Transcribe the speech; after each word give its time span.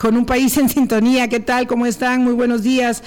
con 0.00 0.16
un 0.16 0.24
país 0.24 0.56
en 0.56 0.70
sintonía. 0.70 1.28
¿Qué 1.28 1.40
tal? 1.40 1.66
¿Cómo 1.66 1.84
están? 1.84 2.24
Muy 2.24 2.32
buenos 2.32 2.62
días. 2.62 3.02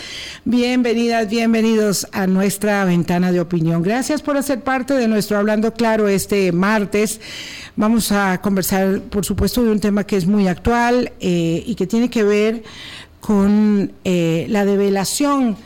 Bienvenidas, 0.46 1.28
bienvenidos 1.28 2.06
a 2.12 2.28
nuestra 2.28 2.86
ventana 2.86 3.32
de 3.32 3.42
opinión. 3.42 3.82
Gracias 3.82 4.22
por 4.22 4.38
hacer 4.38 4.62
parte 4.62 4.94
de 4.94 5.08
nuestro 5.08 5.40
Hablando 5.40 5.74
Claro 5.74 6.08
este 6.08 6.52
martes. 6.52 7.20
Vamos 7.76 8.12
a 8.12 8.40
conversar, 8.42 9.02
por 9.10 9.26
supuesto, 9.26 9.64
de 9.64 9.72
un 9.72 9.80
tema 9.80 10.04
que 10.04 10.18
es 10.18 10.28
muy 10.28 10.48
actual 10.48 11.12
eh, 11.20 11.64
y 11.66 11.74
que 11.74 11.88
tiene 11.88 12.12
que 12.12 12.22
ver 12.22 12.62
con 13.22 13.92
eh, 14.04 14.46
la 14.50 14.64
develación 14.64 15.58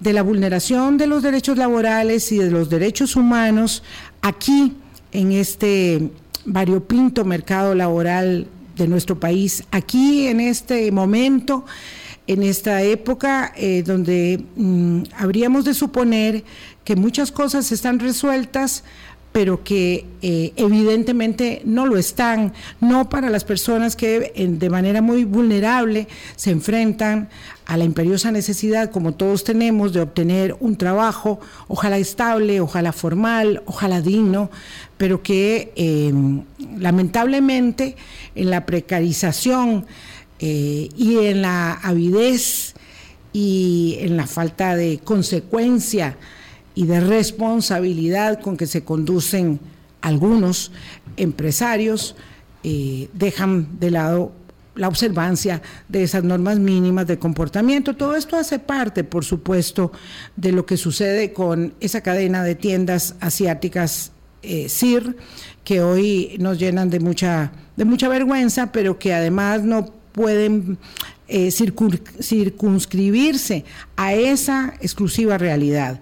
de 0.00 0.12
la 0.12 0.20
vulneración 0.20 0.98
de 0.98 1.06
los 1.06 1.22
derechos 1.22 1.56
laborales 1.56 2.30
y 2.30 2.36
de 2.36 2.50
los 2.50 2.68
derechos 2.68 3.16
humanos 3.16 3.82
aquí 4.20 4.76
en 5.12 5.32
este 5.32 6.10
variopinto 6.44 7.24
mercado 7.24 7.74
laboral 7.74 8.48
de 8.76 8.88
nuestro 8.88 9.18
país, 9.18 9.64
aquí 9.70 10.26
en 10.26 10.40
este 10.40 10.90
momento, 10.90 11.64
en 12.26 12.42
esta 12.42 12.82
época 12.82 13.52
eh, 13.56 13.82
donde 13.82 14.44
mm, 14.56 15.02
habríamos 15.16 15.64
de 15.64 15.74
suponer 15.74 16.44
que 16.84 16.96
muchas 16.96 17.32
cosas 17.32 17.70
están 17.72 17.98
resueltas, 17.98 18.84
pero 19.34 19.64
que 19.64 20.06
eh, 20.22 20.52
evidentemente 20.54 21.60
no 21.64 21.86
lo 21.86 21.98
están, 21.98 22.52
no 22.80 23.08
para 23.08 23.30
las 23.30 23.42
personas 23.42 23.96
que 23.96 24.32
de 24.36 24.70
manera 24.70 25.02
muy 25.02 25.24
vulnerable 25.24 26.06
se 26.36 26.52
enfrentan 26.52 27.28
a 27.66 27.76
la 27.76 27.82
imperiosa 27.82 28.30
necesidad, 28.30 28.92
como 28.92 29.14
todos 29.14 29.42
tenemos, 29.42 29.92
de 29.92 30.02
obtener 30.02 30.56
un 30.60 30.76
trabajo, 30.76 31.40
ojalá 31.66 31.98
estable, 31.98 32.60
ojalá 32.60 32.92
formal, 32.92 33.64
ojalá 33.66 34.00
digno, 34.00 34.52
pero 34.98 35.20
que 35.24 35.72
em, 35.74 36.44
lamentablemente 36.78 37.96
en 38.36 38.50
la 38.50 38.64
precarización 38.64 39.84
eh, 40.38 40.90
y 40.96 41.18
en 41.18 41.42
la 41.42 41.72
avidez 41.72 42.74
y 43.32 43.96
en 43.98 44.16
la 44.16 44.28
falta 44.28 44.76
de 44.76 45.00
consecuencia, 45.02 46.16
y 46.74 46.86
de 46.86 47.00
responsabilidad 47.00 48.40
con 48.40 48.56
que 48.56 48.66
se 48.66 48.84
conducen 48.84 49.60
algunos 50.00 50.72
empresarios, 51.16 52.16
eh, 52.62 53.08
dejan 53.12 53.78
de 53.78 53.90
lado 53.90 54.32
la 54.74 54.88
observancia 54.88 55.62
de 55.88 56.02
esas 56.02 56.24
normas 56.24 56.58
mínimas 56.58 57.06
de 57.06 57.18
comportamiento. 57.18 57.94
Todo 57.94 58.16
esto 58.16 58.36
hace 58.36 58.58
parte, 58.58 59.04
por 59.04 59.24
supuesto, 59.24 59.92
de 60.36 60.52
lo 60.52 60.66
que 60.66 60.76
sucede 60.76 61.32
con 61.32 61.74
esa 61.80 62.00
cadena 62.00 62.42
de 62.42 62.54
tiendas 62.54 63.14
asiáticas 63.20 64.12
eh, 64.42 64.68
CIR, 64.68 65.16
que 65.62 65.80
hoy 65.80 66.36
nos 66.38 66.58
llenan 66.58 66.90
de 66.90 67.00
mucha, 67.00 67.52
de 67.76 67.84
mucha 67.84 68.08
vergüenza, 68.08 68.72
pero 68.72 68.98
que 68.98 69.14
además 69.14 69.62
no 69.62 69.86
pueden 70.12 70.78
eh, 71.26 71.50
circunscribirse 71.50 73.64
a 73.96 74.14
esa 74.14 74.74
exclusiva 74.80 75.38
realidad. 75.38 76.00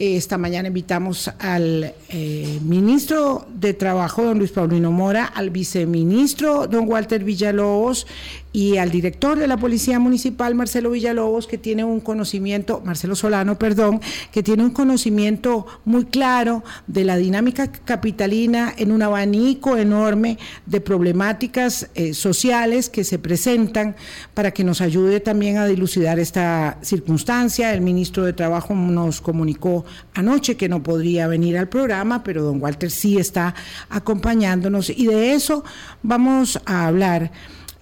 Esta 0.00 0.38
mañana 0.38 0.68
invitamos 0.68 1.30
al 1.40 1.92
eh, 2.08 2.58
ministro 2.64 3.46
de 3.54 3.74
Trabajo, 3.74 4.24
don 4.24 4.38
Luis 4.38 4.50
Paulino 4.50 4.90
Mora, 4.90 5.26
al 5.26 5.50
viceministro, 5.50 6.66
don 6.66 6.88
Walter 6.88 7.22
Villalobos, 7.22 8.06
y 8.52 8.78
al 8.78 8.90
director 8.90 9.38
de 9.38 9.46
la 9.46 9.56
Policía 9.56 9.98
Municipal, 10.00 10.54
Marcelo 10.54 10.90
Villalobos, 10.90 11.46
que 11.46 11.58
tiene 11.58 11.84
un 11.84 12.00
conocimiento, 12.00 12.82
Marcelo 12.84 13.14
Solano, 13.14 13.58
perdón, 13.58 14.00
que 14.32 14.42
tiene 14.42 14.64
un 14.64 14.70
conocimiento 14.70 15.66
muy 15.84 16.06
claro 16.06 16.64
de 16.86 17.04
la 17.04 17.16
dinámica 17.16 17.70
capitalina 17.70 18.72
en 18.76 18.90
un 18.90 19.02
abanico 19.02 19.76
enorme 19.76 20.38
de 20.66 20.80
problemáticas 20.80 21.90
eh, 21.94 22.12
sociales 22.12 22.88
que 22.88 23.04
se 23.04 23.18
presentan 23.18 23.94
para 24.34 24.50
que 24.50 24.64
nos 24.64 24.80
ayude 24.80 25.20
también 25.20 25.58
a 25.58 25.66
dilucidar 25.66 26.18
esta 26.18 26.78
circunstancia. 26.82 27.72
El 27.72 27.82
ministro 27.82 28.24
de 28.24 28.32
Trabajo 28.32 28.74
nos 28.74 29.20
comunicó 29.20 29.84
anoche 30.14 30.56
que 30.56 30.68
no 30.68 30.82
podría 30.82 31.28
venir 31.28 31.56
al 31.56 31.68
programa, 31.68 32.24
pero 32.24 32.42
don 32.42 32.60
Walter 32.60 32.90
sí 32.90 33.18
está 33.18 33.54
acompañándonos 33.88 34.90
y 34.90 35.06
de 35.06 35.34
eso 35.34 35.64
vamos 36.02 36.60
a 36.64 36.88
hablar. 36.88 37.30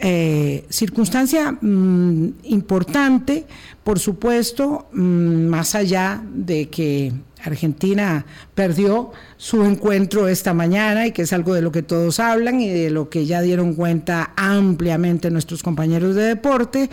Eh, 0.01 0.65
circunstancia 0.71 1.51
mm, 1.61 2.29
importante, 2.45 3.47
por 3.83 3.99
supuesto, 3.99 4.87
mm, 4.93 5.47
más 5.47 5.75
allá 5.75 6.23
de 6.33 6.69
que 6.69 7.13
Argentina 7.45 8.25
perdió 8.55 9.11
su 9.37 9.65
encuentro 9.65 10.29
esta 10.29 10.55
mañana 10.55 11.07
y 11.07 11.13
que 11.13 11.23
es 11.23 11.33
algo 11.33 11.53
de 11.55 11.63
lo 11.63 11.73
que 11.73 11.83
todos 11.83 12.21
hablan 12.21 12.61
y 12.61 12.69
de 12.69 12.91
lo 12.91 13.09
que 13.09 13.27
ya 13.27 13.43
dieron 13.43 13.75
cuenta 13.75 14.33
ampliamente 14.37 15.31
nuestros 15.31 15.65
compañeros 15.65 16.15
de 16.15 16.23
deporte. 16.23 16.91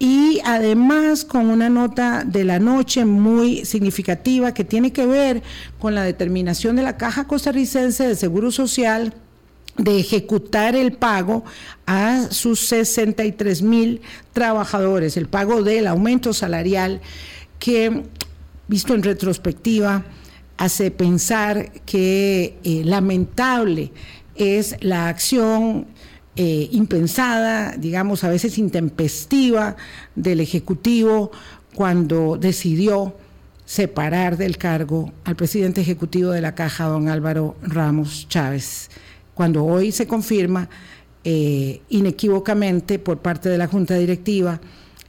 Y 0.00 0.40
además 0.44 1.24
con 1.24 1.50
una 1.50 1.68
nota 1.68 2.24
de 2.24 2.44
la 2.44 2.58
noche 2.58 3.04
muy 3.04 3.64
significativa 3.64 4.54
que 4.54 4.64
tiene 4.64 4.92
que 4.92 5.06
ver 5.06 5.42
con 5.78 5.94
la 5.94 6.02
determinación 6.02 6.74
de 6.76 6.82
la 6.82 6.96
Caja 6.96 7.28
Costarricense 7.28 8.08
de 8.08 8.16
Seguro 8.16 8.50
Social 8.50 9.14
de 9.84 9.98
ejecutar 9.98 10.76
el 10.76 10.92
pago 10.92 11.44
a 11.86 12.28
sus 12.30 12.60
63 12.60 13.62
mil 13.62 14.02
trabajadores, 14.32 15.16
el 15.16 15.26
pago 15.26 15.62
del 15.62 15.86
aumento 15.86 16.34
salarial 16.34 17.00
que, 17.58 18.04
visto 18.68 18.94
en 18.94 19.02
retrospectiva, 19.02 20.04
hace 20.58 20.90
pensar 20.90 21.72
que 21.86 22.58
eh, 22.62 22.82
lamentable 22.84 23.92
es 24.34 24.76
la 24.80 25.08
acción 25.08 25.86
eh, 26.36 26.68
impensada, 26.72 27.74
digamos, 27.76 28.22
a 28.22 28.28
veces 28.28 28.58
intempestiva 28.58 29.76
del 30.14 30.40
Ejecutivo 30.40 31.30
cuando 31.74 32.36
decidió 32.36 33.14
separar 33.64 34.36
del 34.36 34.58
cargo 34.58 35.12
al 35.24 35.36
presidente 35.36 35.80
ejecutivo 35.80 36.30
de 36.32 36.40
la 36.40 36.54
Caja, 36.54 36.86
don 36.86 37.08
Álvaro 37.08 37.56
Ramos 37.62 38.26
Chávez 38.28 38.90
cuando 39.40 39.64
hoy 39.64 39.90
se 39.90 40.06
confirma 40.06 40.68
eh, 41.24 41.80
inequívocamente 41.88 42.98
por 42.98 43.20
parte 43.20 43.48
de 43.48 43.56
la 43.56 43.68
Junta 43.68 43.94
Directiva 43.94 44.60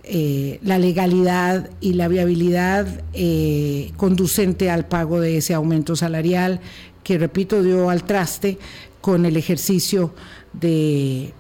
eh, 0.05 0.57
la 0.63 0.79
legalidad 0.79 1.69
y 1.81 1.95
la 1.95 2.07
viabilidad 2.07 2.87
eh, 3.11 3.91
conducente 3.97 4.69
al 4.69 4.85
pago 4.85 5.19
de 5.19 5.35
ese 5.35 5.53
aumento 5.53 5.97
salarial 5.97 6.61
que, 7.03 7.17
repito, 7.17 7.61
dio 7.61 7.89
al 7.89 8.05
traste 8.05 8.57
con 9.01 9.25
el 9.25 9.35
ejercicio 9.35 10.13
de 10.53 11.33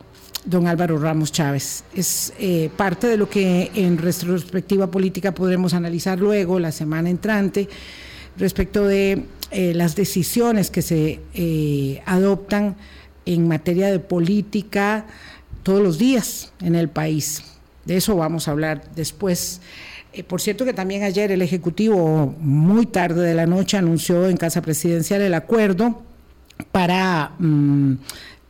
don 0.43 0.67
Álvaro 0.67 0.97
Ramos 0.97 1.31
Chávez. 1.31 1.85
Es 1.95 2.33
parte 2.75 3.07
de 3.07 3.15
lo 3.15 3.29
que 3.29 3.71
en 3.73 3.99
retrospectiva 3.99 4.91
política 4.91 5.33
podremos 5.33 5.73
analizar 5.73 6.19
luego, 6.19 6.59
la 6.59 6.73
semana 6.73 7.09
entrante, 7.09 7.69
respecto 8.35 8.83
de 8.85 9.27
eh, 9.51 9.73
las 9.73 9.95
decisiones 9.95 10.71
que 10.71 10.81
se 10.81 11.19
eh, 11.33 12.01
adoptan 12.05 12.75
en 13.25 13.47
materia 13.47 13.91
de 13.91 13.99
política 13.99 15.05
todos 15.63 15.81
los 15.81 15.97
días 15.97 16.53
en 16.61 16.75
el 16.75 16.89
país. 16.89 17.43
De 17.85 17.97
eso 17.97 18.15
vamos 18.15 18.47
a 18.47 18.51
hablar 18.51 18.83
después. 18.95 19.61
Eh, 20.13 20.23
por 20.23 20.41
cierto 20.41 20.65
que 20.65 20.73
también 20.73 21.03
ayer 21.03 21.31
el 21.31 21.41
Ejecutivo, 21.41 22.33
muy 22.39 22.85
tarde 22.85 23.25
de 23.25 23.33
la 23.33 23.45
noche, 23.45 23.77
anunció 23.77 24.27
en 24.29 24.37
Casa 24.37 24.61
Presidencial 24.61 25.21
el 25.21 25.33
acuerdo 25.33 26.01
para 26.71 27.33
mm, 27.39 27.95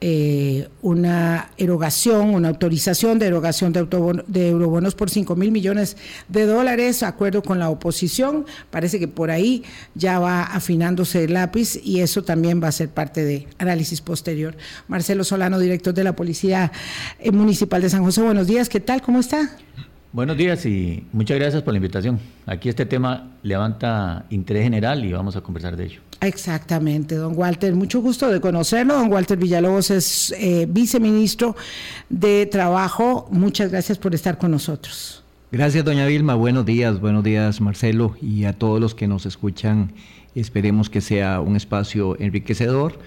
eh, 0.03 0.67
una 0.81 1.51
erogación, 1.57 2.33
una 2.33 2.49
autorización 2.49 3.19
de 3.19 3.27
erogación 3.27 3.71
de, 3.71 3.87
de 4.27 4.49
eurobonos 4.49 4.95
por 4.95 5.11
5 5.11 5.35
mil 5.35 5.51
millones 5.51 5.95
de 6.27 6.47
dólares, 6.47 7.03
acuerdo 7.03 7.43
con 7.43 7.59
la 7.59 7.69
oposición. 7.69 8.47
Parece 8.71 8.97
que 8.97 9.07
por 9.07 9.29
ahí 9.29 9.63
ya 9.93 10.17
va 10.17 10.41
afinándose 10.41 11.25
el 11.25 11.35
lápiz 11.35 11.79
y 11.83 11.99
eso 11.99 12.23
también 12.23 12.61
va 12.63 12.69
a 12.69 12.71
ser 12.71 12.89
parte 12.89 13.23
de 13.23 13.47
análisis 13.59 14.01
posterior. 14.01 14.57
Marcelo 14.87 15.23
Solano, 15.23 15.59
director 15.59 15.93
de 15.93 16.03
la 16.03 16.15
Policía 16.15 16.71
eh, 17.19 17.31
Municipal 17.31 17.83
de 17.83 17.91
San 17.91 18.03
José, 18.03 18.23
buenos 18.23 18.47
días, 18.47 18.69
¿qué 18.69 18.79
tal? 18.79 19.03
¿Cómo 19.03 19.19
está? 19.19 19.55
Buenos 20.13 20.35
días 20.35 20.65
y 20.65 21.05
muchas 21.13 21.39
gracias 21.39 21.63
por 21.63 21.73
la 21.73 21.77
invitación. 21.77 22.19
Aquí 22.45 22.67
este 22.67 22.85
tema 22.85 23.31
levanta 23.43 24.25
interés 24.29 24.63
general 24.63 25.05
y 25.05 25.13
vamos 25.13 25.37
a 25.37 25.41
conversar 25.41 25.77
de 25.77 25.85
ello. 25.85 26.01
Exactamente, 26.19 27.15
don 27.15 27.33
Walter. 27.37 27.73
Mucho 27.75 28.01
gusto 28.01 28.27
de 28.27 28.41
conocerlo. 28.41 28.95
Don 28.95 29.09
Walter 29.09 29.37
Villalobos 29.37 29.89
es 29.89 30.35
eh, 30.37 30.67
viceministro 30.69 31.55
de 32.09 32.45
Trabajo. 32.45 33.29
Muchas 33.31 33.71
gracias 33.71 33.97
por 33.97 34.13
estar 34.13 34.37
con 34.37 34.51
nosotros. 34.51 35.23
Gracias, 35.49 35.85
doña 35.85 36.05
Vilma. 36.05 36.35
Buenos 36.35 36.65
días, 36.65 36.99
buenos 36.99 37.23
días, 37.23 37.61
Marcelo, 37.61 38.17
y 38.21 38.43
a 38.43 38.51
todos 38.51 38.81
los 38.81 38.93
que 38.93 39.07
nos 39.07 39.25
escuchan. 39.25 39.93
Esperemos 40.35 40.89
que 40.89 40.99
sea 40.99 41.39
un 41.39 41.55
espacio 41.55 42.19
enriquecedor 42.19 42.99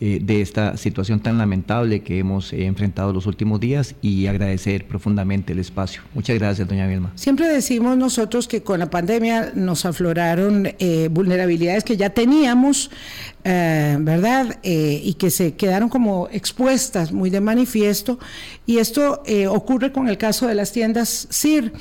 eh, 0.00 0.20
de 0.22 0.40
esta 0.40 0.76
situación 0.76 1.18
tan 1.18 1.38
lamentable 1.38 2.04
que 2.04 2.20
hemos 2.20 2.52
eh, 2.52 2.66
enfrentado 2.66 3.12
los 3.12 3.26
últimos 3.26 3.58
días 3.58 3.96
y 4.00 4.28
agradecer 4.28 4.86
profundamente 4.86 5.54
el 5.54 5.58
espacio. 5.58 6.02
Muchas 6.14 6.38
gracias, 6.38 6.68
doña 6.68 6.86
Vilma. 6.86 7.10
Siempre 7.16 7.48
decimos 7.48 7.96
nosotros 7.96 8.46
que 8.46 8.62
con 8.62 8.78
la 8.78 8.90
pandemia 8.90 9.50
nos 9.56 9.84
afloraron 9.84 10.68
eh, 10.78 11.08
vulnerabilidades 11.10 11.82
que 11.82 11.96
ya 11.96 12.10
teníamos, 12.10 12.92
¿verdad? 13.42 14.58
y 14.62 15.14
que 15.14 15.30
se 15.30 15.54
quedaron 15.54 15.88
como 15.88 16.28
expuestas 16.30 17.12
muy 17.12 17.30
de 17.30 17.40
manifiesto. 17.40 18.18
Y 18.66 18.76
esto 18.76 19.22
ocurre 19.48 19.90
con 19.90 20.06
el 20.08 20.18
caso 20.18 20.46
de 20.46 20.54
las 20.54 20.70
tiendas 20.70 21.26
CIR. 21.32 21.72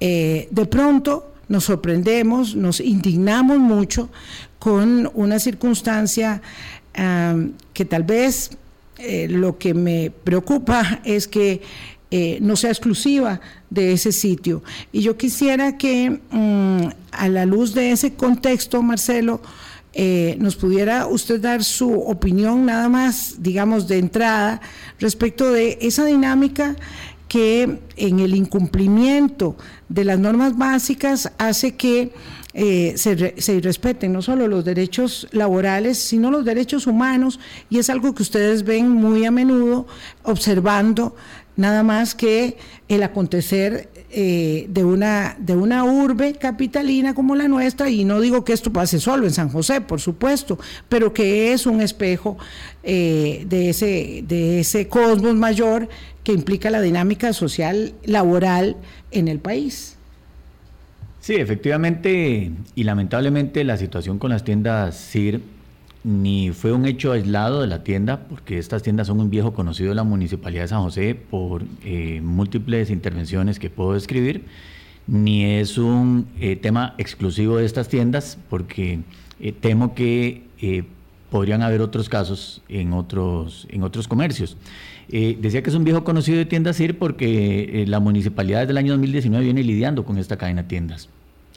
de 0.00 0.66
pronto 0.70 1.34
nos 1.48 1.64
sorprendemos, 1.64 2.56
nos 2.56 2.80
indignamos 2.80 3.58
mucho 3.58 4.08
con 4.60 5.10
una 5.14 5.40
circunstancia 5.40 6.40
que 6.92 7.84
tal 7.84 8.02
vez 8.02 8.50
eh, 8.98 9.28
lo 9.28 9.56
que 9.56 9.72
me 9.72 10.10
preocupa 10.10 11.00
es 11.04 11.26
que 11.26 11.62
eh, 12.10 12.38
no 12.42 12.56
sea 12.56 12.70
exclusiva 12.70 13.40
de 13.70 13.92
ese 13.92 14.12
sitio. 14.12 14.62
Y 14.92 15.00
yo 15.00 15.16
quisiera 15.16 15.78
que 15.78 16.20
mm, 16.30 16.88
a 17.12 17.28
la 17.28 17.46
luz 17.46 17.72
de 17.72 17.92
ese 17.92 18.14
contexto, 18.14 18.82
Marcelo, 18.82 19.40
eh, 19.94 20.36
nos 20.38 20.56
pudiera 20.56 21.06
usted 21.06 21.40
dar 21.40 21.64
su 21.64 21.92
opinión 21.92 22.66
nada 22.66 22.88
más, 22.88 23.36
digamos, 23.38 23.88
de 23.88 23.98
entrada 23.98 24.60
respecto 24.98 25.50
de 25.50 25.78
esa 25.80 26.04
dinámica 26.04 26.76
que 27.26 27.78
en 27.96 28.20
el 28.20 28.34
incumplimiento 28.34 29.56
de 29.88 30.04
las 30.04 30.18
normas 30.18 30.58
básicas 30.58 31.32
hace 31.38 31.76
que 31.76 32.12
eh, 32.52 32.94
se, 32.96 33.40
se, 33.40 33.60
respeten 33.60 34.12
no 34.12 34.22
solo 34.22 34.48
los 34.48 34.64
derechos 34.64 35.28
laborales, 35.30 35.98
sino 35.98 36.30
los 36.30 36.44
derechos 36.44 36.86
humanos, 36.86 37.38
y 37.68 37.78
es 37.78 37.90
algo 37.90 38.14
que 38.14 38.22
ustedes 38.22 38.64
ven 38.64 38.90
muy 38.90 39.24
a 39.24 39.30
menudo 39.30 39.86
observando 40.24 41.14
nada 41.60 41.82
más 41.82 42.14
que 42.14 42.56
el 42.88 43.02
acontecer 43.02 43.90
eh, 44.10 44.66
de, 44.68 44.82
una, 44.82 45.36
de 45.38 45.54
una 45.54 45.84
urbe 45.84 46.32
capitalina 46.32 47.14
como 47.14 47.36
la 47.36 47.46
nuestra, 47.48 47.88
y 47.90 48.04
no 48.04 48.20
digo 48.20 48.44
que 48.44 48.52
esto 48.52 48.72
pase 48.72 48.98
solo 48.98 49.26
en 49.26 49.32
San 49.32 49.50
José, 49.50 49.80
por 49.80 50.00
supuesto, 50.00 50.58
pero 50.88 51.12
que 51.12 51.52
es 51.52 51.66
un 51.66 51.80
espejo 51.80 52.38
eh, 52.82 53.44
de, 53.46 53.70
ese, 53.70 54.24
de 54.26 54.60
ese 54.60 54.88
cosmos 54.88 55.34
mayor 55.34 55.88
que 56.24 56.32
implica 56.32 56.70
la 56.70 56.80
dinámica 56.80 57.32
social 57.32 57.94
laboral 58.04 58.76
en 59.10 59.28
el 59.28 59.38
país. 59.38 59.99
Sí, 61.20 61.34
efectivamente 61.34 62.50
y 62.74 62.84
lamentablemente 62.84 63.62
la 63.64 63.76
situación 63.76 64.18
con 64.18 64.30
las 64.30 64.42
tiendas 64.42 64.96
CIR 65.10 65.40
ni 66.02 66.50
fue 66.52 66.72
un 66.72 66.86
hecho 66.86 67.12
aislado 67.12 67.60
de 67.60 67.66
la 67.66 67.84
tienda, 67.84 68.20
porque 68.28 68.58
estas 68.58 68.82
tiendas 68.82 69.06
son 69.06 69.20
un 69.20 69.28
viejo 69.28 69.52
conocido 69.52 69.90
de 69.90 69.96
la 69.96 70.02
Municipalidad 70.02 70.62
de 70.62 70.68
San 70.68 70.82
José 70.82 71.14
por 71.14 71.62
eh, 71.84 72.22
múltiples 72.22 72.90
intervenciones 72.90 73.58
que 73.58 73.68
puedo 73.68 73.92
describir, 73.92 74.44
ni 75.06 75.44
es 75.44 75.76
un 75.76 76.26
eh, 76.40 76.56
tema 76.56 76.94
exclusivo 76.96 77.58
de 77.58 77.66
estas 77.66 77.88
tiendas, 77.88 78.38
porque 78.48 79.00
eh, 79.40 79.52
temo 79.52 79.94
que 79.94 80.48
podrían 81.30 81.62
haber 81.62 81.80
otros 81.80 82.08
casos 82.08 82.62
en 82.68 82.92
otros, 82.92 83.66
en 83.70 83.82
otros 83.82 84.08
comercios. 84.08 84.56
Decía 85.10 85.62
que 85.62 85.70
es 85.70 85.76
un 85.76 85.84
viejo 85.84 86.04
conocido 86.04 86.38
de 86.38 86.44
tiendas 86.44 86.76
CIR 86.76 86.98
porque 86.98 87.84
la 87.86 88.00
municipalidad 88.00 88.60
desde 88.60 88.72
el 88.72 88.78
año 88.78 88.92
2019 88.92 89.44
viene 89.44 89.62
lidiando 89.62 90.04
con 90.04 90.18
esta 90.18 90.36
cadena 90.36 90.62
de 90.62 90.68
tiendas. 90.68 91.08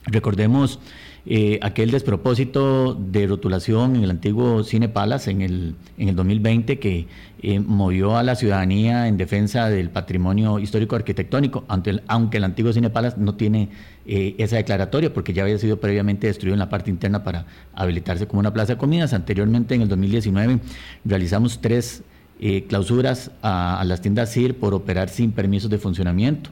Recordemos 0.05 0.79
eh, 1.25 1.57
aquel 1.61 1.89
despropósito 1.91 2.95
de 2.95 3.25
rotulación 3.27 3.95
en 3.95 4.03
el 4.03 4.09
antiguo 4.09 4.63
Cine 4.65 4.89
Palace 4.89 5.31
en 5.31 5.41
el, 5.41 5.75
en 5.97 6.09
el 6.09 6.15
2020 6.17 6.79
que 6.79 7.07
eh, 7.41 7.61
movió 7.61 8.17
a 8.17 8.23
la 8.23 8.35
ciudadanía 8.35 9.07
en 9.07 9.15
defensa 9.15 9.69
del 9.69 9.89
patrimonio 9.89 10.59
histórico 10.59 10.97
arquitectónico, 10.97 11.63
aunque 11.69 11.91
el, 11.91 12.03
aunque 12.07 12.37
el 12.37 12.43
antiguo 12.43 12.73
Cine 12.73 12.89
Palace 12.89 13.15
no 13.17 13.35
tiene 13.35 13.69
eh, 14.05 14.35
esa 14.37 14.57
declaratoria 14.57 15.13
porque 15.13 15.31
ya 15.31 15.43
había 15.43 15.57
sido 15.57 15.79
previamente 15.79 16.27
destruido 16.27 16.55
en 16.55 16.59
la 16.59 16.67
parte 16.67 16.89
interna 16.89 17.23
para 17.23 17.45
habilitarse 17.73 18.27
como 18.27 18.41
una 18.41 18.51
plaza 18.51 18.73
de 18.73 18.77
comidas. 18.77 19.13
Anteriormente, 19.13 19.75
en 19.75 19.83
el 19.83 19.87
2019, 19.87 20.59
realizamos 21.05 21.61
tres 21.61 22.03
clausuras 22.67 23.31
a, 23.41 23.81
las 23.85 24.01
tiendas 24.01 24.33
CIR 24.33 24.55
por 24.55 24.73
operar 24.73 25.09
sin 25.09 25.31
permisos 25.31 25.69
de 25.69 25.77
funcionamiento. 25.77 26.49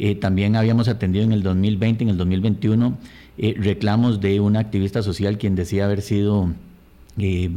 Eh, 0.00 0.14
también 0.14 0.54
habíamos 0.54 0.86
atendido 0.86 1.24
en 1.24 1.32
el 1.32 1.42
2020, 1.42 2.04
en 2.04 2.10
el 2.10 2.16
2021, 2.16 2.96
eh, 3.36 3.54
reclamos 3.58 4.20
de 4.20 4.38
una 4.38 4.60
activista 4.60 5.02
social 5.02 5.38
quien 5.38 5.56
decía 5.56 5.86
haber 5.86 6.02
sido 6.02 6.52
eh, 7.18 7.50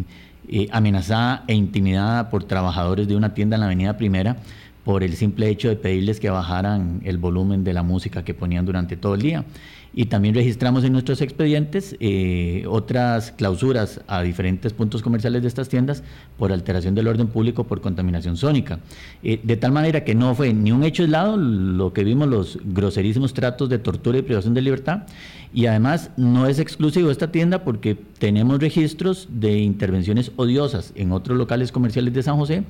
amenazada 0.72 1.44
e 1.48 1.54
intimidada 1.54 2.32
por 2.32 2.44
trabajadores 2.44 3.08
de 3.08 3.16
una 3.16 3.36
tienda 3.36 3.58
en 3.58 3.60
la 3.60 3.68
Avenida 3.68 3.96
Primera 3.96 4.38
por 4.84 5.04
el 5.04 5.16
simple 5.16 5.50
hecho 5.50 5.70
de 5.70 5.76
pedirles 5.76 6.20
que 6.20 6.32
bajaran 6.32 7.02
el 7.06 7.20
volumen 7.20 7.64
de 7.64 7.74
la 7.74 7.84
música 7.84 8.24
que 8.24 8.34
ponían 8.34 8.66
durante 8.66 8.98
todo 8.98 9.14
el 9.14 9.22
día. 9.22 9.46
Y 9.94 10.06
también 10.06 10.34
registramos 10.36 10.84
en 10.86 10.94
nuestros 10.94 11.22
expedientes 11.22 11.98
eh, 12.00 12.64
otras 12.68 13.32
clausuras 13.32 14.02
a 14.08 14.22
diferentes 14.22 14.72
puntos 14.72 15.02
comerciales 15.02 15.42
de 15.42 15.50
estas 15.50 15.68
tiendas 15.68 16.02
por 16.38 16.54
alteración 16.54 16.96
del 16.96 17.08
orden 17.08 17.28
público 17.28 17.66
por 17.66 17.82
contaminación 17.82 18.38
sónica. 18.38 18.80
Eh, 19.22 19.42
de 19.44 19.58
tal 19.58 19.74
manera 19.74 20.06
que 20.06 20.16
no 20.16 20.34
fue 20.34 20.54
ni 20.54 20.72
un 20.72 20.84
hecho 20.84 21.04
aislado 21.04 21.36
lo 21.36 21.92
que 21.92 22.06
vimos 22.06 22.30
los 22.30 22.60
groserísimos 22.64 23.34
tratos 23.34 23.68
de 23.68 23.80
tortura 23.80 24.18
y 24.18 24.22
privación 24.22 24.54
de 24.54 24.62
libertad. 24.62 25.04
Y 25.54 25.66
además 25.66 26.12
no 26.16 26.48
es 26.48 26.60
exclusivo 26.60 27.12
esta 27.12 27.30
tienda 27.30 27.66
porque 27.66 27.98
tenemos 28.20 28.60
registros 28.60 29.28
de 29.30 29.60
intervenciones 29.60 30.32
odiosas 30.38 30.94
en 30.96 31.12
otros 31.12 31.38
locales 31.38 31.74
comerciales 31.74 32.14
de 32.14 32.24
San 32.24 32.38
José 32.38 32.64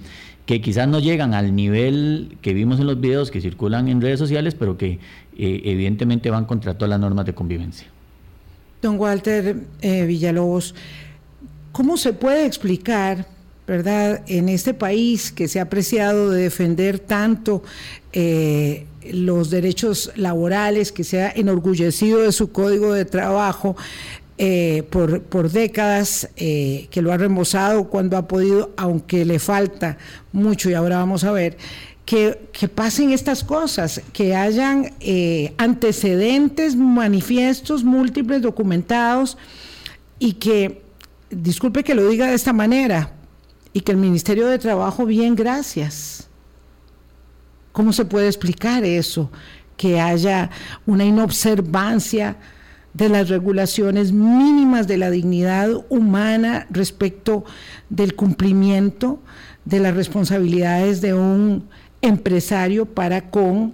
que 0.46 0.62
quizás 0.62 0.88
no 0.88 1.00
llegan 1.00 1.34
al 1.34 1.56
nivel 1.56 2.38
que 2.42 2.54
vimos 2.54 2.80
en 2.80 2.88
los 2.88 3.00
videos 3.00 3.32
que 3.32 3.42
circulan 3.42 3.88
en 3.88 4.02
redes 4.02 4.20
sociales, 4.20 4.56
pero 4.56 4.78
que 4.78 5.00
eh, 5.38 5.62
evidentemente 5.66 6.30
van 6.30 6.46
contra 6.46 6.74
todas 6.76 6.90
las 6.90 7.00
normas 7.00 7.26
de 7.26 7.34
convivencia. 7.34 7.88
Don 8.82 9.00
Walter 9.00 9.58
eh, 9.82 10.06
Villalobos, 10.06 10.74
¿cómo 11.72 11.98
se 11.98 12.14
puede 12.14 12.46
explicar, 12.46 13.28
verdad, 13.68 14.24
en 14.28 14.50
este 14.50 14.74
país 14.74 15.32
que 15.32 15.48
se 15.48 15.60
ha 15.60 15.64
apreciado 15.64 16.32
de 16.32 16.44
defender 16.44 16.98
tanto 17.00 17.64
eh, 18.12 18.88
los 19.12 19.50
derechos 19.50 20.12
laborales, 20.16 20.92
que 20.92 21.04
se 21.04 21.22
ha 21.22 21.32
enorgullecido 21.32 22.22
de 22.22 22.32
su 22.32 22.52
código 22.52 22.94
de 22.94 23.06
trabajo, 23.06 23.76
por, 24.90 25.22
por, 25.22 25.52
décadas, 25.52 26.30
que 26.36 27.02
lo 27.02 27.14
ha 27.14 27.18
remozado 27.18 27.90
cuando 27.90 28.18
ha 28.18 28.28
podido, 28.28 28.72
aunque 28.76 29.24
le 29.24 29.38
falta 29.38 29.98
mucho 30.32 30.70
y 30.70 30.74
ahora 30.74 30.98
vamos 30.98 31.24
a 31.24 31.32
ver, 31.32 31.58
que, 32.06 32.68
pasen 32.68 33.12
estas 33.12 33.44
cosas, 33.44 34.02
que 34.12 34.36
hayan 34.36 34.94
eh, 35.00 35.54
antecedentes, 35.58 36.76
manifiestos 36.76 37.84
múltiples 37.86 38.42
documentados 38.42 39.38
y 40.20 40.34
que, 40.34 40.82
disculpe 41.30 41.84
que 41.84 41.96
lo 41.96 42.08
diga 42.10 42.28
de 42.28 42.34
esta 42.34 42.52
manera, 42.52 43.14
y 43.74 43.80
que 43.80 43.94
el 43.94 43.98
Ministerio 43.98 44.48
de 44.48 44.60
Trabajo, 44.60 45.06
bien, 45.06 45.36
gracias. 45.36 46.28
¿Cómo 47.72 47.94
se 47.94 48.04
puede 48.04 48.28
explicar 48.28 48.84
eso? 48.84 49.32
Que 49.78 50.02
haya 50.02 50.50
una 50.86 51.06
inobservancia 51.06 52.36
de 52.94 53.10
las 53.10 53.30
regulaciones 53.30 54.12
mínimas 54.12 54.88
de 54.88 54.98
la 54.98 55.10
dignidad 55.10 55.70
humana 55.90 56.68
respecto 56.70 57.46
del 57.90 58.16
cumplimiento 58.16 59.20
de 59.66 59.80
las 59.80 59.96
responsabilidades 59.96 61.02
de 61.02 61.14
un 61.14 61.68
empresario 62.02 62.86
para 62.86 63.30
con 63.30 63.74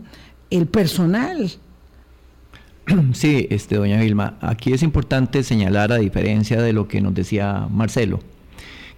el 0.49 0.67
personal. 0.67 1.51
Sí, 3.13 3.47
este, 3.49 3.75
doña 3.75 3.99
Vilma, 3.99 4.37
aquí 4.39 4.71
es 4.71 4.81
importante 4.81 5.43
señalar, 5.43 5.91
a 5.91 5.97
diferencia 5.97 6.61
de 6.61 6.71
lo 6.71 6.87
que 6.87 7.01
nos 7.01 7.13
decía 7.13 7.67
Marcelo, 7.69 8.21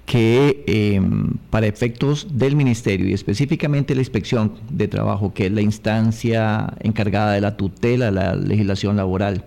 que 0.05 0.63
em, 0.67 1.37
para 1.49 1.65
efectos 1.65 2.27
del 2.31 2.55
ministerio 2.55 3.07
y 3.07 3.13
específicamente 3.13 3.95
la 3.95 4.01
inspección 4.01 4.53
de 4.69 4.87
trabajo, 4.87 5.33
que 5.33 5.47
es 5.47 5.51
la 5.51 5.61
instancia 5.61 6.73
encargada 6.81 7.33
de 7.33 7.41
la 7.41 7.57
tutela 7.57 8.05
de 8.05 8.11
la 8.11 8.35
legislación 8.35 8.95
laboral, 8.95 9.43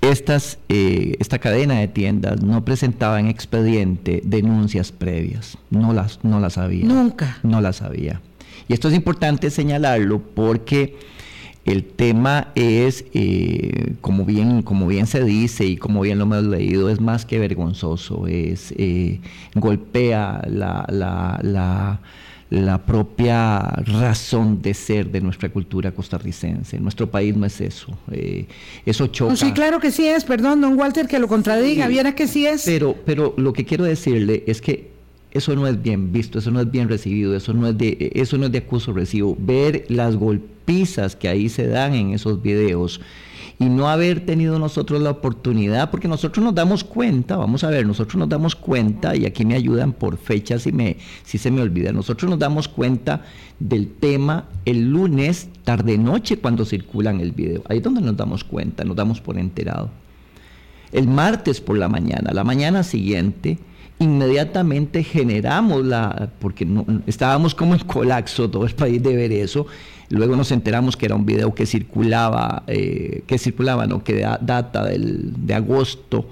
estas, 0.00 0.58
eh, 0.68 1.16
esta 1.20 1.38
cadena 1.38 1.78
de 1.78 1.88
tiendas 1.88 2.42
no 2.42 2.64
presentaba 2.64 3.20
en 3.20 3.26
expediente 3.26 4.22
denuncias 4.24 4.92
previas, 4.92 5.58
no 5.70 5.92
las, 5.92 6.24
no 6.24 6.40
las 6.40 6.58
había. 6.58 6.86
Nunca. 6.86 7.38
No 7.42 7.60
las 7.60 7.82
había. 7.82 8.20
Y 8.68 8.72
esto 8.72 8.88
es 8.88 8.94
importante 8.94 9.50
señalarlo 9.50 10.20
porque 10.20 10.96
el 11.64 11.84
tema 11.84 12.48
es, 12.54 13.04
eh, 13.12 13.94
como, 14.00 14.24
bien, 14.24 14.62
como 14.62 14.86
bien 14.86 15.06
se 15.06 15.22
dice 15.24 15.66
y 15.66 15.76
como 15.76 16.00
bien 16.00 16.18
lo 16.18 16.24
hemos 16.24 16.44
leído, 16.44 16.88
es 16.88 17.00
más 17.00 17.26
que 17.26 17.38
vergonzoso, 17.38 18.26
es 18.26 18.72
eh, 18.78 19.20
golpea 19.54 20.42
la, 20.48 20.86
la, 20.88 21.38
la, 21.42 22.00
propia 22.84 23.60
razón 23.60 24.60
de 24.60 24.74
ser 24.74 25.10
de 25.10 25.20
nuestra 25.20 25.48
cultura 25.48 25.92
costarricense. 25.92 26.80
nuestro 26.80 27.08
país 27.10 27.36
no 27.36 27.46
es 27.46 27.60
eso. 27.60 27.96
Eh, 28.10 28.46
eso 28.84 29.06
choca. 29.06 29.36
sí, 29.36 29.52
claro 29.52 29.78
que 29.78 29.90
sí 29.90 30.06
es, 30.06 30.24
perdón, 30.24 30.60
don 30.60 30.78
Walter, 30.78 31.06
que 31.06 31.18
lo 31.18 31.28
contradiga, 31.28 31.86
viera 31.86 32.14
que 32.14 32.26
sí 32.26 32.46
es. 32.46 32.64
Pero, 32.64 32.96
pero 33.06 33.34
lo 33.36 33.52
que 33.52 33.64
quiero 33.64 33.84
decirle 33.84 34.42
es 34.46 34.60
que 34.60 34.90
eso 35.32 35.54
no 35.54 35.66
es 35.66 35.80
bien 35.80 36.12
visto, 36.12 36.38
eso 36.38 36.50
no 36.50 36.60
es 36.60 36.70
bien 36.70 36.88
recibido, 36.88 37.36
eso 37.36 37.52
no 37.52 37.68
es 37.68 37.78
de, 37.78 38.10
eso 38.14 38.36
no 38.38 38.46
es 38.46 38.52
de 38.52 38.58
acuso 38.58 38.92
recibo. 38.92 39.36
Ver 39.38 39.86
las 39.88 40.16
golpizas 40.16 41.16
que 41.16 41.28
ahí 41.28 41.48
se 41.48 41.66
dan 41.66 41.94
en 41.94 42.12
esos 42.12 42.42
videos 42.42 43.00
y 43.60 43.66
no 43.66 43.90
haber 43.90 44.24
tenido 44.24 44.58
nosotros 44.58 45.02
la 45.02 45.10
oportunidad, 45.10 45.90
porque 45.90 46.08
nosotros 46.08 46.42
nos 46.42 46.54
damos 46.54 46.82
cuenta, 46.82 47.36
vamos 47.36 47.62
a 47.62 47.68
ver, 47.68 47.86
nosotros 47.86 48.16
nos 48.16 48.28
damos 48.30 48.56
cuenta, 48.56 49.14
y 49.14 49.26
aquí 49.26 49.44
me 49.44 49.54
ayudan 49.54 49.92
por 49.92 50.16
fechas 50.16 50.62
si, 50.62 50.72
me, 50.72 50.96
si 51.24 51.36
se 51.36 51.50
me 51.50 51.60
olvida, 51.60 51.92
nosotros 51.92 52.30
nos 52.30 52.38
damos 52.38 52.68
cuenta 52.68 53.22
del 53.58 53.88
tema 53.88 54.46
el 54.64 54.90
lunes 54.90 55.50
tarde-noche 55.62 56.38
cuando 56.38 56.64
circulan 56.64 57.20
el 57.20 57.32
video. 57.32 57.62
Ahí 57.68 57.78
es 57.78 57.84
donde 57.84 58.00
nos 58.00 58.16
damos 58.16 58.44
cuenta, 58.44 58.82
nos 58.82 58.96
damos 58.96 59.20
por 59.20 59.38
enterado. 59.38 59.90
El 60.90 61.06
martes 61.06 61.60
por 61.60 61.76
la 61.76 61.88
mañana, 61.90 62.32
la 62.32 62.44
mañana 62.44 62.82
siguiente, 62.82 63.58
inmediatamente 64.00 65.04
generamos 65.04 65.84
la, 65.84 66.30
porque 66.40 66.66
estábamos 67.06 67.54
como 67.54 67.74
en 67.74 67.80
colapso 67.80 68.50
todo 68.50 68.64
el 68.64 68.74
país 68.74 69.00
de 69.02 69.14
ver 69.14 69.30
eso, 69.30 69.66
luego 70.08 70.34
nos 70.36 70.50
enteramos 70.52 70.96
que 70.96 71.06
era 71.06 71.14
un 71.14 71.26
video 71.26 71.54
que 71.54 71.66
circulaba, 71.66 72.64
eh, 72.66 73.22
que 73.26 73.38
circulaba, 73.38 73.86
no, 73.86 74.02
que 74.02 74.20
data 74.40 74.84
del, 74.86 75.46
de 75.46 75.54
agosto, 75.54 76.28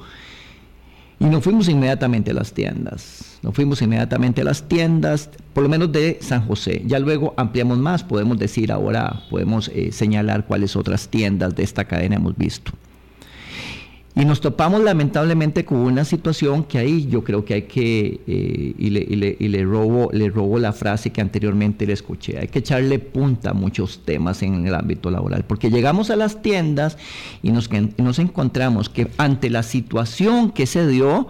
y 1.20 1.26
nos 1.26 1.44
fuimos 1.44 1.68
inmediatamente 1.68 2.30
a 2.30 2.34
las 2.34 2.54
tiendas, 2.54 3.38
nos 3.42 3.54
fuimos 3.54 3.82
inmediatamente 3.82 4.40
a 4.40 4.44
las 4.44 4.66
tiendas, 4.66 5.28
por 5.52 5.62
lo 5.62 5.68
menos 5.68 5.92
de 5.92 6.18
San 6.22 6.46
José, 6.46 6.82
ya 6.86 6.98
luego 6.98 7.34
ampliamos 7.36 7.76
más, 7.76 8.02
podemos 8.02 8.38
decir 8.38 8.72
ahora, 8.72 9.24
podemos 9.28 9.68
eh, 9.74 9.92
señalar 9.92 10.46
cuáles 10.46 10.74
otras 10.74 11.08
tiendas 11.08 11.54
de 11.54 11.64
esta 11.64 11.84
cadena 11.84 12.16
hemos 12.16 12.34
visto. 12.34 12.72
Y 14.18 14.24
nos 14.24 14.40
topamos 14.40 14.82
lamentablemente 14.82 15.64
con 15.64 15.78
una 15.78 16.04
situación 16.04 16.64
que 16.64 16.78
ahí 16.78 17.06
yo 17.06 17.22
creo 17.22 17.44
que 17.44 17.54
hay 17.54 17.62
que, 17.62 18.20
eh, 18.26 18.74
y, 18.76 18.90
le, 18.90 19.64
robo, 19.64 20.10
le 20.12 20.28
robo 20.28 20.58
la 20.58 20.72
frase 20.72 21.10
que 21.10 21.20
anteriormente 21.20 21.86
le 21.86 21.92
escuché, 21.92 22.36
hay 22.36 22.48
que 22.48 22.58
echarle 22.58 22.98
punta 22.98 23.50
a 23.50 23.54
muchos 23.54 24.04
temas 24.04 24.42
en 24.42 24.66
el 24.66 24.74
ámbito 24.74 25.12
laboral, 25.12 25.44
porque 25.44 25.70
llegamos 25.70 26.10
a 26.10 26.16
las 26.16 26.42
tiendas 26.42 26.98
y 27.44 27.52
nos, 27.52 27.70
nos 27.96 28.18
encontramos 28.18 28.88
que 28.88 29.06
ante 29.18 29.50
la 29.50 29.62
situación 29.62 30.50
que 30.50 30.66
se 30.66 30.88
dio, 30.88 31.28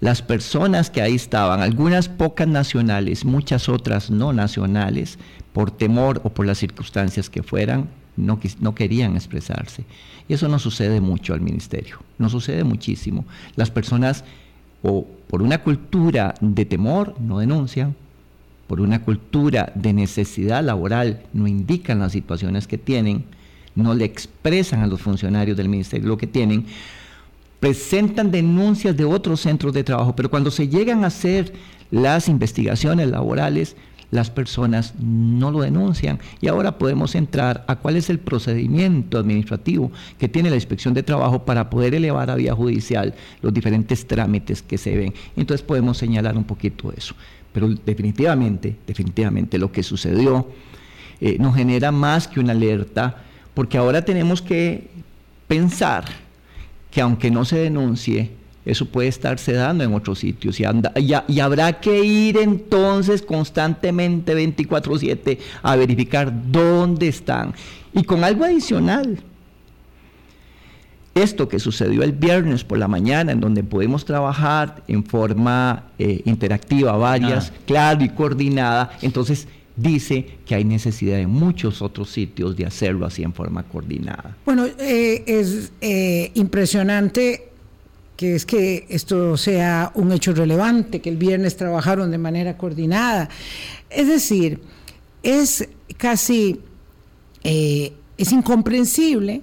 las 0.00 0.20
personas 0.20 0.90
que 0.90 1.00
ahí 1.00 1.14
estaban, 1.14 1.60
algunas 1.60 2.08
pocas 2.08 2.48
nacionales, 2.48 3.24
muchas 3.24 3.68
otras 3.68 4.10
no 4.10 4.32
nacionales, 4.32 5.20
por 5.52 5.70
temor 5.70 6.20
o 6.24 6.30
por 6.30 6.46
las 6.46 6.58
circunstancias 6.58 7.30
que 7.30 7.44
fueran, 7.44 7.88
no, 8.18 8.38
no 8.60 8.74
querían 8.74 9.16
expresarse. 9.16 9.84
Y 10.28 10.34
eso 10.34 10.48
no 10.48 10.58
sucede 10.58 11.00
mucho 11.00 11.34
al 11.34 11.40
ministerio, 11.40 11.98
no 12.18 12.28
sucede 12.28 12.64
muchísimo. 12.64 13.24
Las 13.56 13.70
personas 13.70 14.24
o 14.82 15.06
por 15.28 15.42
una 15.42 15.58
cultura 15.58 16.34
de 16.40 16.64
temor 16.64 17.14
no 17.20 17.38
denuncian, 17.38 17.94
por 18.66 18.80
una 18.80 19.02
cultura 19.02 19.72
de 19.74 19.92
necesidad 19.92 20.62
laboral 20.62 21.22
no 21.32 21.46
indican 21.46 22.00
las 22.00 22.12
situaciones 22.12 22.66
que 22.66 22.78
tienen, 22.78 23.24
no 23.74 23.94
le 23.94 24.04
expresan 24.04 24.82
a 24.82 24.86
los 24.86 25.00
funcionarios 25.00 25.56
del 25.56 25.68
ministerio 25.68 26.08
lo 26.08 26.18
que 26.18 26.26
tienen, 26.26 26.66
presentan 27.60 28.30
denuncias 28.30 28.96
de 28.96 29.04
otros 29.04 29.40
centros 29.40 29.72
de 29.72 29.84
trabajo, 29.84 30.14
pero 30.14 30.30
cuando 30.30 30.50
se 30.50 30.68
llegan 30.68 31.04
a 31.04 31.08
hacer 31.08 31.52
las 31.90 32.28
investigaciones 32.28 33.08
laborales, 33.08 33.74
las 34.10 34.30
personas 34.30 34.94
no 34.98 35.50
lo 35.50 35.60
denuncian. 35.60 36.18
Y 36.40 36.48
ahora 36.48 36.78
podemos 36.78 37.14
entrar 37.14 37.64
a 37.68 37.76
cuál 37.76 37.96
es 37.96 38.08
el 38.10 38.18
procedimiento 38.18 39.18
administrativo 39.18 39.92
que 40.18 40.28
tiene 40.28 40.50
la 40.50 40.56
inspección 40.56 40.94
de 40.94 41.02
trabajo 41.02 41.44
para 41.44 41.68
poder 41.68 41.94
elevar 41.94 42.30
a 42.30 42.34
vía 42.34 42.54
judicial 42.54 43.14
los 43.42 43.52
diferentes 43.52 44.06
trámites 44.06 44.62
que 44.62 44.78
se 44.78 44.96
ven. 44.96 45.14
Entonces 45.36 45.64
podemos 45.64 45.98
señalar 45.98 46.36
un 46.36 46.44
poquito 46.44 46.92
eso. 46.96 47.14
Pero 47.52 47.68
definitivamente, 47.68 48.76
definitivamente 48.86 49.58
lo 49.58 49.72
que 49.72 49.82
sucedió 49.82 50.48
eh, 51.20 51.36
nos 51.38 51.56
genera 51.56 51.90
más 51.90 52.28
que 52.28 52.40
una 52.40 52.52
alerta, 52.52 53.24
porque 53.54 53.76
ahora 53.76 54.04
tenemos 54.04 54.40
que 54.40 54.88
pensar 55.48 56.04
que 56.90 57.00
aunque 57.00 57.30
no 57.30 57.44
se 57.44 57.58
denuncie, 57.58 58.30
eso 58.68 58.84
puede 58.86 59.08
estarse 59.08 59.52
dando 59.52 59.82
en 59.82 59.94
otros 59.94 60.18
sitios 60.18 60.60
y, 60.60 60.64
y, 61.28 61.40
habrá 61.40 61.80
que 61.80 62.04
ir 62.04 62.36
entonces 62.36 63.22
constantemente 63.22 64.34
24/7 64.34 65.38
a 65.62 65.76
verificar 65.76 66.32
dónde 66.50 67.08
están. 67.08 67.54
Y 67.94 68.04
con 68.04 68.24
algo 68.24 68.44
adicional, 68.44 69.18
esto 71.14 71.48
que 71.48 71.58
sucedió 71.58 72.02
el 72.02 72.12
viernes 72.12 72.62
por 72.62 72.78
la 72.78 72.88
mañana, 72.88 73.32
en 73.32 73.40
donde 73.40 73.64
podemos 73.64 74.04
trabajar 74.04 74.82
en 74.86 75.02
forma 75.02 75.84
eh, 75.98 76.20
interactiva, 76.26 76.92
varias, 76.96 77.52
claro 77.66 78.04
y 78.04 78.10
coordinada, 78.10 78.90
entonces 79.00 79.48
dice 79.76 80.26
que 80.44 80.54
hay 80.54 80.64
necesidad 80.64 81.18
en 81.18 81.30
muchos 81.30 81.80
otros 81.82 82.10
sitios 82.10 82.56
de 82.56 82.66
hacerlo 82.66 83.06
así 83.06 83.22
en 83.22 83.32
forma 83.32 83.62
coordinada. 83.62 84.36
Bueno, 84.44 84.66
eh, 84.66 85.24
es 85.26 85.72
eh, 85.80 86.30
impresionante 86.34 87.48
que 88.18 88.34
es 88.34 88.44
que 88.44 88.84
esto 88.88 89.36
sea 89.36 89.92
un 89.94 90.10
hecho 90.10 90.34
relevante, 90.34 91.00
que 91.00 91.08
el 91.08 91.16
viernes 91.16 91.56
trabajaron 91.56 92.10
de 92.10 92.18
manera 92.18 92.58
coordinada. 92.58 93.28
Es 93.88 94.08
decir, 94.08 94.60
es 95.22 95.68
casi, 95.96 96.60
eh, 97.44 97.92
es 98.16 98.32
incomprensible 98.32 99.42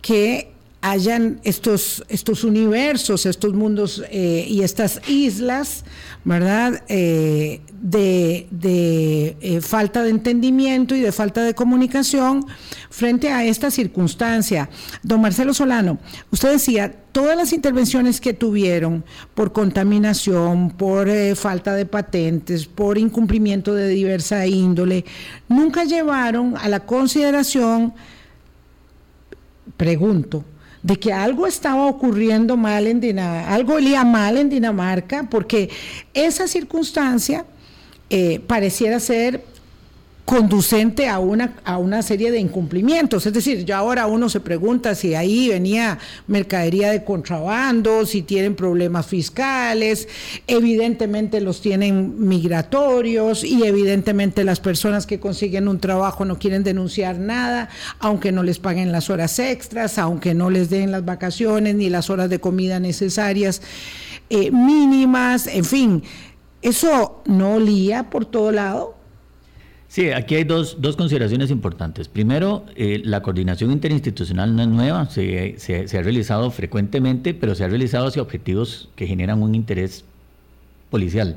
que 0.00 0.51
hayan 0.82 1.40
estos, 1.44 2.04
estos 2.08 2.42
universos, 2.42 3.24
estos 3.24 3.54
mundos 3.54 4.02
eh, 4.10 4.44
y 4.48 4.62
estas 4.62 5.00
islas, 5.08 5.84
¿verdad? 6.24 6.82
Eh, 6.88 7.60
de, 7.80 8.48
de 8.50 9.60
falta 9.62 10.02
de 10.02 10.10
entendimiento 10.10 10.94
y 10.94 11.00
de 11.00 11.12
falta 11.12 11.42
de 11.42 11.54
comunicación 11.54 12.44
frente 12.90 13.30
a 13.30 13.44
esta 13.44 13.70
circunstancia. 13.70 14.68
Don 15.02 15.20
Marcelo 15.20 15.54
Solano, 15.54 15.98
usted 16.32 16.50
decía, 16.50 16.92
todas 17.12 17.36
las 17.36 17.52
intervenciones 17.52 18.20
que 18.20 18.32
tuvieron 18.32 19.04
por 19.34 19.52
contaminación, 19.52 20.70
por 20.70 21.08
eh, 21.08 21.36
falta 21.36 21.74
de 21.74 21.86
patentes, 21.86 22.66
por 22.66 22.98
incumplimiento 22.98 23.72
de 23.74 23.88
diversa 23.88 24.46
índole, 24.46 25.04
nunca 25.48 25.84
llevaron 25.84 26.56
a 26.56 26.68
la 26.68 26.80
consideración, 26.80 27.94
pregunto, 29.76 30.44
de 30.82 30.98
que 30.98 31.12
algo 31.12 31.46
estaba 31.46 31.86
ocurriendo 31.86 32.56
mal 32.56 32.86
en 32.86 33.00
Dinamarca, 33.00 33.54
algo 33.54 33.74
olía 33.74 34.04
mal 34.04 34.36
en 34.36 34.48
Dinamarca, 34.48 35.28
porque 35.30 35.70
esa 36.12 36.48
circunstancia 36.48 37.44
eh, 38.10 38.40
pareciera 38.46 38.98
ser 39.00 39.51
conducente 40.24 41.08
a 41.08 41.18
una, 41.18 41.56
a 41.64 41.78
una 41.78 42.00
serie 42.02 42.30
de 42.30 42.38
incumplimientos. 42.38 43.26
Es 43.26 43.32
decir, 43.32 43.64
ya 43.64 43.78
ahora 43.78 44.06
uno 44.06 44.28
se 44.28 44.40
pregunta 44.40 44.94
si 44.94 45.14
ahí 45.14 45.48
venía 45.48 45.98
mercadería 46.28 46.90
de 46.90 47.04
contrabando, 47.04 48.06
si 48.06 48.22
tienen 48.22 48.54
problemas 48.54 49.06
fiscales, 49.06 50.08
evidentemente 50.46 51.40
los 51.40 51.60
tienen 51.60 52.28
migratorios 52.28 53.42
y 53.42 53.64
evidentemente 53.64 54.44
las 54.44 54.60
personas 54.60 55.06
que 55.06 55.18
consiguen 55.18 55.66
un 55.66 55.80
trabajo 55.80 56.24
no 56.24 56.38
quieren 56.38 56.62
denunciar 56.62 57.18
nada, 57.18 57.68
aunque 57.98 58.30
no 58.30 58.42
les 58.44 58.58
paguen 58.58 58.92
las 58.92 59.10
horas 59.10 59.38
extras, 59.38 59.98
aunque 59.98 60.34
no 60.34 60.50
les 60.50 60.70
den 60.70 60.92
las 60.92 61.04
vacaciones 61.04 61.74
ni 61.74 61.90
las 61.90 62.10
horas 62.10 62.30
de 62.30 62.38
comida 62.38 62.78
necesarias 62.78 63.60
eh, 64.30 64.50
mínimas, 64.52 65.48
en 65.48 65.64
fin. 65.64 66.02
Eso 66.62 67.22
no 67.26 67.54
olía 67.54 68.08
por 68.08 68.24
todo 68.24 68.52
lado, 68.52 69.01
Sí, 69.92 70.08
aquí 70.08 70.36
hay 70.36 70.44
dos, 70.44 70.80
dos 70.80 70.96
consideraciones 70.96 71.50
importantes. 71.50 72.08
Primero, 72.08 72.64
eh, 72.76 73.02
la 73.04 73.20
coordinación 73.20 73.70
interinstitucional 73.72 74.56
no 74.56 74.62
es 74.62 74.68
nueva, 74.68 75.10
se, 75.10 75.56
se, 75.58 75.98
ha 75.98 76.00
realizado 76.00 76.50
frecuentemente, 76.50 77.34
pero 77.34 77.54
se 77.54 77.64
ha 77.64 77.68
realizado 77.68 78.06
hacia 78.06 78.22
objetivos 78.22 78.88
que 78.96 79.06
generan 79.06 79.42
un 79.42 79.54
interés 79.54 80.06
policial. 80.88 81.36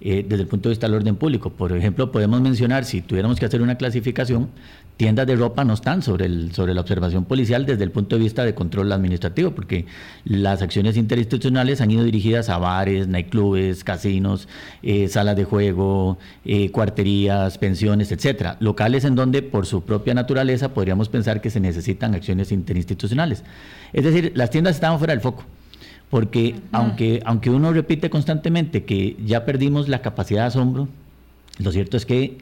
Eh, 0.00 0.24
desde 0.28 0.44
el 0.44 0.48
punto 0.48 0.68
de 0.68 0.74
vista 0.74 0.86
del 0.86 0.94
orden 0.94 1.16
público. 1.16 1.50
Por 1.50 1.72
ejemplo, 1.72 2.12
podemos 2.12 2.40
mencionar, 2.40 2.84
si 2.84 3.02
tuviéramos 3.02 3.40
que 3.40 3.46
hacer 3.46 3.60
una 3.62 3.74
clasificación, 3.74 4.48
tiendas 4.96 5.26
de 5.26 5.34
ropa 5.34 5.64
no 5.64 5.74
están 5.74 6.02
sobre, 6.02 6.26
el, 6.26 6.52
sobre 6.52 6.72
la 6.72 6.82
observación 6.82 7.24
policial 7.24 7.66
desde 7.66 7.82
el 7.82 7.90
punto 7.90 8.14
de 8.14 8.22
vista 8.22 8.44
de 8.44 8.54
control 8.54 8.92
administrativo, 8.92 9.50
porque 9.50 9.86
las 10.24 10.62
acciones 10.62 10.96
interinstitucionales 10.96 11.80
han 11.80 11.90
ido 11.90 12.04
dirigidas 12.04 12.48
a 12.48 12.58
bares, 12.58 13.08
nightclubes, 13.08 13.82
casinos, 13.82 14.46
eh, 14.84 15.08
salas 15.08 15.34
de 15.34 15.42
juego, 15.42 16.16
eh, 16.44 16.70
cuarterías, 16.70 17.58
pensiones, 17.58 18.12
etcétera, 18.12 18.56
locales 18.60 19.04
en 19.04 19.16
donde 19.16 19.42
por 19.42 19.66
su 19.66 19.82
propia 19.82 20.14
naturaleza 20.14 20.74
podríamos 20.74 21.08
pensar 21.08 21.40
que 21.40 21.50
se 21.50 21.58
necesitan 21.58 22.14
acciones 22.14 22.52
interinstitucionales. 22.52 23.42
Es 23.92 24.04
decir, 24.04 24.30
las 24.36 24.50
tiendas 24.50 24.76
estaban 24.76 24.98
fuera 24.98 25.12
del 25.12 25.22
foco 25.22 25.44
porque 26.10 26.60
aunque, 26.72 27.20
aunque 27.24 27.50
uno 27.50 27.72
repite 27.72 28.10
constantemente 28.10 28.84
que 28.84 29.16
ya 29.24 29.44
perdimos 29.44 29.88
la 29.88 30.00
capacidad 30.00 30.42
de 30.42 30.46
asombro, 30.48 30.88
lo 31.58 31.72
cierto 31.72 31.96
es 31.96 32.06
que 32.06 32.38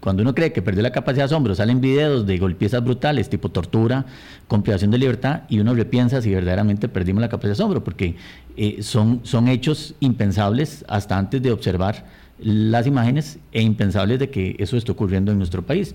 cuando 0.00 0.22
uno 0.22 0.34
cree 0.34 0.52
que 0.52 0.62
perdió 0.62 0.82
la 0.82 0.92
capacidad 0.92 1.24
de 1.24 1.34
asombro, 1.34 1.54
salen 1.54 1.80
videos 1.80 2.24
de 2.26 2.38
golpizas 2.38 2.84
brutales, 2.84 3.28
tipo 3.28 3.48
tortura, 3.48 4.06
con 4.46 4.62
privación 4.62 4.92
de 4.92 4.98
libertad, 4.98 5.42
y 5.48 5.58
uno 5.58 5.74
repiensa 5.74 6.22
si 6.22 6.32
verdaderamente 6.32 6.88
perdimos 6.88 7.20
la 7.20 7.28
capacidad 7.28 7.50
de 7.50 7.62
asombro, 7.62 7.82
porque 7.82 8.14
eh, 8.56 8.82
son, 8.82 9.20
son 9.24 9.48
hechos 9.48 9.94
impensables 9.98 10.84
hasta 10.88 11.18
antes 11.18 11.42
de 11.42 11.50
observar 11.50 12.06
las 12.40 12.86
imágenes 12.86 13.38
e 13.52 13.62
impensables 13.62 14.18
de 14.18 14.30
que 14.30 14.56
eso 14.58 14.76
esté 14.76 14.92
ocurriendo 14.92 15.32
en 15.32 15.38
nuestro 15.38 15.62
país. 15.62 15.94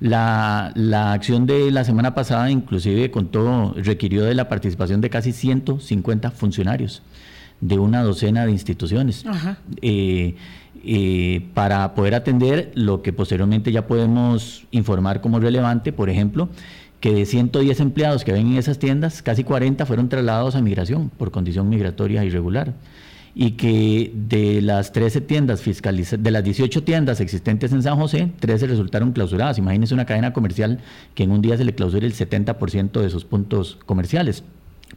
La, 0.00 0.72
la, 0.74 1.12
acción 1.12 1.46
de 1.46 1.70
la 1.70 1.84
semana 1.84 2.14
pasada 2.14 2.50
inclusive 2.50 3.10
contó, 3.10 3.74
requirió 3.76 4.24
de 4.24 4.34
la 4.34 4.48
participación 4.48 5.00
de 5.00 5.10
casi 5.10 5.32
150 5.32 6.30
funcionarios 6.30 7.02
de 7.60 7.78
una 7.78 8.02
docena 8.02 8.44
de 8.44 8.52
instituciones 8.52 9.24
eh, 9.80 10.34
eh, 10.84 11.46
para 11.54 11.94
poder 11.94 12.14
atender 12.14 12.72
lo 12.74 13.00
que 13.02 13.12
posteriormente 13.12 13.72
ya 13.72 13.86
podemos 13.86 14.66
informar 14.70 15.20
como 15.20 15.40
relevante, 15.40 15.92
por 15.92 16.10
ejemplo, 16.10 16.48
que 17.00 17.14
de 17.14 17.26
110 17.26 17.80
empleados 17.80 18.24
que 18.24 18.32
ven 18.32 18.48
en 18.48 18.56
esas 18.58 18.78
tiendas, 18.78 19.22
casi 19.22 19.44
40 19.44 19.86
fueron 19.86 20.08
trasladados 20.08 20.56
a 20.56 20.60
migración 20.60 21.10
por 21.10 21.30
condición 21.30 21.68
migratoria 21.68 22.24
irregular 22.24 22.74
y 23.34 23.52
que 23.52 24.12
de 24.14 24.62
las 24.62 24.92
13 24.92 25.20
tiendas 25.22 25.60
fiscalizadas, 25.60 26.22
de 26.22 26.30
las 26.30 26.44
18 26.44 26.84
tiendas 26.84 27.20
existentes 27.20 27.72
en 27.72 27.82
San 27.82 27.96
José, 27.96 28.30
13 28.38 28.68
resultaron 28.68 29.12
clausuradas. 29.12 29.58
Imagínense 29.58 29.94
una 29.94 30.06
cadena 30.06 30.32
comercial 30.32 30.80
que 31.14 31.24
en 31.24 31.32
un 31.32 31.42
día 31.42 31.56
se 31.56 31.64
le 31.64 31.74
clausure 31.74 32.06
el 32.06 32.14
70% 32.14 33.00
de 33.00 33.10
sus 33.10 33.24
puntos 33.24 33.78
comerciales. 33.86 34.44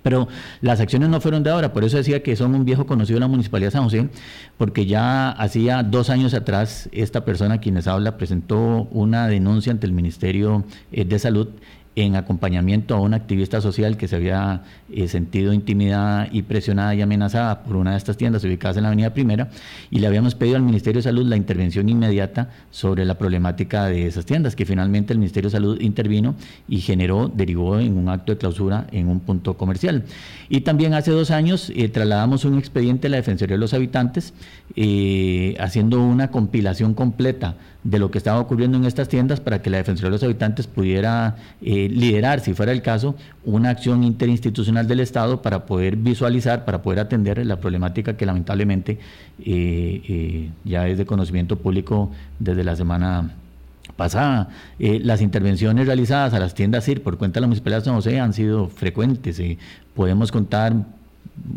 Pero 0.03 0.27
las 0.61 0.79
acciones 0.79 1.09
no 1.09 1.19
fueron 1.19 1.43
de 1.43 1.49
ahora, 1.49 1.73
por 1.73 1.83
eso 1.83 1.97
decía 1.97 2.21
que 2.21 2.35
son 2.35 2.53
un 2.53 2.65
viejo 2.65 2.85
conocido 2.85 3.15
de 3.17 3.21
la 3.21 3.27
Municipalidad 3.27 3.67
de 3.67 3.71
San 3.71 3.83
José, 3.83 4.09
porque 4.57 4.85
ya 4.85 5.31
hacía 5.31 5.81
dos 5.81 6.09
años 6.09 6.33
atrás 6.33 6.87
esta 6.91 7.25
persona 7.25 7.59
quienes 7.59 7.87
habla 7.87 8.17
presentó 8.17 8.87
una 8.91 9.27
denuncia 9.27 9.71
ante 9.71 9.87
el 9.87 9.93
Ministerio 9.93 10.65
eh, 10.91 11.03
de 11.03 11.17
Salud 11.17 11.49
en 11.97 12.15
acompañamiento 12.15 12.95
a 12.95 13.01
una 13.01 13.17
activista 13.17 13.59
social 13.59 13.97
que 13.97 14.07
se 14.07 14.15
había 14.15 14.61
eh, 14.93 15.07
sentido 15.07 15.51
intimidada 15.51 16.29
y 16.31 16.43
presionada 16.43 16.93
y 16.93 17.01
amenazada 17.01 17.63
por 17.63 17.75
una 17.75 17.91
de 17.91 17.97
estas 17.97 18.17
tiendas 18.17 18.43
ubicadas 18.43 18.77
en 18.77 18.83
la 18.83 18.89
Avenida 18.89 19.15
Primera 19.15 19.49
y 19.89 19.97
le 19.97 20.05
habíamos 20.05 20.35
pedido 20.35 20.57
al 20.57 20.61
Ministerio 20.61 20.99
de 20.99 21.03
Salud 21.03 21.25
la 21.25 21.37
intervención 21.37 21.89
inmediata 21.89 22.51
sobre 22.69 23.03
la 23.03 23.17
problemática 23.17 23.85
de 23.85 24.05
esas 24.05 24.27
tiendas, 24.27 24.55
que 24.55 24.63
finalmente 24.63 25.11
el 25.11 25.17
Ministerio 25.17 25.49
de 25.49 25.53
Salud 25.53 25.81
intervino 25.81 26.35
y 26.67 26.81
generó, 26.81 27.31
derivó 27.33 27.79
en 27.79 27.97
un 27.97 28.09
acto 28.09 28.31
de 28.31 28.37
clausura 28.37 28.85
en 28.91 29.07
un 29.07 29.19
punto 29.19 29.57
comercial. 29.57 30.03
Y 30.49 30.61
también 30.61 30.93
hace 30.93 31.09
dos 31.09 31.31
años 31.31 31.71
eh, 31.75 31.89
trasladamos 31.89 32.45
un 32.45 32.59
expediente 32.59 33.07
a 33.07 33.09
la 33.09 33.17
Defensoría 33.17 33.55
de 33.55 33.59
los 33.59 33.73
Habitantes 33.73 34.35
eh, 34.75 35.57
haciendo 35.59 35.99
una 35.99 36.29
compilación 36.29 36.93
completa 36.93 37.55
de 37.87 37.99
lo 37.99 38.11
que 38.11 38.17
estaba 38.17 38.41
ocurriendo 38.41 38.77
en 38.77 38.83
estas 38.83 39.07
tiendas 39.07 39.39
para 39.39 39.61
que 39.61 39.69
la 39.69 39.77
Defensoría 39.77 40.09
de 40.09 40.15
los 40.15 40.23
Habitantes 40.23 40.67
pudiera 40.67 41.37
eh, 41.61 41.87
liderar, 41.89 42.41
si 42.41 42.53
fuera 42.53 42.73
el 42.73 42.81
caso, 42.81 43.15
una 43.45 43.69
acción 43.69 44.03
interinstitucional 44.03 44.89
del 44.89 44.99
Estado 44.99 45.41
para 45.41 45.65
poder 45.65 45.95
visualizar, 45.95 46.65
para 46.65 46.81
poder 46.81 46.99
atender 46.99 47.45
la 47.45 47.61
problemática 47.61 48.17
que 48.17 48.25
lamentablemente 48.25 48.99
eh, 49.39 50.01
eh, 50.05 50.49
ya 50.65 50.85
es 50.89 50.97
de 50.97 51.05
conocimiento 51.05 51.55
público 51.59 52.11
desde 52.39 52.65
la 52.65 52.75
semana 52.75 53.35
pasada. 53.95 54.49
las 54.79 55.21
intervenciones 55.21 55.87
realizadas 55.87 56.33
a 56.33 56.39
las 56.39 56.53
tiendas 56.53 56.83
CIR 56.83 57.01
por 57.01 57.17
cuenta 57.17 57.35
de 57.35 57.41
la 57.41 57.47
Municipalidad 57.47 57.79
de 57.79 57.85
San 57.85 57.95
José 57.95 58.19
han 58.19 58.33
sido 58.33 58.67
frecuentes. 58.67 59.41
podemos 59.95 60.33
contar 60.33 60.73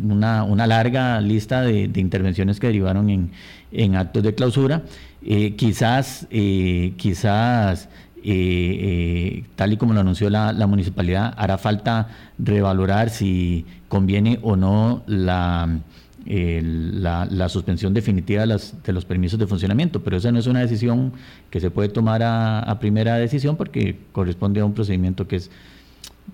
una, 0.08 0.66
larga 0.68 1.20
lista 1.20 1.62
de, 1.62 1.90
intervenciones 1.96 2.60
que 2.60 2.68
derivaron 2.68 3.30
en 3.72 3.96
actos 3.96 4.22
de 4.22 4.32
clausura. 4.32 4.82
Eh, 5.22 5.54
quizás, 5.54 6.26
eh, 6.30 6.94
quizás 6.96 7.88
eh, 8.24 9.44
tal 9.54 9.72
y 9.72 9.76
como 9.76 9.92
lo 9.92 10.00
anunció 10.00 10.30
la, 10.30 10.66
municipalidad, 10.66 11.34
hará 11.36 11.58
falta 11.58 12.08
revalorar 12.38 13.10
si 13.10 13.66
conviene 13.88 14.38
o 14.42 14.56
no 14.56 15.02
la, 15.06 15.80
la, 16.26 17.48
suspensión 17.48 17.92
definitiva 17.92 18.46
de, 18.46 18.92
los 18.92 19.04
permisos 19.04 19.38
de 19.38 19.46
funcionamiento, 19.46 20.02
pero 20.02 20.16
esa 20.16 20.32
no 20.32 20.38
es 20.38 20.46
una 20.46 20.60
decisión 20.60 21.12
que 21.50 21.60
se 21.60 21.70
puede 21.70 21.90
tomar 21.90 22.22
a, 22.22 22.60
a 22.60 22.78
primera 22.78 23.16
decisión 23.16 23.56
porque 23.56 23.98
corresponde 24.12 24.60
a 24.60 24.64
un 24.64 24.72
procedimiento 24.72 25.28
que 25.28 25.36
es, 25.36 25.50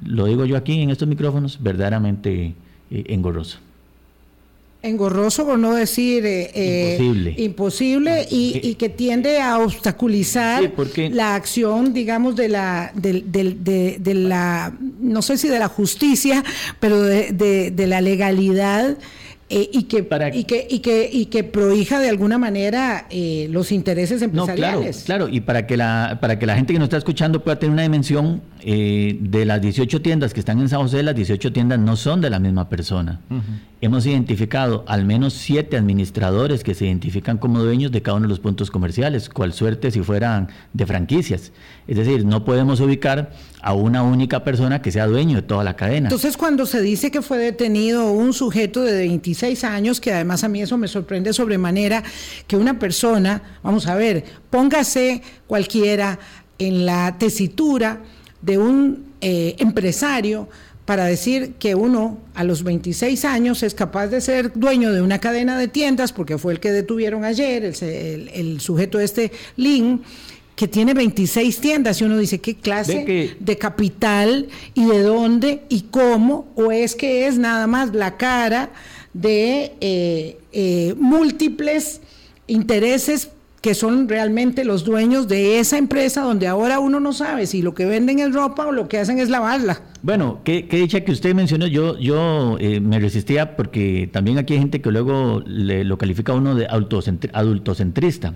lo 0.05 0.27
digo 0.27 0.45
yo 0.45 0.57
aquí 0.57 0.81
en 0.81 0.91
estos 0.91 1.09
micrófonos, 1.09 1.61
verdaderamente 1.61 2.55
engorroso 2.91 3.59
engorroso, 4.83 5.45
por 5.45 5.59
no 5.59 5.75
decir 5.75 6.25
eh, 6.25 6.51
eh, 6.55 7.35
imposible, 7.39 8.27
y, 8.31 8.75
que 8.77 8.89
tiende 8.89 9.41
a 9.41 9.59
obstaculizar 9.59 10.73
la 11.11 11.35
acción, 11.35 11.93
digamos, 11.93 12.37
de 12.37 12.49
la, 12.49 12.93
de, 12.95 13.23
de, 13.99 14.15
la, 14.15 14.73
no 15.01 15.23
sé 15.23 15.39
si 15.39 15.49
de 15.49 15.59
la 15.59 15.69
justicia, 15.69 16.45
pero 16.79 17.03
de, 17.03 17.87
la 17.87 18.01
legalidad 18.01 18.97
eh, 19.49 19.71
y, 19.73 19.85
que, 19.85 19.99
y, 20.33 20.45
que, 20.45 20.67
y, 20.69 20.81
que, 20.81 21.09
y 21.13 21.27
que 21.27 21.45
prohija 21.45 22.01
de 22.01 22.09
alguna 22.09 22.37
manera 22.37 23.07
eh, 23.11 23.47
los 23.51 23.71
intereses 23.71 24.21
empresariales. 24.21 25.01
No, 25.01 25.05
claro, 25.05 25.27
claro, 25.27 25.29
y 25.29 25.41
para 25.41 25.67
que, 25.69 25.77
la, 25.77 26.19
para 26.21 26.39
que 26.39 26.47
la 26.47 26.57
gente 26.57 26.73
que 26.73 26.81
nos 26.81 26.87
está 26.87 26.97
escuchando 26.97 27.45
pueda 27.45 27.57
tener 27.57 27.73
una 27.73 27.83
dimensión, 27.83 28.43
eh, 28.69 29.17
de 29.21 29.45
las 29.45 29.61
18 29.63 30.03
tiendas 30.03 30.35
que 30.35 30.41
están 30.41 30.59
en 30.59 30.69
San 30.69 30.81
José, 30.81 31.01
las 31.05 31.15
18 31.15 31.53
tiendas 31.53 31.79
no 31.79 31.95
son 31.95 32.21
de 32.21 32.31
la 32.31 32.41
misma 32.41 32.69
persona. 32.69 33.21
Hemos 33.81 34.07
identificado 34.07 34.85
al 34.89 35.05
menos 35.05 35.35
siete 35.35 35.77
administradores 35.77 36.65
que 36.65 36.75
se 36.75 36.87
identifican 36.87 37.39
como 37.39 37.63
dueños 37.63 37.93
de 37.93 38.03
cada 38.03 38.17
uno 38.17 38.25
de 38.25 38.31
los 38.31 38.41
puntos 38.41 38.73
comerciales, 38.73 39.29
cual 39.29 39.53
suerte 39.53 39.93
si 39.93 40.03
fueran 40.03 40.49
de 40.73 40.85
franquicias. 40.85 41.53
Es 41.87 41.97
decir, 41.97 42.25
no 42.25 42.45
podemos 42.45 42.81
ubicar 42.81 43.31
a 43.63 43.73
una 43.73 44.03
única 44.03 44.43
persona 44.43 44.83
que 44.83 44.91
sea 44.91 45.07
dueño 45.07 45.37
de 45.37 45.43
toda 45.43 45.63
la 45.63 45.77
cadena. 45.77 46.09
Entonces, 46.09 46.37
cuando 46.37 46.67
se 46.67 46.83
dice 46.83 47.13
que 47.13 47.23
fue 47.23 47.39
detenido 47.39 48.11
un 48.11 48.33
sujeto 48.33 48.83
de 48.83 48.95
26 48.95 49.63
años, 49.63 50.01
que 50.01 50.13
además 50.13 50.43
a 50.43 50.49
mí 50.49 50.61
eso 50.61 50.77
me 50.77 50.89
sorprende 50.89 51.33
sobremanera, 51.33 52.03
que 52.49 52.57
una 52.57 52.81
persona, 52.81 53.43
vamos 53.63 53.87
a 53.87 53.95
ver, 53.95 54.25
póngase 54.51 55.23
cualquiera 55.47 56.19
en 56.59 56.85
la 56.85 57.17
tesitura 57.17 58.01
de 58.43 58.59
un 58.59 59.07
eh, 59.21 59.57
empresario 59.59 60.49
para 60.85 61.05
decir 61.07 61.55
que 61.59 61.75
uno 61.75 62.19
a 62.35 62.45
los 62.45 62.63
26 62.63 63.25
años 63.25 63.63
es 63.63 63.75
capaz 63.75 64.07
de 64.07 64.21
ser 64.21 64.53
dueño 64.55 64.93
de 64.93 65.03
una 65.03 65.19
cadena 65.19 65.59
de 65.59 65.67
tiendas, 65.67 66.13
porque 66.13 66.39
fue 66.39 66.53
el 66.53 66.61
que 66.61 66.71
detuvieron 66.71 67.25
ayer, 67.25 67.65
el, 67.65 68.31
el 68.33 68.61
sujeto 68.61 69.01
este, 69.01 69.33
Lin, 69.57 70.03
que 70.57 70.67
tiene 70.67 70.95
26 70.95 71.61
tiendas 71.61 72.01
y 72.01 72.05
uno 72.05 72.17
dice, 72.17 72.41
¿qué 72.41 72.57
clase 72.57 73.37
de, 73.39 73.59
capital 73.59 74.49
y 74.75 74.87
de 74.87 75.03
dónde 75.03 75.63
y 75.69 75.83
cómo? 75.83 76.49
¿O 76.57 76.73
es 76.73 76.97
que 76.97 77.27
es 77.27 77.37
nada 77.37 77.67
más 77.67 77.95
la 77.95 78.17
cara 78.17 78.71
de 79.13 79.75
eh, 79.81 80.39
eh, 80.53 80.95
múltiples 80.99 82.01
intereses 82.47 83.29
que 83.67 83.75
son 83.75 84.09
realmente 84.09 84.65
los 84.65 84.85
dueños 84.85 85.27
de 85.27 85.59
esa 85.59 85.77
empresa 85.77 86.21
donde 86.21 86.47
ahora 86.47 86.79
uno 86.79 87.01
no 87.01 87.13
sabe 87.13 87.49
si 87.49 87.63
lo 87.63 87.75
que 87.75 87.85
venden 87.85 88.21
es 88.21 88.33
ropa 88.33 88.65
o 88.65 88.71
lo 88.71 88.87
que 88.87 88.97
hacen 88.97 89.19
es 89.19 89.29
lavarla. 89.29 89.83
Bueno, 90.03 90.39
qué, 90.45 90.69
dicha 90.71 91.01
que 91.01 91.11
usted 91.11 91.35
mencionó, 91.35 91.67
yo, 91.67 91.99
yo 91.99 92.59
eh, 92.61 92.79
me 92.79 93.01
resistía 93.01 93.57
porque 93.57 94.09
también 94.13 94.39
aquí 94.39 94.53
hay 94.53 94.61
gente 94.61 94.81
que 94.81 94.93
luego 94.93 95.43
le, 95.45 95.83
lo 95.83 95.99
califica 95.99 96.33
uno 96.33 96.55
de 96.55 96.69
adultocentrista 96.69 98.35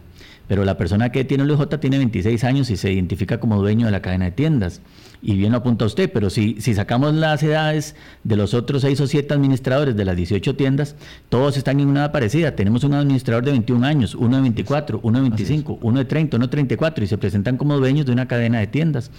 pero 0.51 0.65
la 0.65 0.77
persona 0.77 1.13
que 1.13 1.25
tiene 1.25 1.45
el 1.45 1.51
OJ 1.53 1.79
tiene 1.79 1.99
26 1.99 2.43
años 2.43 2.71
y 2.71 2.77
se 2.77 2.91
identifica 2.91 3.39
como 3.39 3.61
dueño 3.61 3.87
de 3.87 3.93
la 3.93 4.03
cadena 4.03 4.25
de 4.25 4.31
tiendas. 4.33 4.81
Y 5.23 5.37
bien 5.37 5.53
lo 5.53 5.59
apunta 5.59 5.85
usted, 5.85 6.11
pero 6.13 6.29
si, 6.29 6.61
si 6.61 6.75
sacamos 6.75 7.15
las 7.15 7.41
edades 7.45 7.95
de 8.25 8.35
los 8.35 8.53
otros 8.53 8.83
6 8.83 9.01
o 9.01 9.07
7 9.07 9.33
administradores 9.33 9.95
de 9.95 10.05
las 10.05 10.17
18 10.17 10.57
tiendas, 10.57 10.97
todos 11.29 11.57
están 11.57 11.79
en 11.79 11.87
una 11.87 12.01
edad 12.01 12.11
parecida. 12.11 12.57
Tenemos 12.57 12.83
un 12.83 12.95
administrador 12.95 13.45
de 13.45 13.53
21 13.53 13.87
años, 13.87 14.17
uno 14.17 14.35
de 14.39 14.43
24, 14.43 14.99
uno 15.05 15.19
de 15.19 15.29
25, 15.29 15.79
uno 15.83 16.01
de 16.01 16.05
30, 16.07 16.37
uno 16.37 16.47
de 16.47 16.51
34 16.51 17.05
y 17.05 17.07
se 17.07 17.17
presentan 17.17 17.57
como 17.57 17.79
dueños 17.79 18.07
de 18.07 18.11
una 18.11 18.27
cadena 18.27 18.59
de 18.59 18.67
tiendas. 18.67 19.13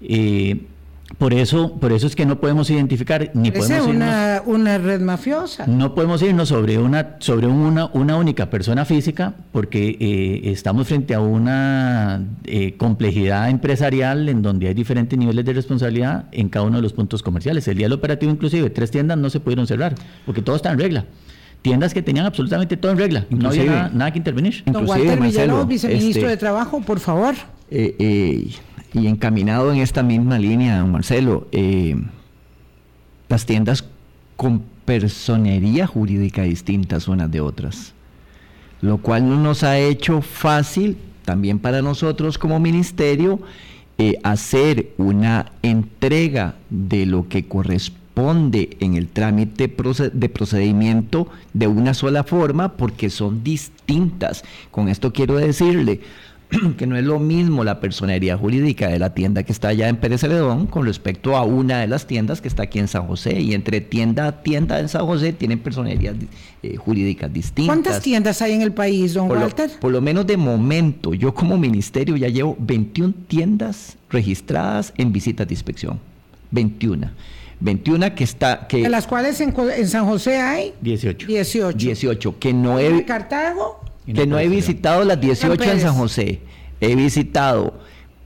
Eh, 0.00 0.68
por 1.16 1.32
eso, 1.32 1.72
por 1.80 1.92
eso 1.92 2.06
es 2.06 2.14
que 2.14 2.26
no 2.26 2.38
podemos 2.38 2.68
identificar 2.68 3.30
ni 3.32 3.50
podemos 3.50 3.86
una, 3.86 4.42
una 4.44 4.76
red 4.76 5.00
mafiosa. 5.00 5.66
No 5.66 5.94
podemos 5.94 6.20
irnos 6.20 6.50
sobre 6.50 6.78
una 6.78 7.16
sobre 7.20 7.46
una, 7.46 7.86
una 7.94 8.16
única 8.16 8.50
persona 8.50 8.84
física 8.84 9.34
porque 9.50 9.96
eh, 9.98 10.50
estamos 10.50 10.86
frente 10.86 11.14
a 11.14 11.20
una 11.20 12.22
eh, 12.44 12.76
complejidad 12.76 13.48
empresarial 13.48 14.28
en 14.28 14.42
donde 14.42 14.68
hay 14.68 14.74
diferentes 14.74 15.18
niveles 15.18 15.44
de 15.46 15.54
responsabilidad 15.54 16.26
en 16.30 16.50
cada 16.50 16.66
uno 16.66 16.76
de 16.76 16.82
los 16.82 16.92
puntos 16.92 17.22
comerciales. 17.22 17.66
El 17.68 17.78
día 17.78 17.86
del 17.86 17.94
operativo 17.94 18.30
inclusive 18.30 18.68
tres 18.68 18.90
tiendas 18.90 19.16
no 19.16 19.30
se 19.30 19.40
pudieron 19.40 19.66
cerrar 19.66 19.94
porque 20.26 20.42
todo 20.42 20.56
está 20.56 20.70
en 20.72 20.78
regla 20.78 21.04
tiendas 21.62 21.92
que 21.92 22.02
tenían 22.02 22.24
absolutamente 22.24 22.76
todo 22.76 22.92
en 22.92 22.98
regla, 22.98 23.26
no 23.30 23.48
había 23.48 23.90
nada, 23.92 24.12
que 24.12 24.18
intervenir. 24.18 24.62
Don 24.64 24.88
Walter 24.88 25.18
Villalobos, 25.18 25.66
viceministro 25.66 26.22
este, 26.22 26.28
de 26.28 26.36
Trabajo, 26.36 26.80
por 26.82 27.00
favor. 27.00 27.34
Eh, 27.68 27.96
eh 27.98 28.50
y 28.92 29.06
encaminado 29.06 29.72
en 29.72 29.78
esta 29.78 30.02
misma 30.02 30.38
línea, 30.38 30.84
Marcelo, 30.84 31.46
eh, 31.52 31.96
las 33.28 33.46
tiendas 33.46 33.84
con 34.36 34.62
personería 34.84 35.86
jurídica 35.86 36.42
distintas 36.42 37.08
unas 37.08 37.30
de 37.30 37.40
otras, 37.40 37.92
lo 38.80 38.98
cual 38.98 39.28
no 39.28 39.36
nos 39.36 39.62
ha 39.62 39.78
hecho 39.78 40.22
fácil 40.22 40.96
también 41.24 41.58
para 41.58 41.82
nosotros 41.82 42.38
como 42.38 42.58
ministerio 42.58 43.40
eh, 43.98 44.18
hacer 44.22 44.92
una 44.96 45.52
entrega 45.60 46.54
de 46.70 47.04
lo 47.04 47.28
que 47.28 47.46
corresponde 47.46 48.76
en 48.80 48.94
el 48.94 49.08
trámite 49.08 49.68
de 50.12 50.28
procedimiento 50.28 51.28
de 51.52 51.66
una 51.66 51.94
sola 51.94 52.24
forma 52.24 52.76
porque 52.76 53.10
son 53.10 53.44
distintas. 53.44 54.42
Con 54.70 54.88
esto 54.88 55.12
quiero 55.12 55.36
decirle, 55.36 56.00
que 56.78 56.86
no 56.86 56.96
es 56.96 57.04
lo 57.04 57.18
mismo 57.18 57.62
la 57.62 57.80
personería 57.80 58.36
jurídica 58.36 58.88
de 58.88 58.98
la 58.98 59.12
tienda 59.12 59.42
que 59.42 59.52
está 59.52 59.68
allá 59.68 59.88
en 59.88 59.96
Pérez 59.96 60.22
Celedón 60.22 60.66
con 60.66 60.86
respecto 60.86 61.36
a 61.36 61.44
una 61.44 61.80
de 61.80 61.86
las 61.86 62.06
tiendas 62.06 62.40
que 62.40 62.48
está 62.48 62.64
aquí 62.64 62.78
en 62.78 62.88
San 62.88 63.06
José. 63.06 63.40
Y 63.40 63.54
entre 63.54 63.80
tienda 63.80 64.26
a 64.26 64.42
tienda 64.42 64.80
en 64.80 64.88
San 64.88 65.06
José 65.06 65.32
tienen 65.32 65.58
personerías 65.58 66.16
eh, 66.62 66.76
jurídicas 66.76 67.32
distintas. 67.32 67.74
¿Cuántas 67.74 68.00
tiendas 68.00 68.40
hay 68.40 68.52
en 68.52 68.62
el 68.62 68.72
país, 68.72 69.14
don 69.14 69.30
Walter? 69.30 69.70
por 69.80 69.92
lo 69.92 70.00
menos 70.00 70.26
de 70.26 70.36
momento, 70.36 71.12
yo 71.12 71.34
como 71.34 71.58
ministerio 71.58 72.16
ya 72.16 72.28
llevo 72.28 72.56
21 72.58 73.14
tiendas 73.26 73.96
registradas 74.10 74.92
en 74.96 75.12
visitas 75.12 75.46
de 75.46 75.54
inspección. 75.54 76.00
21. 76.50 77.10
21 77.60 78.14
que 78.14 78.24
está... 78.24 78.66
Que, 78.68 78.84
¿En 78.84 78.90
las 78.90 79.06
cuales 79.06 79.40
en, 79.40 79.88
San 79.88 80.06
José 80.06 80.38
hay? 80.38 80.72
18. 80.80 81.26
18. 81.26 81.76
18. 81.76 82.38
Que 82.38 82.52
no 82.54 82.78
¿En 82.78 83.02
Cartago? 83.02 83.87
Que 84.14 84.26
no 84.26 84.38
he 84.38 84.48
visitado 84.48 85.04
las 85.04 85.20
18 85.20 85.62
en 85.62 85.80
San 85.80 85.94
José. 85.94 86.40
He 86.80 86.94
visitado 86.94 87.74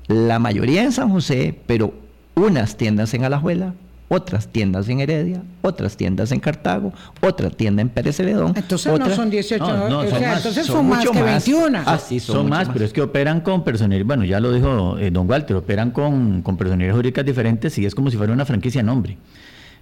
la 0.06 0.38
mayoría 0.38 0.82
en 0.82 0.92
San 0.92 1.10
José, 1.10 1.58
pero 1.66 1.94
unas 2.34 2.76
tiendas 2.76 3.14
en 3.14 3.24
Alajuela, 3.24 3.74
otras 4.08 4.48
tiendas 4.48 4.88
en 4.88 5.00
Heredia, 5.00 5.42
otras 5.62 5.96
tiendas 5.96 6.32
en 6.32 6.40
Cartago, 6.40 6.92
otra 7.22 7.48
tienda 7.50 7.80
en 7.80 7.88
Pérez 7.88 8.16
Celedón. 8.16 8.52
Entonces 8.54 8.98
no 8.98 9.10
son 9.10 9.30
18, 9.30 9.64
o 9.64 10.06
sea, 10.06 10.36
entonces 10.36 10.66
son, 10.66 10.88
más 10.88 11.08
que 11.08 11.22
21. 11.22 11.78
Ah, 11.86 11.98
sí, 11.98 12.20
son, 12.20 12.48
más, 12.48 12.68
pero 12.68 12.84
es 12.84 12.92
que 12.92 13.00
operan 13.00 13.40
con 13.40 13.64
personería, 13.64 14.04
bueno, 14.04 14.24
ya 14.24 14.38
lo 14.38 14.52
dijo 14.52 14.98
eh, 14.98 15.10
don 15.10 15.28
Walter, 15.28 15.56
operan 15.56 15.90
con, 15.92 16.42
con 16.42 16.56
personerías 16.56 16.94
jurídicas 16.94 17.24
diferentes 17.24 17.78
y 17.78 17.86
es 17.86 17.94
como 17.94 18.10
si 18.10 18.16
fuera 18.16 18.32
una 18.32 18.44
franquicia 18.44 18.82
nombre. 18.82 19.16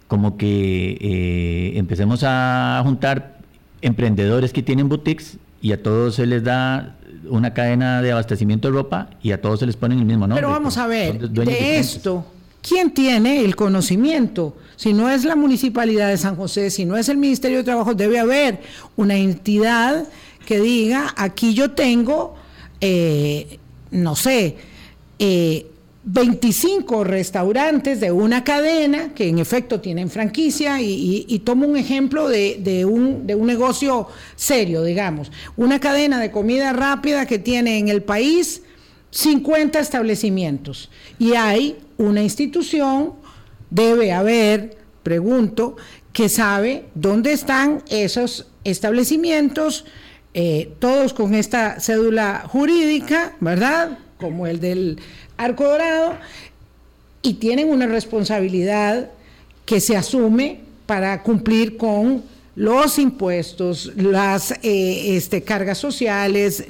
Como 0.07 0.37
que 0.37 0.99
eh, 1.01 1.79
empecemos 1.79 2.23
a 2.25 2.81
juntar 2.85 3.39
emprendedores 3.81 4.53
que 4.53 4.63
tienen 4.63 4.89
boutiques 4.89 5.39
y 5.63 5.73
a 5.73 5.83
todos 5.83 6.15
se 6.15 6.27
les 6.27 6.43
da 6.43 6.97
una 7.29 7.53
cadena 7.53 8.03
de 8.03 8.13
abastecimiento 8.13 8.69
de 8.69 8.75
ropa 8.75 9.11
y 9.23 9.33
a 9.33 9.41
todos 9.41 9.61
se 9.61 9.67
les 9.67 9.77
ponen 9.77 9.99
el 9.99 10.05
mismo 10.05 10.27
nombre. 10.27 10.37
Pero 10.37 10.51
vamos 10.51 10.77
a 10.79 10.87
ver, 10.87 11.29
de 11.31 11.79
esto, 11.79 12.25
¿quién 12.63 12.93
tiene 12.93 13.45
el 13.45 13.57
conocimiento? 13.57 14.57
Si 14.77 14.93
no 14.93 15.11
es 15.11 15.25
la 15.25 15.37
Municipalidad 15.37 16.09
de 16.09 16.17
San 16.17 16.37
José, 16.37 16.71
si 16.71 16.85
no 16.85 16.97
es 16.97 17.09
el 17.09 17.19
Ministerio 17.19 17.59
de 17.59 17.65
Trabajo, 17.65 17.95
debe 17.95 18.19
haber 18.19 18.61
una 18.97 19.17
entidad 19.17 20.05
que 20.47 20.59
diga, 20.59 21.13
aquí 21.17 21.55
yo 21.55 21.73
tengo, 21.73 22.35
eh, 22.81 23.59
no 23.91 24.17
sé, 24.17 24.57
eh, 25.19 25.70
25 26.03 27.05
restaurantes 27.05 28.01
de 28.01 28.11
una 28.11 28.43
cadena 28.43 29.13
que 29.15 29.29
en 29.29 29.39
efecto 29.39 29.81
tienen 29.81 30.09
franquicia 30.09 30.81
y, 30.81 31.43
tomo 31.45 31.67
un 31.67 31.77
ejemplo 31.77 32.29
de, 32.29 32.85
un, 32.89 33.27
de, 33.27 33.35
un, 33.35 33.47
negocio 33.47 34.09
serio, 34.35 34.83
digamos, 34.83 35.31
una 35.57 35.79
cadena 35.79 36.19
de 36.19 36.31
comida 36.31 36.73
rápida 36.73 37.27
que 37.27 37.39
tiene 37.39 37.79
en 37.79 37.89
el 37.89 38.03
país 38.03 38.63
50 39.11 39.79
establecimientos 39.79 40.91
y 41.19 41.35
hay 41.35 41.77
una 41.99 42.23
institución, 42.23 43.15
debe 43.69 44.13
haber, 44.13 44.79
pregunto, 45.03 45.77
que 46.13 46.29
sabe 46.29 46.87
dónde 46.95 47.33
están 47.33 47.83
esos 47.91 48.47
establecimientos, 48.65 49.85
eh, 50.33 50.73
todos 50.79 51.13
con 51.13 51.35
esta 51.35 51.79
cédula 51.81 52.45
jurídica, 52.47 53.37
¿verdad? 53.41 53.99
Como 54.19 54.47
el 54.47 54.61
del 54.61 54.99
Arco 55.41 55.65
Dorado, 55.65 56.17
y 57.23 57.35
tienen 57.35 57.71
una 57.71 57.87
responsabilidad 57.87 59.11
que 59.65 59.81
se 59.81 59.97
asume 59.97 60.61
para 60.85 61.23
cumplir 61.23 61.77
con 61.79 62.23
los 62.57 62.99
impuestos, 62.99 63.93
las 63.97 64.51
eh, 64.63 65.17
este, 65.17 65.43
cargas 65.43 65.79
sociales, 65.79 66.65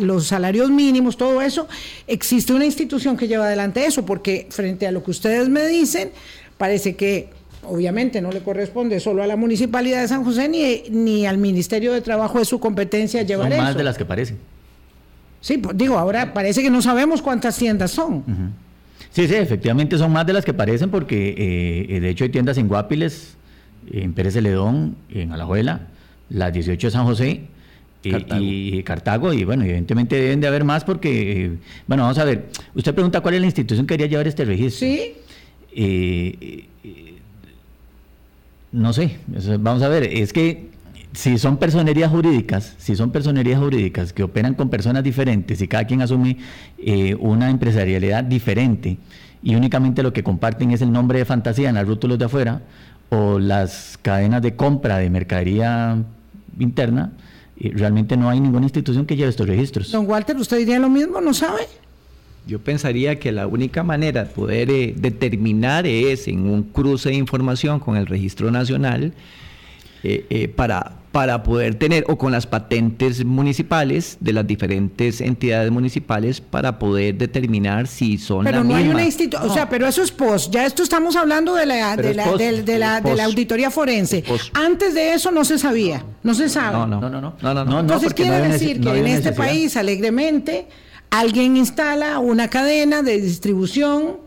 los 0.00 0.26
salarios 0.26 0.70
mínimos, 0.70 1.16
todo 1.16 1.40
eso, 1.40 1.68
existe 2.08 2.52
una 2.52 2.64
institución 2.64 3.16
que 3.16 3.28
lleva 3.28 3.44
adelante 3.44 3.86
eso, 3.86 4.04
porque 4.04 4.48
frente 4.50 4.88
a 4.88 4.92
lo 4.92 5.04
que 5.04 5.12
ustedes 5.12 5.48
me 5.48 5.66
dicen, 5.68 6.10
parece 6.58 6.96
que 6.96 7.28
obviamente 7.62 8.20
no 8.20 8.32
le 8.32 8.40
corresponde 8.40 8.98
solo 8.98 9.22
a 9.22 9.28
la 9.28 9.36
Municipalidad 9.36 10.00
de 10.02 10.08
San 10.08 10.24
José 10.24 10.48
ni, 10.48 10.82
ni 10.90 11.26
al 11.26 11.38
Ministerio 11.38 11.92
de 11.92 12.00
Trabajo 12.00 12.40
de 12.40 12.44
su 12.44 12.58
competencia 12.58 13.22
llevar 13.22 13.52
Son 13.52 13.58
más 13.58 13.76
de 13.76 13.84
las 13.84 13.96
que 13.96 14.04
parecen. 14.04 14.38
Sí, 15.40 15.58
pues, 15.58 15.76
digo, 15.76 15.98
ahora 15.98 16.34
parece 16.34 16.62
que 16.62 16.70
no 16.70 16.82
sabemos 16.82 17.22
cuántas 17.22 17.56
tiendas 17.56 17.90
son. 17.90 18.24
Sí, 19.10 19.26
sí, 19.26 19.34
efectivamente 19.34 19.98
son 19.98 20.12
más 20.12 20.26
de 20.26 20.32
las 20.32 20.44
que 20.44 20.54
parecen 20.54 20.90
porque 20.90 21.34
eh, 21.88 22.00
de 22.00 22.08
hecho 22.10 22.24
hay 22.24 22.30
tiendas 22.30 22.58
en 22.58 22.68
Guapiles, 22.68 23.36
en 23.90 24.12
Pérez 24.12 24.34
Celedón, 24.34 24.96
en 25.10 25.32
Alajuela, 25.32 25.88
las 26.28 26.52
18 26.52 26.86
de 26.86 26.90
San 26.90 27.04
José 27.04 27.40
Y, 28.02 28.82
Cartago, 28.82 29.32
y 29.32 29.44
bueno, 29.44 29.64
evidentemente 29.64 30.16
deben 30.16 30.40
de 30.40 30.46
haber 30.46 30.64
más 30.64 30.84
porque, 30.84 31.46
eh, 31.46 31.50
bueno, 31.86 32.04
vamos 32.04 32.18
a 32.18 32.24
ver, 32.24 32.46
usted 32.74 32.94
pregunta 32.94 33.20
cuál 33.20 33.34
es 33.34 33.40
la 33.40 33.46
institución 33.46 33.86
que 33.86 33.94
quería 33.94 34.06
llevar 34.06 34.28
este 34.28 34.44
registro. 34.44 34.86
Sí. 34.86 35.14
Eh, 35.74 36.66
no 38.72 38.92
sé, 38.92 39.18
vamos 39.58 39.82
a 39.82 39.88
ver, 39.88 40.04
es 40.04 40.32
que 40.32 40.68
si 41.12 41.38
son 41.38 41.56
personerías 41.56 42.10
jurídicas, 42.10 42.74
si 42.78 42.94
son 42.94 43.10
personerías 43.10 43.58
jurídicas 43.58 44.12
que 44.12 44.22
operan 44.22 44.54
con 44.54 44.70
personas 44.70 45.02
diferentes 45.02 45.60
y 45.60 45.68
cada 45.68 45.84
quien 45.84 46.02
asume 46.02 46.36
eh, 46.78 47.16
una 47.18 47.50
empresarialidad 47.50 48.22
diferente 48.22 48.98
y 49.42 49.54
únicamente 49.54 50.02
lo 50.02 50.12
que 50.12 50.22
comparten 50.22 50.70
es 50.70 50.82
el 50.82 50.92
nombre 50.92 51.18
de 51.18 51.24
fantasía 51.24 51.68
en 51.68 51.74
las 51.74 51.86
rótulos 51.86 52.18
de 52.18 52.26
afuera 52.26 52.62
o 53.08 53.38
las 53.38 53.98
cadenas 54.00 54.42
de 54.42 54.54
compra 54.54 54.98
de 54.98 55.10
mercadería 55.10 55.96
interna, 56.58 57.10
eh, 57.58 57.72
realmente 57.74 58.16
no 58.16 58.30
hay 58.30 58.38
ninguna 58.38 58.66
institución 58.66 59.04
que 59.04 59.16
lleve 59.16 59.30
estos 59.30 59.48
registros. 59.48 59.90
Don 59.90 60.08
Walter, 60.08 60.36
¿usted 60.36 60.58
diría 60.58 60.78
lo 60.78 60.88
mismo? 60.88 61.20
¿No 61.20 61.34
sabe? 61.34 61.62
Yo 62.46 62.60
pensaría 62.60 63.18
que 63.18 63.32
la 63.32 63.48
única 63.48 63.82
manera 63.82 64.24
de 64.24 64.30
poder 64.30 64.70
eh, 64.70 64.94
determinar 64.96 65.86
es 65.86 66.28
en 66.28 66.48
un 66.48 66.62
cruce 66.62 67.08
de 67.08 67.16
información 67.16 67.80
con 67.80 67.96
el 67.96 68.06
registro 68.06 68.50
nacional 68.50 69.12
para 70.56 70.99
para 71.12 71.42
poder 71.42 71.74
tener, 71.74 72.04
o 72.08 72.16
con 72.16 72.30
las 72.30 72.46
patentes 72.46 73.24
municipales 73.24 74.16
de 74.20 74.32
las 74.32 74.46
diferentes 74.46 75.20
entidades 75.20 75.70
municipales 75.70 76.40
para 76.40 76.78
poder 76.78 77.16
determinar 77.16 77.88
si 77.88 78.16
son 78.16 78.44
pero 78.44 78.62
no 78.62 78.76
hay 78.76 78.88
una 78.88 79.04
institución, 79.04 79.50
o 79.50 79.52
sea, 79.52 79.68
pero 79.68 79.88
eso 79.88 80.02
es 80.02 80.12
post, 80.12 80.52
ya 80.52 80.64
esto 80.64 80.84
estamos 80.84 81.16
hablando 81.16 81.54
de 81.54 81.66
la, 81.66 81.96
de 81.96 82.14
la, 82.14 82.32
de, 82.36 82.78
la, 82.78 83.00
de 83.00 83.16
la 83.16 83.24
auditoría 83.24 83.70
forense. 83.70 84.22
Antes 84.52 84.94
de 84.94 85.14
eso 85.14 85.32
no 85.32 85.44
se 85.44 85.58
sabía, 85.58 86.04
no 86.22 86.34
se 86.34 86.48
sabe. 86.48 86.76
No, 86.76 86.86
no, 86.86 87.00
no, 87.00 87.20
no. 87.20 87.34
no, 87.42 87.64
no, 87.64 87.80
Entonces 87.80 88.14
quiere 88.14 88.40
decir 88.48 88.80
que 88.80 88.96
en 88.96 89.06
este 89.06 89.32
país, 89.32 89.76
alegremente, 89.76 90.68
alguien 91.10 91.56
instala 91.56 92.20
una 92.20 92.48
cadena 92.48 93.02
de 93.02 93.20
distribución, 93.20 94.18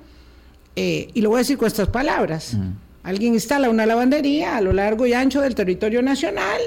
eh, 0.76 1.10
y 1.14 1.22
lo 1.22 1.30
voy 1.30 1.38
a 1.38 1.40
decir 1.40 1.58
con 1.58 1.68
estas 1.68 1.88
palabras. 1.88 2.58
Alguien 3.04 3.34
instala 3.34 3.70
una 3.70 3.86
lavandería 3.86 4.56
a 4.56 4.62
lo 4.62 4.72
largo 4.72 5.06
y 5.06 5.14
ancho 5.14 5.42
del 5.42 5.56
territorio 5.56 6.02
nacional 6.02 6.62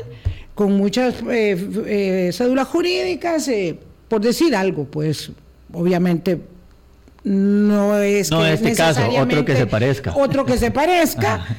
con 0.54 0.72
muchas 0.72 1.14
eh, 1.30 1.56
eh, 1.86 2.30
cédulas 2.32 2.68
jurídicas, 2.68 3.46
eh, 3.48 3.78
por 4.08 4.22
decir 4.22 4.56
algo, 4.56 4.84
pues 4.84 5.30
obviamente 5.72 6.40
no 7.24 7.96
es 7.98 8.30
no 8.30 8.46
este 8.46 8.74
caso 8.74 9.02
otro 9.18 9.44
que 9.44 9.56
se 9.56 9.66
parezca. 9.66 10.14
otro 10.16 10.44
que 10.44 10.58
se 10.58 10.70
parezca. 10.70 11.46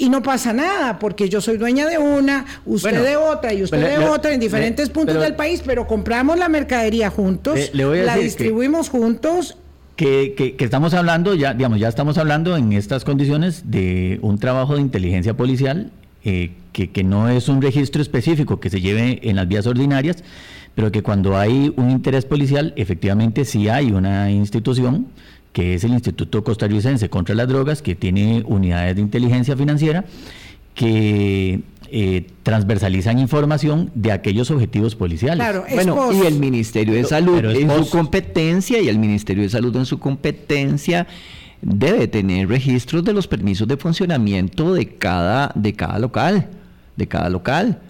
Y 0.00 0.10
no 0.10 0.22
pasa 0.22 0.52
nada 0.52 1.00
porque 1.00 1.28
yo 1.28 1.40
soy 1.40 1.56
dueña 1.56 1.84
de 1.88 1.98
una 1.98 2.46
usted 2.66 3.02
de 3.02 3.16
otra 3.16 3.52
y 3.52 3.64
usted 3.64 3.98
de 3.98 4.06
otra 4.06 4.32
en 4.32 4.38
diferentes 4.38 4.90
puntos 4.90 5.20
del 5.20 5.34
país 5.34 5.60
pero 5.66 5.88
compramos 5.88 6.38
la 6.38 6.48
mercadería 6.48 7.10
juntos 7.10 7.58
la 7.74 8.14
distribuimos 8.16 8.90
juntos 8.90 9.56
que, 9.98 10.54
estamos 10.60 10.94
hablando, 10.94 11.34
ya, 11.34 11.54
digamos, 11.54 11.80
ya 11.80 11.88
estamos 11.88 12.18
hablando 12.18 12.56
en 12.56 12.72
estas 12.72 13.04
condiciones 13.04 13.68
de 13.68 14.20
un 14.22 14.38
trabajo 14.38 14.76
de 14.76 14.80
inteligencia 14.80 15.36
policial 15.36 15.90
eh, 16.24 16.52
que, 16.72 16.90
que, 16.90 17.02
no 17.02 17.28
es 17.28 17.48
un 17.48 17.60
registro 17.60 18.00
específico 18.00 18.60
que 18.60 18.70
se 18.70 18.80
lleve 18.80 19.18
en 19.28 19.34
las 19.34 19.48
vías 19.48 19.66
ordinarias, 19.66 20.22
pero 20.76 20.92
que 20.92 21.02
cuando 21.02 21.36
hay 21.36 21.72
un 21.76 21.90
interés 21.90 22.26
policial, 22.26 22.72
efectivamente 22.76 23.44
sí 23.44 23.68
hay 23.68 23.90
una 23.90 24.30
institución 24.30 25.08
que 25.52 25.74
es 25.74 25.82
el 25.82 25.92
Instituto 25.92 26.44
Costarricense 26.44 27.10
contra 27.10 27.34
las 27.34 27.48
Drogas, 27.48 27.82
que 27.82 27.96
tiene 27.96 28.44
unidades 28.46 28.94
de 28.94 29.02
inteligencia 29.02 29.56
financiera, 29.56 30.04
que 30.76 31.62
eh, 31.90 32.26
transversalizan 32.42 33.18
información 33.18 33.90
de 33.94 34.12
aquellos 34.12 34.50
objetivos 34.50 34.94
policiales. 34.94 35.46
bueno, 35.72 36.12
y 36.12 36.26
el 36.26 36.38
Ministerio 36.38 36.94
de 36.94 37.04
Salud 37.04 37.44
en 37.44 37.84
su 37.84 37.90
competencia, 37.90 38.80
y 38.80 38.88
el 38.88 38.98
Ministerio 38.98 39.42
de 39.42 39.48
Salud 39.48 39.74
en 39.76 39.86
su 39.86 39.98
competencia 39.98 41.06
debe 41.60 42.06
tener 42.08 42.48
registros 42.48 43.04
de 43.04 43.12
los 43.12 43.26
permisos 43.26 43.66
de 43.66 43.76
funcionamiento 43.76 44.74
de 44.74 44.86
cada, 44.96 45.52
de 45.54 45.72
cada 45.74 45.98
local, 45.98 46.48
de 46.96 47.08
cada 47.08 47.28
local. 47.28 47.80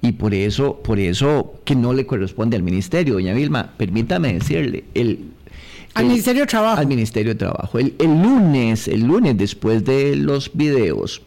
Y 0.00 0.12
por 0.12 0.34
eso, 0.34 0.80
por 0.82 0.98
eso 0.98 1.54
que 1.64 1.76
no 1.76 1.92
le 1.92 2.06
corresponde 2.06 2.56
al 2.56 2.62
ministerio, 2.62 3.14
doña 3.14 3.34
Vilma, 3.34 3.70
permítame 3.76 4.32
decirle, 4.34 4.84
el, 4.94 5.20
al 5.94 6.06
Ministerio 6.06 6.42
de 6.42 6.46
Trabajo. 6.46 6.80
Al 6.80 6.86
Ministerio 6.86 7.34
de 7.34 7.38
Trabajo. 7.38 7.78
El, 7.78 7.94
el, 7.98 8.22
lunes, 8.22 8.88
el 8.88 9.02
lunes 9.02 9.36
después 9.36 9.84
de 9.84 10.16
los 10.16 10.50
videos, 10.54 11.22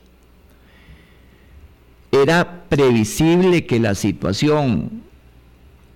era 2.22 2.64
previsible 2.70 3.66
que 3.66 3.80
la 3.80 3.96
situación 3.96 5.04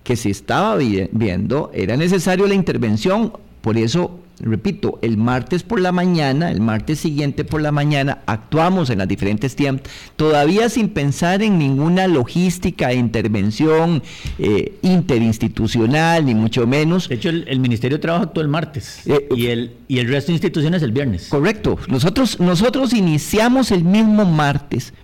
que 0.04 0.16
se 0.16 0.30
estaba 0.30 0.76
viendo 0.76 1.70
era 1.74 1.96
necesario 1.96 2.46
la 2.46 2.54
intervención. 2.54 3.32
Por 3.60 3.76
eso 3.76 4.20
repito, 4.40 4.98
el 5.02 5.16
martes 5.16 5.62
por 5.62 5.80
la 5.80 5.92
mañana, 5.92 6.50
el 6.50 6.60
martes 6.60 7.00
siguiente 7.00 7.44
por 7.44 7.60
la 7.60 7.72
mañana, 7.72 8.18
actuamos 8.26 8.90
en 8.90 8.98
las 8.98 9.08
diferentes 9.08 9.54
tiempos, 9.54 9.90
todavía 10.16 10.68
sin 10.68 10.88
pensar 10.88 11.42
en 11.42 11.58
ninguna 11.58 12.06
logística 12.06 12.92
intervención 12.92 14.02
eh, 14.38 14.78
interinstitucional, 14.82 16.24
ni 16.24 16.34
mucho 16.34 16.66
menos. 16.66 17.08
De 17.08 17.16
hecho, 17.16 17.28
el, 17.28 17.60
Ministerio 17.60 17.98
de 17.98 18.02
Trabajo 18.02 18.24
actuó 18.24 18.42
el 18.42 18.48
martes 18.48 19.06
eh, 19.06 19.28
y, 19.36 19.46
el, 19.46 19.74
y 19.86 19.98
el 19.98 20.08
resto 20.08 20.28
de 20.28 20.34
instituciones 20.34 20.82
el 20.82 20.92
viernes. 20.92 21.28
Correcto. 21.28 21.78
Nosotros, 21.88 22.40
nosotros 22.40 22.94
iniciamos 22.94 23.70
el 23.70 23.84
mismo 23.84 24.24
martes. 24.24 24.94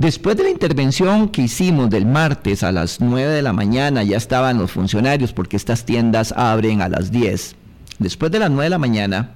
Después 0.00 0.34
de 0.36 0.44
la 0.44 0.50
intervención 0.50 1.28
que 1.28 1.42
hicimos 1.42 1.90
del 1.90 2.06
martes 2.06 2.62
a 2.62 2.72
las 2.72 3.00
9 3.00 3.30
de 3.32 3.42
la 3.42 3.52
mañana, 3.52 4.02
ya 4.02 4.16
estaban 4.16 4.58
los 4.58 4.72
funcionarios 4.72 5.32
porque 5.34 5.56
estas 5.56 5.84
tiendas 5.84 6.32
abren 6.32 6.80
a 6.80 6.88
las 6.88 7.10
10 7.10 7.56
después 7.98 8.32
de 8.32 8.38
las 8.38 8.50
9 8.50 8.64
de 8.64 8.70
la 8.70 8.78
mañana, 8.78 9.34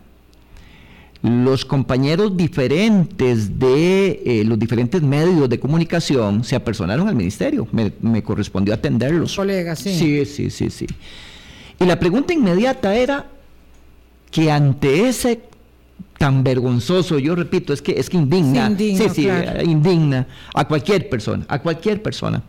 los 1.22 1.64
compañeros 1.64 2.34
diferentes 2.36 3.58
de 3.58 4.22
eh, 4.24 4.44
los 4.44 4.58
diferentes 4.58 5.00
medios 5.00 5.48
de 5.48 5.60
comunicación 5.60 6.44
se 6.44 6.56
apersonaron 6.56 7.08
al 7.08 7.14
ministerio. 7.14 7.68
Me, 7.70 8.22
correspondió 8.22 8.72
atenderlos. 8.74 9.36
Colegas, 9.36 9.78
sí. 9.78 9.94
Sí, 9.98 10.24
sí, 10.24 10.50
sí, 10.50 10.70
sí. 10.70 10.86
Y 11.78 11.84
la 11.84 11.98
pregunta 11.98 12.32
inmediata 12.32 12.94
era 12.94 13.26
que 14.30 14.50
ante 14.50 15.08
ese 15.08 15.42
tan 16.18 16.44
vergonzoso, 16.44 17.18
yo 17.18 17.34
repito, 17.34 17.72
es 17.72 17.82
que 17.82 17.92
es 17.98 18.08
que 18.08 18.16
indigna, 18.16 18.74
sí, 18.76 18.96
sí, 19.12 19.28
indigna 19.64 20.26
a 20.54 20.66
cualquier 20.66 21.08
persona, 21.08 21.44
a 21.48 21.60
cualquier 21.60 22.02
persona. 22.02 22.42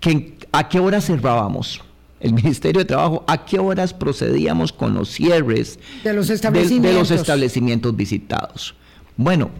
Que, 0.00 0.34
¿A 0.50 0.68
qué 0.68 0.80
hora 0.80 1.00
cerrábamos? 1.00 1.80
el 2.22 2.32
Ministerio 2.34 2.80
de 2.80 2.84
Trabajo, 2.84 3.24
a 3.26 3.44
qué 3.44 3.58
horas 3.58 3.92
procedíamos 3.92 4.72
con 4.72 4.94
los 4.94 5.10
cierres 5.10 5.78
de 6.04 6.12
los 6.12 6.30
establecimientos, 6.30 7.10
los 7.10 7.20
establecimientos 7.20 7.96
visitados. 7.96 8.74
Bueno, 9.16 9.50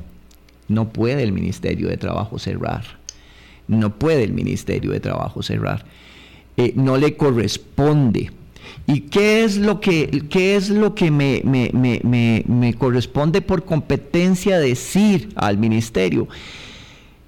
no 0.68 0.88
puede 0.88 1.22
el 1.22 1.32
Ministerio 1.32 1.88
de 1.88 1.96
Trabajo 1.96 2.38
cerrar. 2.38 2.84
No 3.68 3.98
puede 3.98 4.24
el 4.24 4.32
Ministerio 4.32 4.92
de 4.92 5.00
Trabajo 5.00 5.42
cerrar. 5.42 5.84
Eh, 6.56 6.72
no 6.76 6.96
le 6.96 7.16
corresponde. 7.16 8.30
¿Y 8.86 9.02
qué 9.02 9.44
es 9.44 9.58
lo 9.58 9.80
que, 9.80 10.24
qué 10.28 10.56
es 10.56 10.68
lo 10.68 10.94
que 10.94 11.10
me, 11.10 11.42
me 11.44 12.74
corresponde 12.74 13.40
por 13.40 13.64
competencia 13.64 14.58
decir 14.58 15.30
al 15.36 15.58
Ministerio? 15.58 16.28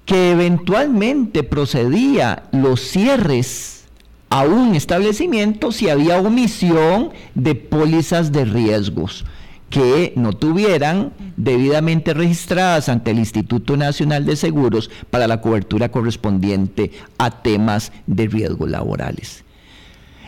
Que 0.05 0.31
eventualmente 0.31 1.43
procedía 1.43 2.43
los 2.51 2.81
cierres 2.81 3.85
a 4.29 4.43
un 4.43 4.75
establecimiento 4.75 5.71
si 5.71 5.89
había 5.89 6.19
omisión 6.19 7.11
de 7.35 7.55
pólizas 7.55 8.31
de 8.31 8.43
riesgos 8.43 9.25
que 9.69 10.11
no 10.17 10.33
tuvieran 10.33 11.13
debidamente 11.37 12.13
registradas 12.13 12.89
ante 12.89 13.11
el 13.11 13.19
Instituto 13.19 13.77
Nacional 13.77 14.25
de 14.25 14.35
Seguros 14.35 14.91
para 15.09 15.25
la 15.27 15.39
cobertura 15.39 15.89
correspondiente 15.89 16.91
a 17.17 17.41
temas 17.41 17.93
de 18.07 18.27
riesgos 18.27 18.69
laborales. 18.69 19.44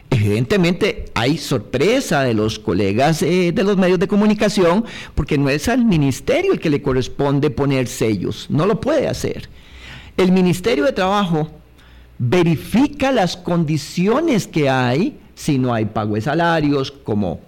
Evidentemente 0.09 1.05
hay 1.15 1.37
sorpresa 1.37 2.21
de 2.21 2.33
los 2.33 2.59
colegas 2.59 3.21
eh, 3.21 3.51
de 3.51 3.63
los 3.63 3.77
medios 3.77 3.99
de 3.99 4.07
comunicación 4.07 4.85
porque 5.15 5.37
no 5.37 5.49
es 5.49 5.67
al 5.67 5.83
ministerio 5.83 6.53
el 6.53 6.59
que 6.59 6.69
le 6.69 6.81
corresponde 6.81 7.49
poner 7.49 7.87
sellos, 7.87 8.47
no 8.49 8.65
lo 8.65 8.79
puede 8.79 9.07
hacer. 9.07 9.49
El 10.15 10.31
Ministerio 10.31 10.85
de 10.85 10.93
Trabajo 10.93 11.51
verifica 12.17 13.11
las 13.11 13.37
condiciones 13.37 14.47
que 14.47 14.69
hay 14.69 15.19
si 15.35 15.59
no 15.59 15.73
hay 15.73 15.85
pago 15.85 16.15
de 16.15 16.21
salarios, 16.21 16.91
como, 16.91 17.39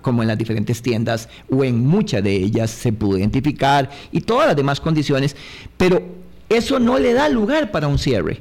como 0.00 0.22
en 0.22 0.28
las 0.28 0.38
diferentes 0.38 0.80
tiendas 0.80 1.28
o 1.50 1.62
en 1.62 1.86
muchas 1.86 2.24
de 2.24 2.34
ellas 2.34 2.70
se 2.70 2.92
pudo 2.92 3.18
identificar, 3.18 3.90
y 4.10 4.22
todas 4.22 4.46
las 4.46 4.56
demás 4.56 4.80
condiciones, 4.80 5.36
pero 5.76 6.02
eso 6.48 6.80
no 6.80 6.98
le 6.98 7.12
da 7.12 7.28
lugar 7.28 7.70
para 7.70 7.88
un 7.88 7.98
cierre. 7.98 8.40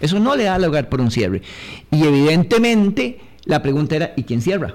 Eso 0.00 0.18
no 0.18 0.36
le 0.36 0.44
da 0.44 0.58
lugar 0.58 0.88
para 0.88 1.02
un 1.02 1.10
cierre. 1.10 1.42
Y 1.90 2.04
evidentemente 2.04 3.18
la 3.44 3.62
pregunta 3.62 3.96
era, 3.96 4.12
¿y 4.16 4.24
quién 4.24 4.40
cierra? 4.40 4.74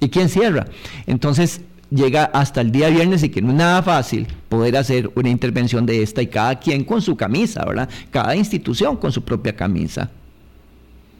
¿Y 0.00 0.08
quién 0.08 0.28
cierra? 0.28 0.66
Entonces, 1.06 1.60
llega 1.90 2.24
hasta 2.24 2.60
el 2.60 2.72
día 2.72 2.88
viernes 2.88 3.22
y 3.22 3.28
que 3.28 3.40
no 3.40 3.50
es 3.50 3.56
nada 3.56 3.82
fácil 3.82 4.26
poder 4.48 4.76
hacer 4.76 5.10
una 5.14 5.28
intervención 5.28 5.86
de 5.86 6.02
esta 6.02 6.22
y 6.22 6.26
cada 6.26 6.58
quien 6.58 6.84
con 6.84 7.00
su 7.00 7.16
camisa, 7.16 7.64
¿verdad? 7.64 7.88
Cada 8.10 8.34
institución 8.34 8.96
con 8.96 9.12
su 9.12 9.22
propia 9.22 9.54
camisa. 9.54 10.10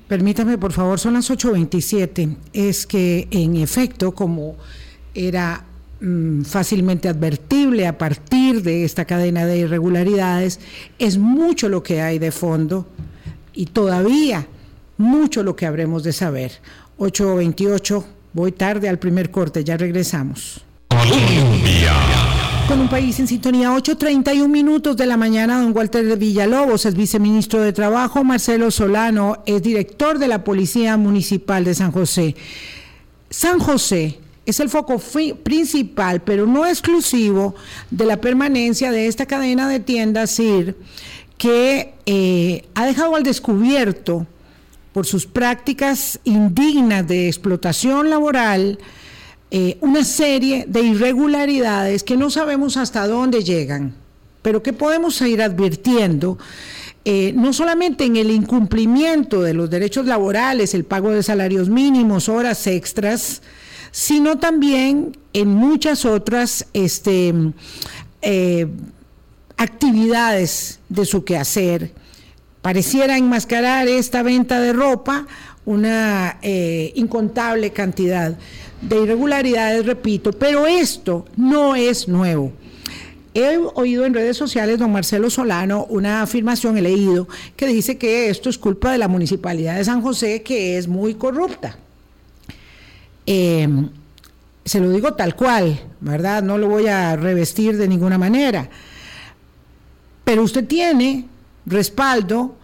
Permítame, 0.09 0.59
por 0.59 0.73
favor, 0.73 0.99
son 0.99 1.15
las 1.15 1.31
8.27. 1.31 2.37
Es 2.53 2.87
que, 2.87 3.27
en 3.31 3.57
efecto, 3.57 4.13
como 4.13 4.57
era 5.15 5.65
mm, 6.01 6.43
fácilmente 6.43 7.09
advertible 7.09 7.87
a 7.87 7.97
partir 7.97 8.63
de 8.63 8.85
esta 8.85 9.07
cadena 9.07 9.47
de 9.47 9.59
irregularidades, 9.59 10.61
es 10.99 11.17
mucho 11.17 11.69
lo 11.69 11.83
que 11.83 12.03
hay 12.03 12.19
de 12.19 12.33
fondo 12.33 12.87
y 13.55 13.67
todavía 13.67 14.47
mucho 14.97 15.43
lo 15.43 15.57
que 15.57 15.67
habremos 15.67 16.03
de 16.03 16.13
saber. 16.13 16.53
8.28 16.99 18.05
Voy 18.35 18.51
tarde 18.51 18.89
al 18.89 18.99
primer 18.99 19.31
corte, 19.31 19.63
ya 19.63 19.77
regresamos. 19.77 20.61
Colombia. 20.89 21.93
Con 22.67 22.81
un 22.81 22.89
país 22.89 23.21
en 23.21 23.29
sintonía, 23.29 23.71
8.31 23.71 24.49
minutos 24.49 24.97
de 24.97 25.07
la 25.07 25.17
mañana, 25.17 25.61
don 25.61 25.77
Walter 25.77 26.05
de 26.05 26.17
Villalobos 26.17 26.85
es 26.85 26.97
viceministro 26.97 27.61
de 27.61 27.73
Trabajo, 27.73 28.25
Marcelo 28.25 28.73
Solano 28.73 29.45
es 29.47 29.63
director 29.63 30.19
de 30.19 30.27
la 30.27 30.43
Policía 30.43 30.97
Municipal 30.97 31.63
de 31.63 31.77
San 31.77 31.93
José. 31.93 32.35
San 33.31 33.61
José 33.61 34.19
es 34.47 34.59
el 34.59 34.69
foco 34.69 35.01
principal, 35.45 36.23
pero 36.23 36.45
no 36.45 36.67
exclusivo, 36.67 37.55
de 37.91 38.05
la 38.05 38.21
permanencia 38.21 38.91
de 38.91 39.07
esta 39.07 39.27
cadena 39.27 39.69
de 39.69 39.79
tiendas 39.79 40.35
CIR, 40.35 40.77
que 41.39 41.95
eh, 42.07 42.65
ha 42.75 42.87
dejado 42.87 43.17
al 43.17 43.23
descubierto 43.23 44.27
por 44.93 45.07
sus 45.07 45.27
prácticas 45.27 46.21
indignas 46.25 47.07
de 47.07 47.27
explotación 47.27 48.11
laboral, 48.11 48.79
eh, 49.51 49.77
una 49.81 50.05
serie 50.05 50.67
de 50.69 50.83
irregularidades 50.83 52.03
que 52.05 52.17
no 52.17 52.31
sabemos 52.31 52.77
hasta 52.77 53.07
dónde 53.07 53.43
llegan, 53.43 53.95
pero 54.43 54.63
que 54.63 54.73
podemos 54.73 55.21
ir 55.23 55.43
advirtiendo. 55.43 56.39
Eh, 57.05 57.33
no 57.37 57.53
solamente 57.53 58.05
en 58.05 58.17
el 58.17 58.31
incumplimiento 58.31 59.43
de 59.43 59.53
los 59.53 59.69
derechos 59.69 60.07
laborales, 60.07 60.75
el 60.75 60.85
pago 60.85 61.11
de 61.11 61.23
salarios 61.23 61.69
mínimos, 61.69 62.29
horas 62.29 62.67
extras, 62.67 63.43
sino 63.91 64.39
también 64.39 65.17
en 65.35 65.49
muchas 65.49 66.05
otras 66.05 66.67
este, 66.73 67.35
actividades 69.57 70.81
de 70.89 71.05
su 71.05 71.25
quehacer 71.25 71.93
pareciera 72.63 73.19
enmascarar 73.19 73.89
esta 73.89 74.23
venta 74.23 74.61
de 74.61 74.73
ropa 74.73 75.27
una 75.67 76.39
eh, 76.43 76.93
incontable 76.95 77.71
cantidad 77.71 78.37
de 78.81 79.03
irregularidades, 79.03 79.87
repito, 79.87 80.33
pero 80.33 80.67
esto 80.67 81.25
no 81.37 81.75
es 81.75 82.09
nuevo. 82.09 82.53
He 83.33 83.59
oído 83.75 84.05
en 84.05 84.15
redes 84.15 84.37
sociales, 84.37 84.79
don 84.79 84.93
Marcelo 84.93 85.29
Solano, 85.29 85.87
una 85.89 86.23
afirmación, 86.23 86.79
he 86.79 86.83
leído, 86.83 87.27
que 87.57 87.67
dice 87.67 87.99
que 87.99 88.29
esto 88.29 88.49
es 88.49 88.59
culpa 88.59 88.93
de 88.93 88.99
la 88.99 89.09
Municipalidad 89.09 89.77
de 89.77 89.85
San 89.85 90.03
José, 90.03 90.43
que 90.43 90.79
es 90.79 90.87
muy 90.87 91.15
corrupta. 91.15 91.77
Em, 93.27 93.89
se 94.65 94.81
lo 94.81 94.91
digo 94.91 95.15
tal 95.15 95.35
cual, 95.35 95.81
¿verdad? 96.01 96.43
No 96.43 96.59
lo 96.59 96.69
voy 96.69 96.87
a 96.87 97.17
revestir 97.17 97.77
de 97.77 97.89
ninguna 97.89 98.19
manera. 98.19 98.69
Pero 100.25 100.43
usted 100.43 100.67
tiene 100.67 101.27
respaldo 101.67 102.57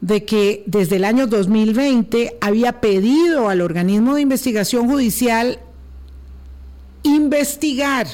de 0.00 0.24
que 0.24 0.62
desde 0.66 0.96
el 0.96 1.04
año 1.04 1.26
2020 1.26 2.38
había 2.40 2.80
pedido 2.80 3.48
al 3.48 3.60
organismo 3.60 4.14
de 4.14 4.22
investigación 4.22 4.88
judicial 4.88 5.58
investigar 7.02 8.06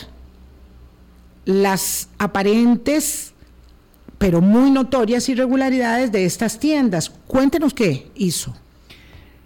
las 1.44 2.08
aparentes 2.18 3.34
pero 4.24 4.40
muy 4.40 4.70
notorias 4.70 5.28
irregularidades 5.28 6.10
de 6.10 6.24
estas 6.24 6.58
tiendas. 6.58 7.10
Cuéntenos 7.26 7.74
qué 7.74 8.10
hizo. 8.14 8.54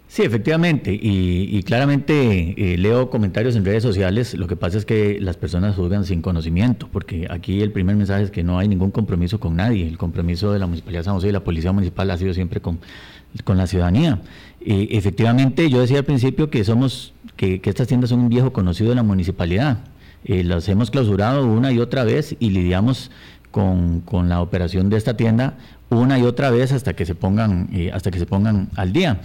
Sí, 0.09 0.23
efectivamente, 0.23 0.91
y, 0.99 1.61
claramente 1.61 2.55
eh, 2.57 2.79
leo 2.79 3.11
comentarios 3.11 3.55
en 3.55 3.63
redes 3.63 3.83
sociales, 3.83 4.33
lo 4.33 4.47
que 4.47 4.55
pasa 4.55 4.79
es 4.79 4.83
que 4.83 5.19
las 5.21 5.37
personas 5.37 5.75
juzgan 5.75 6.03
sin 6.03 6.23
conocimiento, 6.23 6.89
porque 6.91 7.27
aquí 7.29 7.61
el 7.61 7.71
primer 7.71 7.95
mensaje 7.95 8.23
es 8.23 8.31
que 8.31 8.41
no 8.41 8.57
hay 8.57 8.67
ningún 8.67 8.89
compromiso 8.89 9.39
con 9.39 9.55
nadie, 9.55 9.87
el 9.87 9.99
compromiso 9.99 10.51
de 10.51 10.57
la 10.57 10.65
Municipalidad 10.65 11.01
de 11.01 11.03
San 11.03 11.13
José 11.13 11.29
y 11.29 11.31
la 11.31 11.43
Policía 11.43 11.71
Municipal 11.73 12.09
ha 12.09 12.17
sido 12.17 12.33
siempre 12.33 12.59
con, 12.59 12.79
con 13.43 13.57
la 13.57 13.67
ciudadanía. 13.67 14.19
efectivamente, 14.65 15.69
yo 15.69 15.79
decía 15.79 15.99
al 15.99 16.05
principio 16.05 16.49
que 16.49 16.63
somos, 16.63 17.13
que, 17.35 17.61
estas 17.63 17.87
tiendas 17.87 18.09
son 18.09 18.21
un 18.21 18.29
viejo 18.29 18.51
conocido 18.51 18.89
de 18.89 18.95
la 18.95 19.03
municipalidad, 19.03 19.77
eh, 20.25 20.43
las 20.43 20.67
hemos 20.69 20.89
clausurado 20.89 21.45
una 21.45 21.71
y 21.71 21.77
otra 21.77 22.03
vez 22.03 22.35
y 22.39 22.49
lidiamos 22.49 23.11
con, 23.51 24.01
con, 24.01 24.29
la 24.29 24.41
operación 24.41 24.89
de 24.89 24.97
esta 24.97 25.15
tienda 25.15 25.55
una 25.89 26.19
y 26.19 26.23
otra 26.23 26.51
vez 26.51 26.71
hasta 26.71 26.93
que 26.93 27.05
se 27.05 27.15
pongan, 27.15 27.69
eh, 27.73 27.91
hasta 27.93 28.11
que 28.11 28.19
se 28.19 28.25
pongan 28.25 28.69
al 28.75 28.93
día. 28.93 29.21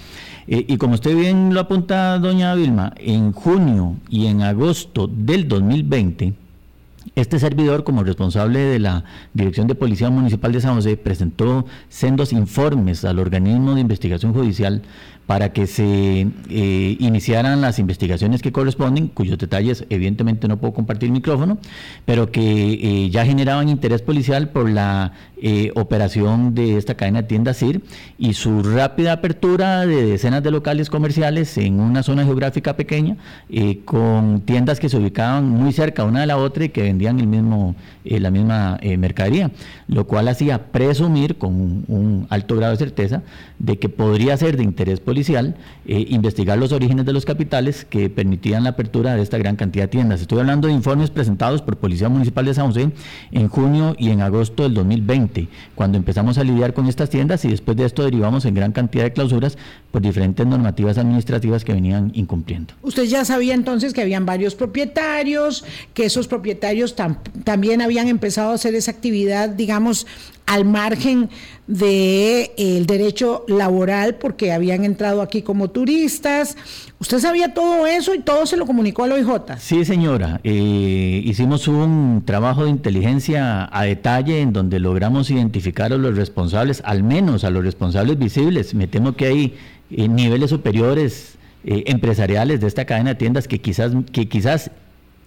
Eh, 0.47 0.65
y 0.69 0.77
como 0.77 0.95
usted 0.95 1.15
bien 1.17 1.53
lo 1.53 1.61
apunta, 1.61 2.19
doña 2.19 2.55
Vilma, 2.55 2.93
en 2.97 3.33
junio 3.33 3.97
y 4.09 4.27
en 4.27 4.43
agosto 4.43 5.07
del 5.07 5.47
2020, 5.49 6.35
este 7.17 7.39
servidor, 7.39 7.85
como 7.85 8.03
responsable 8.03 8.59
de 8.59 8.79
la 8.79 9.05
Dirección 9.35 9.67
de 9.67 9.75
Policía 9.75 10.11
Municipal 10.11 10.53
de 10.53 10.61
San 10.61 10.75
José, 10.75 10.97
presentó 10.97 11.67
sendos 11.89 12.33
informes 12.33 13.05
al 13.05 13.19
organismo 13.19 13.75
de 13.75 13.83
investigación 13.83 14.33
judicial 14.33 14.83
para 15.27 15.53
que 15.53 15.67
se 15.67 16.27
eh, 16.51 16.97
iniciaran 17.01 17.61
las 17.61 17.79
investigaciones 17.79 18.43
que 18.43 18.53
corresponden, 18.53 19.09
cuyos 19.09 19.39
detalles 19.39 19.87
evidentemente 19.89 20.49
no 20.49 20.59
puedo 20.59 20.75
compartir 20.75 21.09
el 21.09 21.13
micrófono, 21.13 21.59
pero 22.05 22.31
que 22.31 22.43
eh, 22.43 23.11
ya 23.11 23.25
generaban 23.25 23.69
interés 23.69 24.03
policial 24.03 24.51
por 24.51 24.69
la 24.69 25.13
eh, 25.41 25.71
operación 25.77 26.55
de 26.55 26.77
esta 26.77 26.95
cadena 26.95 27.23
de 27.23 27.29
tiendas 27.29 27.59
CIR 27.59 27.83
y 28.19 28.35
su 28.35 28.63
rápida 28.63 29.13
apertura 29.13 29.87
de 29.87 30.05
decenas 30.05 30.43
de 30.43 30.51
locales 30.51 30.91
comerciales 30.91 31.57
en 31.57 31.81
una 31.81 32.03
zona 32.03 32.25
geográfica 32.25 32.77
pequeña, 32.77 33.17
con 33.85 34.41
tiendas 34.43 34.81
que 34.81 34.89
se 34.89 34.97
ubicaban 34.97 35.49
muy 35.49 35.73
cerca 35.73 36.05
una 36.05 36.21
de 36.21 36.27
la 36.27 36.37
otra 36.37 36.65
y 36.65 36.69
que 36.69 36.83
vendían 36.83 37.21
el 37.21 37.27
mismo, 37.27 37.75
la 38.05 38.31
misma 38.31 38.79
mercadería, 38.99 39.51
lo 39.89 40.07
cual 40.07 40.29
hacía 40.29 40.67
presumir 40.73 41.37
con 41.37 41.85
un 41.89 42.27
alto 42.31 42.57
grado 42.57 42.73
de 42.73 42.79
certeza 42.79 43.23
de 43.59 43.79
que 43.79 43.89
podría 43.89 44.37
ser 44.37 44.57
de 44.57 44.65
interés 44.65 45.01
policial 45.01 45.14
policial 45.15 45.55
eh, 45.87 46.07
investigar 46.09 46.59
los 46.59 46.73
orígenes 46.73 47.07
de 47.07 47.13
los 47.13 47.25
capitales 47.25 47.87
que 47.89 48.11
permitían 48.11 48.65
la 48.65 48.71
apertura 48.71 49.15
de 49.15 49.23
esta 49.23 49.39
gran 49.39 49.55
cantidad 49.55 49.85
de 49.85 49.89
tiendas. 49.89 50.21
Estoy 50.21 50.41
hablando 50.41 50.67
de 50.67 50.75
informes 50.75 51.11
presentados 51.11 51.63
por 51.63 51.77
Policía 51.77 52.09
Municipal 52.09 52.45
de 52.45 52.53
San 52.53 52.67
José 52.67 52.91
en 53.31 53.49
junio 53.49 53.95
y 53.97 54.11
en 54.11 54.23
agosto 54.23 54.65
del 54.65 54.75
2020, 54.75 55.47
cuando 55.77 55.99
empezamos 55.99 56.37
a 56.37 56.43
lidiar 56.43 56.75
con 56.75 56.89
estas 56.89 57.11
tiendas 57.11 57.45
y 57.45 57.49
después 57.49 57.77
de 57.77 57.85
esto 57.85 58.03
derivamos 58.03 58.45
en 58.45 58.55
gran 58.55 58.73
cantidad 58.73 59.05
de 59.05 59.13
clausuras 59.13 59.57
por 59.93 60.03
diferentes 60.03 60.45
normativas 60.45 60.99
administrativas 60.99 61.63
que 61.63 61.73
venían 61.73 62.11
incumpliendo. 62.15 62.75
Usted 62.83 63.05
ya 63.05 63.25
sabía 63.25 63.55
entonces 63.55 63.93
que 63.93 64.03
habían 64.03 64.27
varios 64.27 64.57
propietarios, 64.57 65.65
que 65.95 66.07
esos 66.07 66.27
propietarios 66.27 66.97
también 67.45 67.83
habían 67.83 68.09
empezado 68.09 68.51
a 68.51 68.55
hacer 68.55 68.75
esa 68.75 68.91
actividad, 68.91 69.49
digamos, 69.51 70.09
al 70.47 70.65
margen 70.65 71.31
del 71.67 71.79
de, 71.79 72.53
el 72.59 72.87
derecho 72.87 73.45
laboral 73.49 74.17
porque 74.17 74.53
habían 74.53 74.85
entrado 74.85 75.23
aquí 75.23 75.43
como 75.43 75.71
turistas. 75.71 76.57
¿Usted 76.99 77.19
sabía 77.19 77.55
todo 77.55 77.87
eso 77.87 78.15
y 78.15 78.21
todo 78.21 78.47
se 78.47 78.57
lo 78.57 78.67
comunicó 78.67 79.05
al 79.05 79.13
OIJ? 79.13 79.59
Sí, 79.59 79.85
señora. 79.85 80.41
Eh, 80.45 81.23
hicimos 81.25 81.69
un 81.69 82.23
trabajo 82.25 82.65
de 82.65 82.71
inteligencia 82.71 83.69
a 83.73 83.85
detalle 83.85 84.41
en 84.41 84.53
donde 84.53 84.79
logramos 84.79 85.31
identificar 85.31 85.93
a 85.93 85.97
los 85.97 86.17
responsables, 86.17 86.83
al 86.85 87.03
menos 87.03 87.45
a 87.45 87.51
los 87.51 87.65
responsables 87.65 88.19
visibles. 88.19 88.75
Me 88.75 88.87
temo 88.87 89.15
que 89.15 89.27
hay 89.27 89.55
eh, 89.91 90.09
niveles 90.09 90.51
superiores 90.51 91.37
eh, 91.65 91.85
empresariales 91.87 92.61
de 92.61 92.67
esta 92.67 92.85
cadena 92.85 93.11
de 93.11 93.17
tiendas 93.17 93.49
que 93.49 93.61
quizás, 93.61 93.93
que 94.13 94.29
quizás 94.29 94.71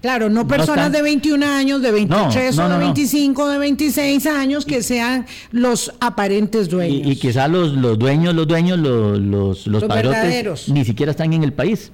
Claro, 0.02 0.30
no 0.30 0.48
personas 0.48 0.92
de 0.92 1.02
21 1.02 1.46
años, 1.46 1.82
de 1.82 1.92
23 1.92 2.58
o 2.60 2.70
de 2.70 2.78
25, 2.78 3.50
de 3.50 3.58
26 3.58 4.26
años 4.28 4.66
que 4.66 4.84
sean 4.84 5.26
los 5.52 5.92
aparentes 6.00 6.70
dueños. 6.70 7.08
Y, 7.08 7.16
quizás 7.16 7.50
los, 7.50 7.74
los 7.74 7.98
dueños, 7.98 8.36
los 8.36 8.48
dueños, 8.48 8.78
los, 8.78 9.20
los, 9.20 9.68
los, 9.68 10.70
ni 10.70 10.86
siquiera 10.86 11.12
están 11.12 11.34
en 11.34 11.44
el 11.44 11.54
país. 11.54 11.92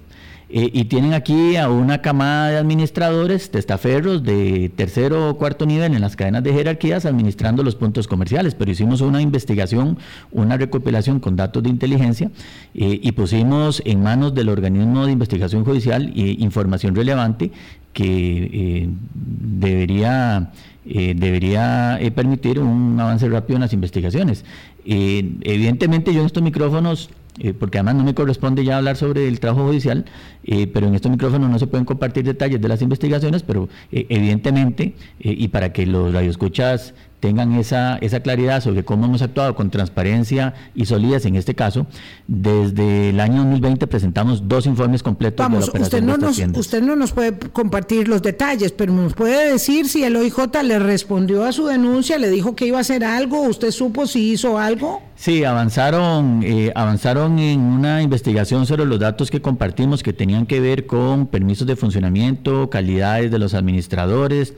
Eh, 0.55 0.69
y 0.71 0.85
tienen 0.85 1.13
aquí 1.15 1.55
a 1.55 1.67
una 1.67 2.03
camada 2.03 2.51
de 2.51 2.57
administradores, 2.57 3.49
testaferros 3.49 4.21
de 4.21 4.69
tercero 4.75 5.31
o 5.31 5.37
cuarto 5.37 5.65
nivel 5.65 5.95
en 5.95 6.01
las 6.01 6.15
cadenas 6.15 6.43
de 6.43 6.53
jerarquías 6.53 7.07
administrando 7.07 7.63
los 7.63 7.75
puntos 7.75 8.07
comerciales. 8.07 8.53
Pero 8.53 8.69
hicimos 8.69 9.01
una 9.01 9.19
investigación, 9.19 9.97
una 10.31 10.55
recopilación 10.55 11.19
con 11.19 11.35
datos 11.35 11.63
de 11.63 11.69
inteligencia 11.69 12.29
eh, 12.75 12.99
y 13.01 13.11
pusimos 13.13 13.81
en 13.83 14.03
manos 14.03 14.35
del 14.35 14.49
organismo 14.49 15.07
de 15.07 15.13
investigación 15.13 15.65
judicial 15.65 16.13
eh, 16.15 16.35
información 16.37 16.93
relevante 16.93 17.51
que 17.93 18.89
debería, 19.13 20.51
debería 20.84 21.99
permitir 22.15 22.60
un 22.60 22.99
avance 22.99 23.29
rápido 23.29 23.58
en 23.58 23.62
las 23.62 23.73
investigaciones. 23.73 24.43
evidentemente 24.86 26.13
yo 26.13 26.21
en 26.21 26.25
estos 26.25 26.43
micrófonos 26.43 27.10
eh, 27.39 27.53
porque 27.53 27.79
además 27.79 27.95
no 27.95 28.03
me 28.03 28.13
corresponde 28.13 28.63
ya 28.63 28.77
hablar 28.77 28.95
sobre 28.95 29.27
el 29.27 29.39
trabajo 29.39 29.65
judicial, 29.65 30.06
eh, 30.43 30.67
pero 30.67 30.88
en 30.88 30.93
estos 30.93 31.12
micrófonos 31.12 31.49
no 31.49 31.58
se 31.58 31.65
pueden 31.65 31.84
compartir 31.84 32.23
detalles 32.23 32.62
de 32.62 32.67
las 32.67 32.82
investigaciones, 32.84 33.41
pero 33.41 33.69
eh, 33.91 34.06
evidentemente, 34.10 34.93
y 35.19 35.47
para 35.47 35.73
que 35.73 35.88
los 35.88 36.13
radioescuchas 36.13 36.93
tengan 37.23 37.53
esa, 37.53 37.95
esa 37.99 38.19
claridad 38.19 38.62
sobre 38.62 38.83
cómo 38.83 39.05
hemos 39.05 39.21
actuado 39.21 39.55
con 39.55 39.69
transparencia 39.69 40.53
y 40.75 40.88
solidez 40.88 41.25
en 41.25 41.38
este 41.38 41.55
caso. 41.55 41.88
Desde 42.27 43.12
el 43.12 43.21
año 43.21 43.38
2020 43.43 43.88
presentamos 43.88 44.49
dos 44.49 44.65
informes 44.65 45.01
completos 45.01 45.49
de 45.49 45.57
la 45.57 45.65
operación 45.65 45.83
usted 45.83 46.03
no, 46.03 46.17
nos, 46.17 46.57
usted 46.57 46.83
no 46.83 46.97
nos 46.97 47.13
puede 47.13 47.38
compartir 47.38 48.09
los 48.09 48.21
detalles, 48.21 48.73
pero 48.73 48.91
nos 48.91 49.13
puede 49.13 49.53
decir 49.53 49.88
si 49.88 50.03
el 50.03 50.17
OIJ 50.17 50.63
le 50.65 50.79
respondió 50.79 51.45
a 51.45 51.53
su 51.53 51.67
denuncia, 51.67 52.17
le 52.17 52.29
dijo 52.29 52.57
que 52.57 52.65
iba 52.65 52.79
a 52.79 52.81
hacer 52.81 53.05
algo, 53.05 53.39
¿usted 53.43 53.71
supo 53.71 54.05
si 54.05 54.33
hizo 54.33 54.59
algo? 54.59 55.01
Sí, 55.23 55.45
avanzaron, 55.45 56.41
eh, 56.43 56.73
avanzaron 56.75 57.39
en 57.39 57.62
una 57.62 58.01
investigación 58.01 58.65
sobre 58.65 58.83
los 58.83 58.99
datos 58.99 59.31
que 59.31 59.41
compartimos 59.41 60.03
que 60.03 60.12
tenían 60.12 60.45
que 60.45 60.59
ver 60.59 60.86
con 60.86 61.27
permisos 61.27 61.65
de 61.65 61.77
funcionamiento, 61.77 62.69
calidades 62.69 63.31
de 63.31 63.39
los 63.39 63.53
administradores, 63.53 64.53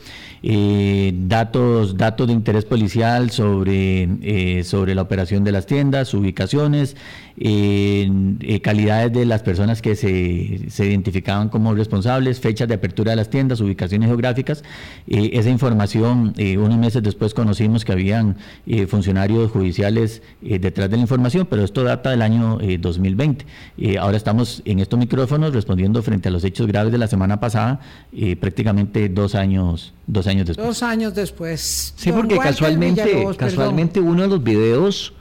eh, 0.47 1.11
datos, 1.15 1.97
datos 1.97 2.27
de 2.27 2.33
interés 2.33 2.65
policial 2.65 3.31
sobre, 3.31 4.07
eh, 4.21 4.63
sobre 4.63 4.93
la 4.93 5.01
operación 5.01 5.43
de 5.43 5.51
las 5.51 5.65
tiendas, 5.65 6.13
ubicaciones, 6.13 6.95
eh, 7.39 8.61
calidades 8.61 9.11
de 9.11 9.25
las 9.25 9.41
personas 9.41 9.81
que 9.81 9.95
se, 9.95 10.69
se, 10.69 10.85
identificaban 10.85 11.49
como 11.49 11.73
responsables, 11.73 12.39
fechas 12.39 12.67
de 12.67 12.75
apertura 12.75 13.09
de 13.09 13.15
las 13.15 13.31
tiendas, 13.31 13.59
ubicaciones 13.59 14.07
geográficas. 14.07 14.63
Esa 15.07 15.49
información, 15.49 16.35
unos 16.57 16.77
meses 16.77 17.01
después 17.01 17.33
conocimos 17.33 17.83
que 17.83 17.93
habían 17.93 18.37
funcionarios 18.87 19.49
judiciales 19.49 20.21
detrás 20.59 20.89
de 20.89 20.97
la 20.97 21.01
información, 21.01 21.47
pero 21.49 21.63
esto 21.63 21.83
data 21.83 22.09
del 22.11 22.21
año 22.21 22.57
2020. 22.79 23.45
ahora 23.99 24.17
estamos 24.17 24.61
en 24.65 24.79
estos 24.79 24.99
micrófonos 24.99 25.53
respondiendo 25.53 26.01
frente 26.01 26.29
a 26.29 26.31
los 26.31 26.43
hechos 26.43 26.67
graves 26.67 26.91
de 26.91 26.97
la 26.97 27.07
semana 27.07 27.39
pasada, 27.39 27.79
prácticamente 28.39 29.09
dos 29.09 29.35
años, 29.35 29.93
dos 30.07 30.27
años 30.27 30.47
después. 30.47 30.67
Dos 30.67 30.83
años 30.83 31.13
después. 31.13 31.93
Sí, 31.95 32.11
porque 32.11 32.37
casualmente, 32.37 33.25
casualmente 33.37 33.99
uno 33.99 34.23
de 34.23 34.27
los 34.27 34.43
videos 34.43 35.13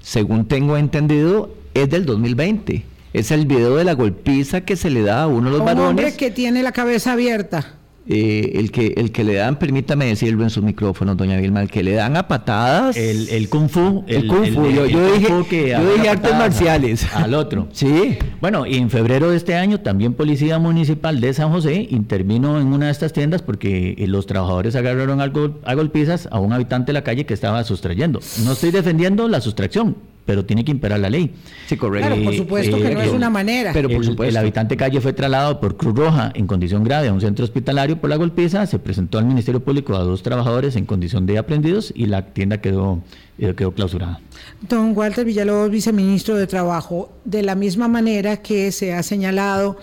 según 0.00 0.46
tengo 0.46 0.76
entendido, 0.76 1.54
es 1.74 1.90
del 1.90 2.06
2020. 2.06 2.84
Es 3.12 3.30
el 3.30 3.46
video 3.46 3.76
de 3.76 3.84
la 3.84 3.94
golpiza 3.94 4.62
que 4.62 4.76
se 4.76 4.90
le 4.90 5.02
da 5.02 5.22
a 5.22 5.26
uno 5.26 5.50
de 5.50 5.58
los 5.58 5.66
varones. 5.66 5.88
hombre 5.88 6.16
que 6.16 6.30
tiene 6.30 6.62
la 6.62 6.72
cabeza 6.72 7.12
abierta. 7.12 7.74
Eh, 8.10 8.52
el, 8.54 8.70
que, 8.70 8.94
el 8.96 9.12
que 9.12 9.22
le 9.22 9.34
dan, 9.34 9.58
permítame 9.58 10.06
decirlo 10.06 10.42
en 10.42 10.48
su 10.48 10.62
micrófono, 10.62 11.14
doña 11.14 11.36
Vilma, 11.36 11.60
el 11.60 11.70
que 11.70 11.82
le 11.82 11.92
dan 11.92 12.16
a 12.16 12.26
patadas. 12.26 12.96
El, 12.96 13.28
el 13.28 13.50
kung 13.50 13.68
fu. 13.68 14.02
El, 14.06 14.26
kung 14.26 14.46
fu. 14.46 14.70
yo, 14.70 14.84
dije, 14.84 15.74
artes 16.08 16.32
marciales. 16.32 17.06
Al 17.14 17.34
otro. 17.34 17.68
sí. 17.72 18.16
Bueno, 18.40 18.64
y 18.64 18.76
en 18.76 18.88
febrero 18.88 19.30
de 19.30 19.36
este 19.36 19.56
año 19.56 19.80
también 19.80 20.14
Policía 20.14 20.58
Municipal 20.58 21.20
de 21.20 21.34
San 21.34 21.50
José 21.52 21.86
intervino 21.90 22.58
en 22.58 22.68
una 22.68 22.86
de 22.86 22.92
estas 22.92 23.12
tiendas 23.12 23.42
porque 23.42 23.94
eh, 23.98 24.06
los 24.06 24.26
trabajadores 24.26 24.74
agarraron 24.74 25.20
a 25.20 25.74
golpizas 25.74 26.28
a 26.30 26.38
un 26.38 26.54
habitante 26.54 26.86
de 26.86 26.94
la 26.94 27.04
calle 27.04 27.26
que 27.26 27.34
estaba 27.34 27.62
sustrayendo. 27.64 28.20
No 28.44 28.52
estoy 28.52 28.70
defendiendo 28.70 29.28
la 29.28 29.42
sustracción, 29.42 29.96
pero 30.28 30.44
tiene 30.44 30.62
que 30.62 30.70
imperar 30.70 31.00
la 31.00 31.08
ley. 31.08 31.32
Sí, 31.66 31.78
correcto. 31.78 32.06
Claro, 32.08 32.22
por 32.22 32.36
supuesto 32.36 32.76
que 32.76 32.94
no 32.94 33.00
es 33.00 33.12
una 33.12 33.30
manera. 33.30 33.72
Pero 33.72 33.88
por 33.88 33.96
el, 33.96 34.04
supuesto. 34.04 34.28
el 34.28 34.36
habitante 34.36 34.76
calle 34.76 35.00
fue 35.00 35.14
trasladado 35.14 35.58
por 35.58 35.78
Cruz 35.78 35.96
Roja 35.96 36.30
en 36.34 36.46
condición 36.46 36.84
grave 36.84 37.08
a 37.08 37.14
un 37.14 37.22
centro 37.22 37.46
hospitalario 37.46 37.98
por 37.98 38.10
la 38.10 38.16
golpiza, 38.16 38.66
se 38.66 38.78
presentó 38.78 39.16
al 39.16 39.24
Ministerio 39.24 39.60
Público 39.60 39.96
a 39.96 40.00
dos 40.00 40.22
trabajadores 40.22 40.76
en 40.76 40.84
condición 40.84 41.24
de 41.24 41.38
aprendidos 41.38 41.94
y 41.96 42.08
la 42.08 42.26
tienda 42.26 42.60
quedó, 42.60 43.02
eh, 43.38 43.54
quedó 43.56 43.72
clausurada. 43.72 44.20
Don 44.60 44.94
Walter 44.94 45.24
Villalobos, 45.24 45.70
viceministro 45.70 46.36
de 46.36 46.46
Trabajo, 46.46 47.10
de 47.24 47.42
la 47.42 47.54
misma 47.54 47.88
manera 47.88 48.36
que 48.36 48.70
se 48.70 48.92
ha 48.92 49.02
señalado 49.02 49.78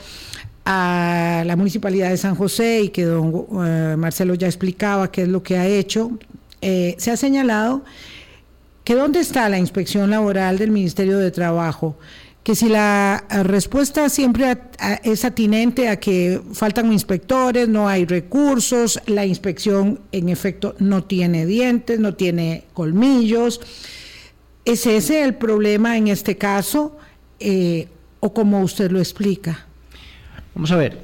a 0.64 1.42
la 1.44 1.56
Municipalidad 1.56 2.12
de 2.12 2.18
San 2.18 2.36
José 2.36 2.84
y 2.84 2.90
que 2.90 3.06
don 3.06 3.48
eh, 3.66 3.96
Marcelo 3.98 4.36
ya 4.36 4.46
explicaba 4.46 5.10
qué 5.10 5.24
es 5.24 5.28
lo 5.28 5.42
que 5.42 5.58
ha 5.58 5.66
hecho, 5.66 6.12
eh, 6.62 6.94
se 7.00 7.10
ha 7.10 7.18
señalado 7.18 7.84
que 8.86 8.96
dónde 8.96 9.20
está 9.20 9.50
la 9.50 9.60
inspección 9.60 10.10
laboral 10.10 10.58
del 10.58 10.72
Ministerio 10.72 11.18
de 11.18 11.32
Trabajo 11.32 11.98
que 12.46 12.54
si 12.54 12.70
la 12.70 13.26
respuesta 13.44 14.08
siempre 14.08 14.56
es 15.04 15.26
atinente 15.26 15.90
a 15.90 16.00
que 16.00 16.40
faltan 16.54 16.94
inspectores, 16.94 17.68
no 17.68 17.90
hay 17.90 18.06
recursos, 18.06 19.02
la 19.08 19.26
inspección 19.26 20.00
en 20.12 20.30
efecto 20.30 20.76
no 20.78 21.04
tiene 21.04 21.48
dientes, 21.48 22.00
no 22.00 22.14
tiene 22.14 22.66
colmillos, 22.74 23.62
¿es 24.64 24.86
ese 24.86 25.24
el 25.24 25.34
problema 25.34 25.98
en 25.98 26.08
este 26.08 26.38
caso 26.38 26.96
eh, 27.40 27.88
o 28.20 28.32
como 28.32 28.62
usted 28.62 28.92
lo 28.92 29.00
explica? 29.00 29.66
Vamos 30.54 30.72
a 30.72 30.76
ver. 30.76 31.00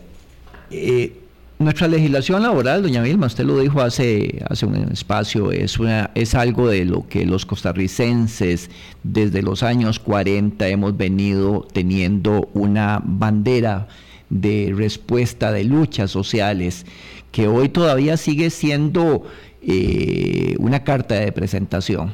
Eh, 0.70 1.21
nuestra 1.64 1.88
legislación 1.88 2.44
laboral, 2.44 2.82
doña 2.82 3.02
Vilma, 3.02 3.28
usted 3.28 3.46
lo 3.46 3.60
dijo 3.60 3.82
hace, 3.82 4.44
hace 4.50 4.66
un 4.66 4.76
espacio, 4.92 5.52
es, 5.52 5.80
una, 5.80 6.12
es 6.16 6.36
algo 6.36 6.68
de 6.68 6.86
lo 6.86 7.08
que 7.08 7.26
los 7.26 7.46
costarricenses 7.46 8.70
desde 9.04 9.42
los 9.42 9.64
años 9.64 10.00
40 10.00 10.68
hemos 10.68 10.98
venido 10.98 11.68
teniendo 11.72 12.50
una 12.54 13.02
bandera 13.04 13.88
de 14.30 14.74
respuesta 14.76 15.52
de 15.52 15.64
luchas 15.64 16.10
sociales 16.10 16.86
que 17.32 17.48
hoy 17.48 17.70
todavía 17.70 18.18
sigue 18.18 18.50
siendo 18.50 19.24
eh, 19.62 20.56
una 20.60 20.84
carta 20.84 21.16
de 21.16 21.32
presentación. 21.32 22.14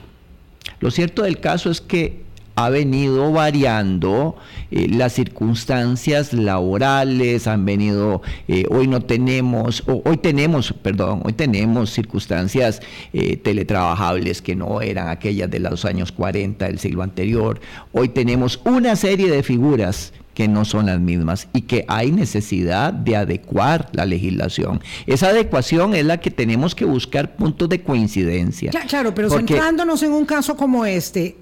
Lo 0.79 0.91
cierto 0.91 1.23
del 1.23 1.39
caso 1.39 1.71
es 1.71 1.81
que 1.81 2.26
ha 2.57 2.69
venido 2.69 3.31
variando, 3.31 4.35
eh, 4.71 4.87
las 4.89 5.13
circunstancias 5.13 6.33
laborales 6.33 7.45
han 7.45 7.65
venido, 7.65 8.23
eh, 8.47 8.65
hoy 8.71 8.87
no 8.87 9.01
tenemos, 9.01 9.83
hoy 9.85 10.17
tenemos, 10.17 10.73
perdón, 10.73 11.21
hoy 11.23 11.33
tenemos 11.33 11.91
circunstancias 11.91 12.81
eh, 13.13 13.37
teletrabajables 13.37 14.41
que 14.41 14.55
no 14.55 14.81
eran 14.81 15.09
aquellas 15.09 15.51
de 15.51 15.59
los 15.59 15.85
años 15.85 16.11
40 16.11 16.65
del 16.65 16.79
siglo 16.79 17.03
anterior, 17.03 17.61
hoy 17.91 18.09
tenemos 18.09 18.59
una 18.65 18.95
serie 18.95 19.29
de 19.29 19.43
figuras 19.43 20.11
que 20.33 20.47
no 20.47 20.65
son 20.65 20.87
las 20.87 20.99
mismas 20.99 21.49
y 21.53 21.61
que 21.61 21.85
hay 21.87 22.11
necesidad 22.11 22.91
de 22.91 23.17
adecuar 23.17 23.89
la 23.91 24.05
legislación. 24.05 24.81
Esa 25.05 25.29
adecuación 25.29 25.93
es 25.93 26.05
la 26.05 26.19
que 26.19 26.31
tenemos 26.31 26.73
que 26.73 26.85
buscar 26.85 27.35
puntos 27.35 27.69
de 27.69 27.81
coincidencia. 27.81 28.71
Claro, 28.87 29.13
pero 29.13 29.29
centrándonos 29.29 30.01
en 30.01 30.11
un 30.11 30.25
caso 30.25 30.55
como 30.57 30.85
este, 30.85 31.37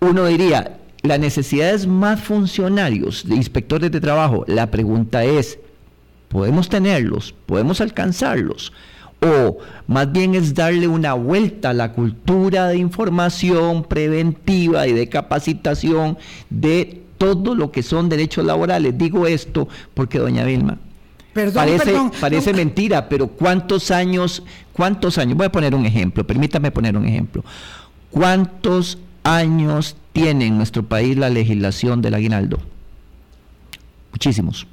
uno 0.00 0.26
diría, 0.26 0.78
la 1.02 1.18
necesidad 1.18 1.70
es 1.70 1.86
más 1.86 2.20
funcionarios, 2.20 3.26
de 3.26 3.36
inspectores 3.36 3.90
de 3.90 4.00
trabajo. 4.00 4.44
La 4.46 4.70
pregunta 4.70 5.24
es, 5.24 5.58
¿podemos 6.28 6.68
tenerlos? 6.68 7.34
¿Podemos 7.46 7.80
alcanzarlos? 7.80 8.72
O 9.20 9.58
más 9.86 10.12
bien 10.12 10.34
es 10.34 10.54
darle 10.54 10.88
una 10.88 11.14
vuelta 11.14 11.70
a 11.70 11.74
la 11.74 11.92
cultura 11.92 12.68
de 12.68 12.76
información 12.78 13.84
preventiva 13.84 14.86
y 14.86 14.92
de 14.92 15.08
capacitación 15.08 16.18
de 16.50 17.02
todo 17.16 17.54
lo 17.54 17.72
que 17.72 17.82
son 17.82 18.08
derechos 18.08 18.44
laborales. 18.44 18.98
Digo 18.98 19.26
esto 19.26 19.68
porque, 19.94 20.18
doña 20.18 20.44
Vilma, 20.44 20.78
parece, 21.54 21.94
parece 22.20 22.52
mentira, 22.52 23.08
pero 23.08 23.28
¿cuántos 23.28 23.90
años, 23.90 24.42
cuántos 24.72 25.16
años? 25.16 25.36
Voy 25.36 25.46
a 25.46 25.52
poner 25.52 25.74
un 25.74 25.86
ejemplo, 25.86 26.26
permítame 26.26 26.70
poner 26.70 26.96
un 26.96 27.06
ejemplo. 27.06 27.42
¿Cuántos 28.10 28.98
años 29.26 29.96
tiene 30.12 30.46
en 30.46 30.56
nuestro 30.56 30.82
país 30.84 31.16
la 31.16 31.28
legislación 31.28 32.00
del 32.00 32.14
aguinaldo? 32.14 32.58
Muchísimos. 34.12 34.66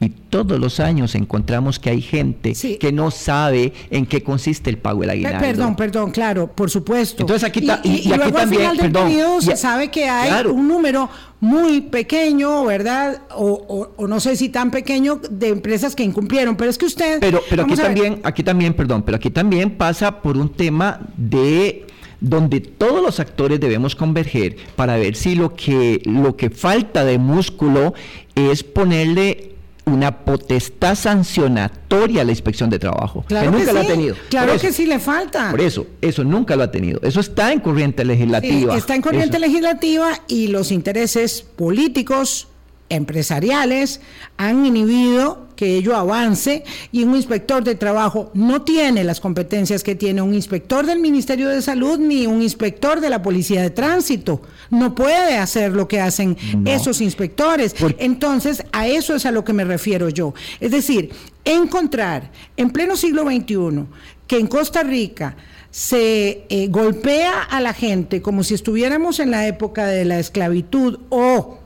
Y 0.00 0.10
todos 0.10 0.60
los 0.60 0.78
años 0.78 1.16
encontramos 1.16 1.80
que 1.80 1.90
hay 1.90 2.00
gente 2.00 2.54
que 2.78 2.92
no 2.92 3.10
sabe 3.10 3.72
en 3.90 4.06
qué 4.06 4.22
consiste 4.22 4.70
el 4.70 4.78
pago 4.78 5.00
del 5.00 5.10
aguinaldo. 5.10 5.40
Perdón, 5.40 5.74
perdón, 5.74 6.10
claro, 6.12 6.46
por 6.46 6.70
supuesto. 6.70 7.24
Entonces 7.24 7.48
aquí, 7.48 7.66
y, 7.82 8.12
aquí 8.12 8.32
también, 8.32 8.76
perdón, 8.76 9.10
se 9.42 9.56
sabe 9.56 9.90
que 9.90 10.08
hay 10.08 10.46
un 10.46 10.68
número 10.68 11.10
muy 11.40 11.80
pequeño, 11.80 12.64
¿verdad? 12.64 13.22
O, 13.34 14.06
no 14.06 14.20
sé 14.20 14.36
si 14.36 14.50
tan 14.50 14.70
pequeño 14.70 15.20
de 15.30 15.48
empresas 15.48 15.96
que 15.96 16.04
incumplieron, 16.04 16.54
pero 16.54 16.70
es 16.70 16.78
que 16.78 16.86
usted... 16.86 17.18
Pero, 17.18 17.42
pero 17.50 17.64
aquí 17.64 17.74
también, 17.74 18.20
aquí 18.22 18.44
también, 18.44 18.74
perdón, 18.74 19.02
pero 19.02 19.16
aquí 19.16 19.30
también 19.30 19.70
pasa 19.70 20.22
por 20.22 20.36
un 20.36 20.48
tema 20.48 21.00
de 21.16 21.87
donde 22.20 22.60
todos 22.60 23.02
los 23.02 23.20
actores 23.20 23.60
debemos 23.60 23.94
converger 23.94 24.56
para 24.76 24.96
ver 24.96 25.14
si 25.14 25.34
lo 25.34 25.54
que, 25.54 26.00
lo 26.04 26.36
que 26.36 26.50
falta 26.50 27.04
de 27.04 27.18
músculo 27.18 27.94
es 28.34 28.62
ponerle 28.64 29.48
una 29.88 30.24
potestad 30.24 30.94
sancionatoria 30.94 32.22
a 32.22 32.24
la 32.24 32.32
inspección 32.32 32.70
de 32.70 32.78
trabajo. 32.78 33.24
Claro 33.26 33.50
que, 33.50 33.58
nunca 33.58 33.72
lo 33.72 33.80
ha 33.80 33.84
tenido. 33.84 34.16
Claro 34.28 34.58
que 34.58 34.72
sí 34.72 34.86
le 34.86 34.98
falta. 34.98 35.50
Por 35.50 35.60
eso, 35.60 35.86
eso 36.00 36.24
nunca 36.24 36.56
lo 36.56 36.64
ha 36.64 36.70
tenido. 36.70 37.00
Eso 37.02 37.20
está 37.20 37.52
en 37.52 37.60
corriente 37.60 38.04
legislativa. 38.04 38.76
está 38.76 38.94
en 38.94 39.02
corriente 39.02 39.38
legislativa 39.38 40.20
y 40.28 40.48
los 40.48 40.70
intereses 40.70 41.42
políticos 41.42 42.47
empresariales 42.88 44.00
han 44.36 44.64
inhibido 44.64 45.48
que 45.58 45.76
ello 45.76 45.96
avance 45.96 46.62
y 46.92 47.02
un 47.02 47.16
inspector 47.16 47.64
de 47.64 47.74
trabajo 47.74 48.30
no 48.32 48.62
tiene 48.62 49.02
las 49.02 49.18
competencias 49.18 49.82
que 49.82 49.96
tiene 49.96 50.22
un 50.22 50.32
inspector 50.32 50.86
del 50.86 51.00
Ministerio 51.00 51.48
de 51.48 51.60
Salud 51.62 51.98
ni 51.98 52.26
un 52.26 52.42
inspector 52.42 53.00
de 53.00 53.10
la 53.10 53.22
Policía 53.22 53.62
de 53.62 53.70
Tránsito. 53.70 54.40
No 54.70 54.94
puede 54.94 55.36
hacer 55.36 55.72
lo 55.72 55.88
que 55.88 56.00
hacen 56.00 56.36
esos 56.64 57.00
inspectores. 57.00 57.74
Entonces, 57.98 58.62
a 58.70 58.86
eso 58.86 59.16
es 59.16 59.26
a 59.26 59.32
lo 59.32 59.44
que 59.44 59.52
me 59.52 59.64
refiero 59.64 60.08
yo. 60.10 60.32
Es 60.60 60.70
decir, 60.70 61.10
encontrar 61.44 62.30
en 62.56 62.70
pleno 62.70 62.96
siglo 62.96 63.24
XXI 63.24 63.86
que 64.28 64.38
en 64.38 64.46
Costa 64.46 64.84
Rica 64.84 65.36
se 65.72 66.44
eh, 66.48 66.68
golpea 66.68 67.42
a 67.42 67.60
la 67.60 67.74
gente 67.74 68.22
como 68.22 68.44
si 68.44 68.54
estuviéramos 68.54 69.18
en 69.18 69.32
la 69.32 69.46
época 69.46 69.86
de 69.86 70.04
la 70.04 70.18
esclavitud 70.18 71.00
o 71.08 71.58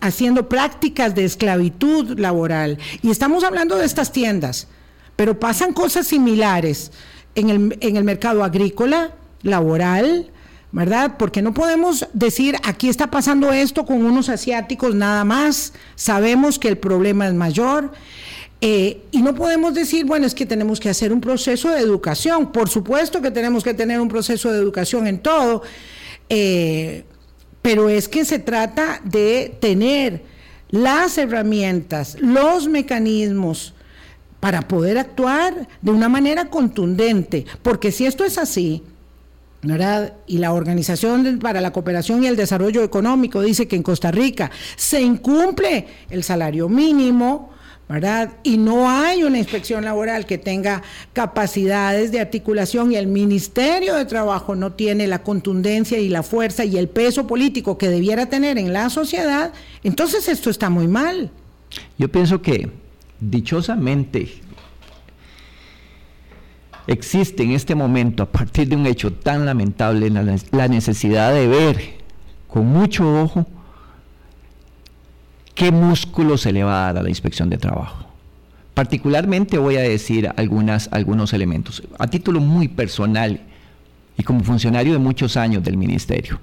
haciendo 0.00 0.48
prácticas 0.48 1.14
de 1.14 1.24
esclavitud 1.24 2.18
laboral. 2.18 2.78
Y 3.02 3.10
estamos 3.10 3.44
hablando 3.44 3.76
de 3.76 3.84
estas 3.84 4.12
tiendas, 4.12 4.68
pero 5.16 5.38
pasan 5.38 5.72
cosas 5.72 6.06
similares 6.06 6.92
en 7.34 7.50
el, 7.50 7.78
en 7.80 7.96
el 7.96 8.04
mercado 8.04 8.44
agrícola, 8.44 9.14
laboral, 9.42 10.30
¿verdad? 10.72 11.16
Porque 11.18 11.40
no 11.40 11.54
podemos 11.54 12.08
decir, 12.12 12.56
aquí 12.64 12.88
está 12.88 13.08
pasando 13.10 13.52
esto 13.52 13.86
con 13.86 14.04
unos 14.04 14.28
asiáticos 14.28 14.94
nada 14.94 15.24
más, 15.24 15.72
sabemos 15.94 16.58
que 16.58 16.68
el 16.68 16.78
problema 16.78 17.28
es 17.28 17.34
mayor. 17.34 17.92
Eh, 18.60 19.02
y 19.10 19.20
no 19.20 19.34
podemos 19.34 19.74
decir, 19.74 20.06
bueno, 20.06 20.26
es 20.26 20.34
que 20.34 20.46
tenemos 20.46 20.80
que 20.80 20.88
hacer 20.88 21.12
un 21.12 21.20
proceso 21.20 21.68
de 21.70 21.80
educación. 21.80 22.50
Por 22.50 22.68
supuesto 22.68 23.20
que 23.20 23.30
tenemos 23.30 23.62
que 23.62 23.74
tener 23.74 24.00
un 24.00 24.08
proceso 24.08 24.50
de 24.50 24.58
educación 24.58 25.06
en 25.06 25.18
todo. 25.18 25.62
Eh, 26.28 27.04
pero 27.64 27.88
es 27.88 28.10
que 28.10 28.26
se 28.26 28.38
trata 28.38 29.00
de 29.04 29.56
tener 29.58 30.22
las 30.68 31.16
herramientas, 31.16 32.18
los 32.20 32.68
mecanismos 32.68 33.72
para 34.38 34.68
poder 34.68 34.98
actuar 34.98 35.66
de 35.80 35.90
una 35.90 36.10
manera 36.10 36.50
contundente, 36.50 37.46
porque 37.62 37.90
si 37.90 38.04
esto 38.04 38.22
es 38.22 38.36
así, 38.36 38.82
¿verdad? 39.62 40.12
Y 40.26 40.36
la 40.36 40.52
Organización 40.52 41.38
para 41.38 41.62
la 41.62 41.72
Cooperación 41.72 42.22
y 42.22 42.26
el 42.26 42.36
Desarrollo 42.36 42.82
Económico 42.82 43.40
dice 43.40 43.66
que 43.66 43.76
en 43.76 43.82
Costa 43.82 44.10
Rica 44.10 44.50
se 44.76 45.00
incumple 45.00 45.86
el 46.10 46.22
salario 46.22 46.68
mínimo, 46.68 47.53
¿verdad? 47.88 48.32
Y 48.42 48.56
no 48.56 48.88
hay 48.88 49.24
una 49.24 49.38
inspección 49.38 49.84
laboral 49.84 50.24
que 50.24 50.38
tenga 50.38 50.82
capacidades 51.12 52.12
de 52.12 52.20
articulación 52.20 52.92
y 52.92 52.96
el 52.96 53.06
Ministerio 53.06 53.94
de 53.94 54.06
Trabajo 54.06 54.54
no 54.54 54.72
tiene 54.72 55.06
la 55.06 55.22
contundencia 55.22 55.98
y 55.98 56.08
la 56.08 56.22
fuerza 56.22 56.64
y 56.64 56.78
el 56.78 56.88
peso 56.88 57.26
político 57.26 57.76
que 57.76 57.88
debiera 57.88 58.26
tener 58.26 58.56
en 58.56 58.72
la 58.72 58.88
sociedad, 58.88 59.52
entonces 59.82 60.28
esto 60.28 60.48
está 60.48 60.70
muy 60.70 60.88
mal. 60.88 61.30
Yo 61.98 62.08
pienso 62.10 62.40
que 62.40 62.70
dichosamente 63.20 64.40
existe 66.86 67.42
en 67.42 67.52
este 67.52 67.74
momento, 67.74 68.22
a 68.22 68.30
partir 68.30 68.68
de 68.68 68.76
un 68.76 68.86
hecho 68.86 69.12
tan 69.12 69.44
lamentable, 69.44 70.10
la 70.10 70.68
necesidad 70.68 71.34
de 71.34 71.48
ver 71.48 71.94
con 72.48 72.66
mucho 72.66 73.22
ojo 73.22 73.46
¿qué 75.54 75.70
músculo 75.70 76.36
se 76.36 76.52
le 76.52 76.64
va 76.64 76.88
a 76.88 76.92
dar 76.92 76.98
a 76.98 77.02
la 77.04 77.08
inspección 77.08 77.48
de 77.50 77.58
trabajo? 77.58 78.06
Particularmente 78.74 79.56
voy 79.58 79.76
a 79.76 79.82
decir 79.82 80.30
algunas, 80.36 80.88
algunos 80.92 81.32
elementos, 81.32 81.82
a 81.98 82.08
título 82.08 82.40
muy 82.40 82.68
personal 82.68 83.40
y 84.18 84.22
como 84.24 84.42
funcionario 84.42 84.92
de 84.92 84.98
muchos 84.98 85.36
años 85.36 85.62
del 85.62 85.76
ministerio. 85.76 86.40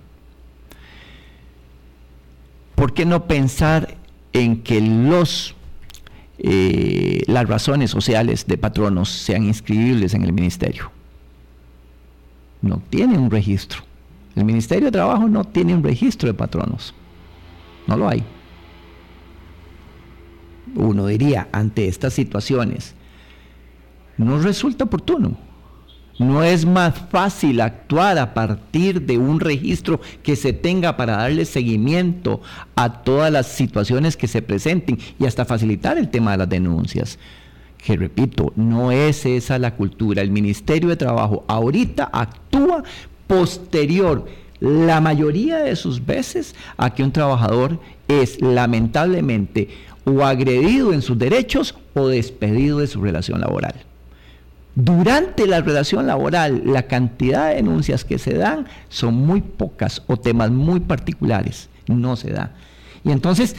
¿Por 2.76 2.93
qué 2.93 3.05
no 3.05 3.28
pensar 3.28 3.95
en 4.34 4.62
que 4.64 4.80
los, 4.80 5.55
eh, 6.39 7.22
las 7.28 7.47
razones 7.47 7.91
sociales 7.91 8.47
de 8.47 8.57
patronos 8.57 9.09
sean 9.09 9.43
inscribibles 9.43 10.14
en 10.14 10.24
el 10.24 10.32
ministerio? 10.32 10.89
No 12.62 12.82
tiene 12.89 13.18
un 13.18 13.30
registro. 13.30 13.82
El 14.36 14.45
Ministerio 14.45 14.86
de 14.86 14.91
Trabajo 14.91 15.28
no 15.28 15.43
tiene 15.43 15.76
un 15.76 15.84
registro 15.84 16.28
de 16.28 16.34
patronos. 16.34 16.93
No 17.88 17.97
lo 17.97 18.07
hay 18.07 18.24
uno 20.76 21.07
diría, 21.07 21.47
ante 21.51 21.88
estas 21.88 22.13
situaciones, 22.13 22.95
no 24.17 24.39
resulta 24.39 24.86
oportuno 24.86 25.38
¿No 26.22 26.43
es 26.43 26.67
más 26.67 26.93
fácil 27.09 27.61
actuar 27.61 28.19
a 28.19 28.36
partir 28.36 29.01
de 29.07 29.17
un 29.17 29.39
registro 29.39 29.99
que 30.22 30.36
se 30.36 30.53
tenga 30.53 30.95
para 30.95 31.17
darle 31.17 31.45
seguimiento 31.45 32.41
a 32.76 33.01
todas 33.01 33.32
las 33.32 33.47
situaciones 33.47 34.15
que 34.15 34.28
se 34.28 34.43
presenten 34.43 34.99
y 35.19 35.26
hasta 35.26 35.45
facilitar 35.45 35.97
el 35.97 36.09
tema 36.09 36.34
de 36.34 36.38
las 36.38 36.49
denuncias? 36.49 37.17
Que 37.76 37.97
repito, 37.97 38.53
no 38.55 38.91
es 38.91 39.26
esa 39.26 39.57
la 39.57 39.76
cultura. 39.76 40.22
El 40.22 40.30
Ministerio 40.30 40.89
de 40.89 40.95
Trabajo 40.95 41.43
ahorita 41.47 42.11
actúa 42.13 42.84
posterior 43.26 44.28
la 44.59 45.01
mayoría 45.01 45.57
de 45.57 45.76
sus 45.76 46.05
veces 46.05 46.53
a 46.78 46.93
que 46.93 47.01
un 47.01 47.11
trabajador 47.11 47.80
es 48.07 48.39
lamentablemente 48.41 49.69
o 50.06 50.24
agredido 50.24 50.93
en 50.93 51.02
sus 51.02 51.18
derechos 51.18 51.76
o 51.93 52.08
despedido 52.08 52.80
de 52.80 52.88
su 52.88 53.02
relación 53.02 53.41
laboral. 53.41 53.76
Durante 54.76 55.47
la 55.47 55.62
relación 55.62 56.08
laboral, 56.08 56.64
la 56.66 56.84
cantidad 56.84 57.49
de 57.49 57.56
denuncias 57.56 58.06
que 58.06 58.18
se 58.18 58.36
dan 58.36 58.68
son 58.89 59.16
muy 59.16 59.41
pocas 59.41 60.02
o 60.08 60.18
temas 60.18 60.49
muy 60.49 60.80
particulares. 60.80 61.70
No 61.88 62.16
se 62.16 62.32
da. 62.32 62.52
Y 63.04 63.12
entonces, 63.12 63.56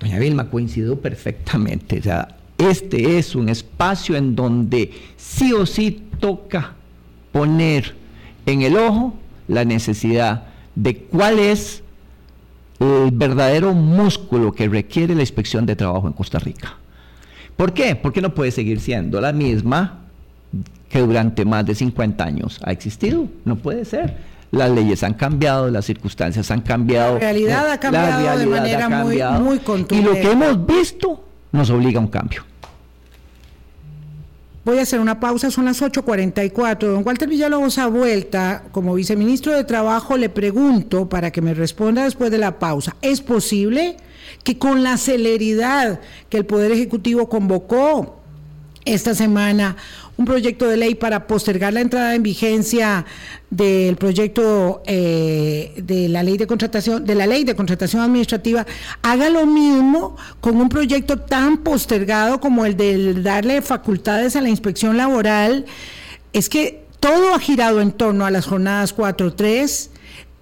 doña 0.00 0.18
Vilma 0.18 0.48
coincidió 0.48 0.98
perfectamente. 0.98 1.98
O 1.98 2.02
sea, 2.02 2.36
este 2.56 3.18
es 3.18 3.34
un 3.34 3.50
espacio 3.50 4.16
en 4.16 4.34
donde 4.34 4.92
sí 5.16 5.52
o 5.52 5.66
sí 5.66 6.02
toca 6.20 6.74
poner 7.32 7.94
en 8.46 8.62
el 8.62 8.76
ojo 8.76 9.14
la 9.46 9.64
necesidad 9.64 10.44
de 10.74 10.96
cuál 10.96 11.38
es 11.38 11.82
el 12.80 13.10
verdadero 13.12 13.74
músculo 13.74 14.52
que 14.52 14.68
requiere 14.68 15.14
la 15.14 15.20
inspección 15.20 15.66
de 15.66 15.76
trabajo 15.76 16.06
en 16.06 16.14
Costa 16.14 16.38
Rica. 16.38 16.76
¿Por 17.56 17.74
qué? 17.74 17.94
Porque 17.94 18.22
no 18.22 18.34
puede 18.34 18.50
seguir 18.50 18.80
siendo 18.80 19.20
la 19.20 19.32
misma 19.32 19.98
que 20.88 21.00
durante 21.00 21.44
más 21.44 21.64
de 21.66 21.74
50 21.74 22.24
años 22.24 22.58
ha 22.64 22.72
existido. 22.72 23.26
No 23.44 23.56
puede 23.56 23.84
ser. 23.84 24.16
Las 24.50 24.70
leyes 24.70 25.04
han 25.04 25.14
cambiado, 25.14 25.70
las 25.70 25.84
circunstancias 25.84 26.50
han 26.50 26.62
cambiado. 26.62 27.14
La 27.14 27.20
realidad 27.20 27.70
ha 27.70 27.78
cambiado 27.78 28.38
de 28.38 28.46
manera 28.46 28.88
muy, 28.88 29.22
muy 29.40 29.58
contundente. 29.58 29.96
Y 29.96 30.02
lo 30.02 30.12
que 30.14 30.32
hemos 30.32 30.66
visto 30.66 31.22
nos 31.52 31.70
obliga 31.70 32.00
a 32.00 32.02
un 32.02 32.08
cambio. 32.08 32.49
Voy 34.62 34.78
a 34.78 34.82
hacer 34.82 35.00
una 35.00 35.20
pausa, 35.20 35.50
son 35.50 35.64
las 35.64 35.80
8.44. 35.80 36.78
Don 36.80 37.02
Walter 37.06 37.28
Villalobos 37.28 37.78
a 37.78 37.86
vuelta, 37.86 38.64
como 38.72 38.94
viceministro 38.94 39.54
de 39.54 39.64
Trabajo, 39.64 40.18
le 40.18 40.28
pregunto 40.28 41.08
para 41.08 41.30
que 41.30 41.40
me 41.40 41.54
responda 41.54 42.04
después 42.04 42.30
de 42.30 42.36
la 42.36 42.58
pausa, 42.58 42.94
¿es 43.00 43.22
posible 43.22 43.96
que 44.44 44.58
con 44.58 44.82
la 44.82 44.98
celeridad 44.98 46.00
que 46.28 46.36
el 46.36 46.44
Poder 46.44 46.72
Ejecutivo 46.72 47.30
convocó 47.30 48.20
esta 48.84 49.14
semana 49.14 49.76
un 50.20 50.26
proyecto 50.26 50.68
de 50.68 50.76
ley 50.76 50.94
para 50.96 51.26
postergar 51.26 51.72
la 51.72 51.80
entrada 51.80 52.14
en 52.14 52.22
vigencia 52.22 53.06
del 53.48 53.96
proyecto 53.96 54.82
eh, 54.84 55.72
de 55.78 56.10
la 56.10 56.22
ley 56.22 56.36
de 56.36 56.46
contratación, 56.46 57.06
de 57.06 57.14
la 57.14 57.26
ley 57.26 57.44
de 57.44 57.56
contratación 57.56 58.02
administrativa, 58.02 58.66
haga 59.00 59.30
lo 59.30 59.46
mismo 59.46 60.18
con 60.42 60.60
un 60.60 60.68
proyecto 60.68 61.20
tan 61.20 61.64
postergado 61.64 62.38
como 62.38 62.66
el 62.66 62.76
de 62.76 63.14
darle 63.22 63.62
facultades 63.62 64.36
a 64.36 64.42
la 64.42 64.50
inspección 64.50 64.98
laboral. 64.98 65.64
Es 66.34 66.50
que 66.50 66.84
todo 67.00 67.34
ha 67.34 67.38
girado 67.38 67.80
en 67.80 67.90
torno 67.90 68.26
a 68.26 68.30
las 68.30 68.44
jornadas 68.44 68.94
4-3 68.94 69.88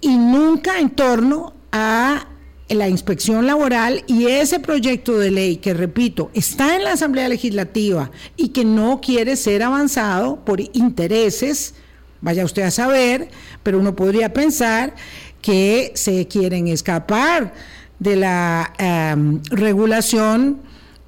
y 0.01 0.17
nunca 0.17 0.77
en 0.79 0.89
torno 0.89 1.53
a 1.71 2.27
la 2.69 2.87
inspección 2.87 3.47
laboral 3.47 4.03
y 4.07 4.27
ese 4.27 4.59
proyecto 4.59 5.17
de 5.17 5.31
ley 5.31 5.57
que, 5.57 5.73
repito, 5.73 6.29
está 6.33 6.75
en 6.75 6.83
la 6.83 6.93
Asamblea 6.93 7.27
Legislativa 7.27 8.11
y 8.37 8.49
que 8.49 8.65
no 8.65 9.01
quiere 9.01 9.35
ser 9.35 9.63
avanzado 9.63 10.43
por 10.45 10.61
intereses, 10.61 11.75
vaya 12.21 12.45
usted 12.45 12.63
a 12.63 12.71
saber, 12.71 13.29
pero 13.63 13.79
uno 13.79 13.95
podría 13.95 14.33
pensar 14.33 14.95
que 15.41 15.91
se 15.95 16.27
quieren 16.27 16.67
escapar 16.67 17.53
de 17.97 18.15
la 18.15 18.73
em, 18.77 19.41
regulación, 19.49 20.61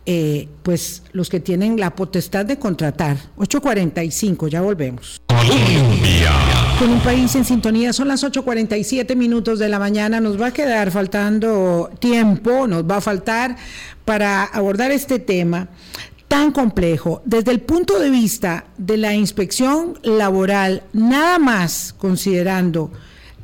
eh, 0.05 0.47
pues 0.63 1.03
los 1.11 1.29
que 1.29 1.39
tienen 1.39 1.79
la 1.79 1.95
potestad 1.95 2.45
de 2.45 2.57
contratar. 2.57 3.17
8.45, 3.37 4.49
ya 4.49 4.61
volvemos. 4.61 5.21
Colombia 5.27 6.60
con 6.81 6.89
un 6.93 6.99
país 7.01 7.35
en 7.35 7.45
sintonía. 7.45 7.93
Son 7.93 8.07
las 8.07 8.23
8.47 8.23 9.15
minutos 9.15 9.59
de 9.59 9.69
la 9.69 9.77
mañana. 9.77 10.19
Nos 10.19 10.41
va 10.41 10.47
a 10.47 10.51
quedar 10.51 10.89
faltando 10.89 11.91
tiempo, 11.99 12.65
nos 12.65 12.89
va 12.89 12.97
a 12.97 13.01
faltar 13.01 13.55
para 14.03 14.45
abordar 14.45 14.89
este 14.89 15.19
tema 15.19 15.67
tan 16.27 16.51
complejo. 16.51 17.21
Desde 17.23 17.51
el 17.51 17.59
punto 17.61 17.99
de 17.99 18.09
vista 18.09 18.65
de 18.79 18.97
la 18.97 19.13
inspección 19.13 19.99
laboral, 20.01 20.81
nada 20.91 21.37
más 21.37 21.93
considerando 21.95 22.91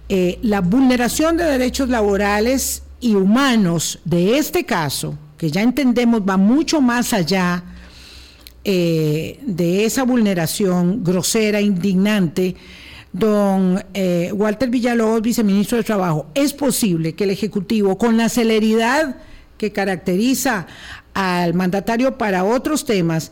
eh, 0.10 0.40
la 0.42 0.62
vulneración 0.62 1.38
de 1.38 1.44
derechos 1.44 1.90
laborales 1.90 2.82
y 3.00 3.14
humanos 3.14 4.00
de 4.04 4.40
este 4.40 4.66
caso, 4.66 5.16
que 5.38 5.52
ya 5.52 5.62
entendemos 5.62 6.22
va 6.22 6.38
mucho 6.38 6.82
más 6.82 7.14
allá 7.14 7.64
eh, 8.64 9.40
de 9.46 9.86
esa 9.86 10.02
vulneración 10.02 11.04
grosera, 11.04 11.62
indignante, 11.62 12.56
don 13.18 13.84
eh, 13.94 14.32
Walter 14.34 14.70
Villalobos, 14.70 15.22
viceministro 15.22 15.78
de 15.78 15.84
Trabajo, 15.84 16.28
es 16.34 16.54
posible 16.54 17.14
que 17.14 17.24
el 17.24 17.32
Ejecutivo, 17.32 17.98
con 17.98 18.18
la 18.18 18.30
celeridad 18.30 19.18
que 19.58 19.72
caracteriza 19.72 20.68
al 21.14 21.54
mandatario 21.54 22.18
para 22.18 22.44
otros 22.44 22.86
temas, 22.86 23.32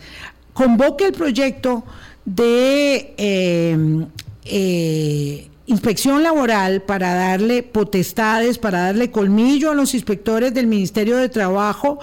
convoque 0.54 1.06
el 1.06 1.14
proyecto 1.14 1.84
de 2.26 3.14
em, 3.18 4.08
eh, 4.46 5.50
inspección 5.68 6.24
laboral 6.24 6.82
para 6.82 7.14
darle 7.14 7.64
potestades, 7.64 8.58
para 8.58 8.80
darle 8.86 9.12
colmillo 9.12 9.72
a 9.72 9.76
los 9.76 9.94
inspectores 9.94 10.54
del 10.54 10.68
Ministerio 10.68 11.18
de 11.18 11.30
Trabajo, 11.30 12.00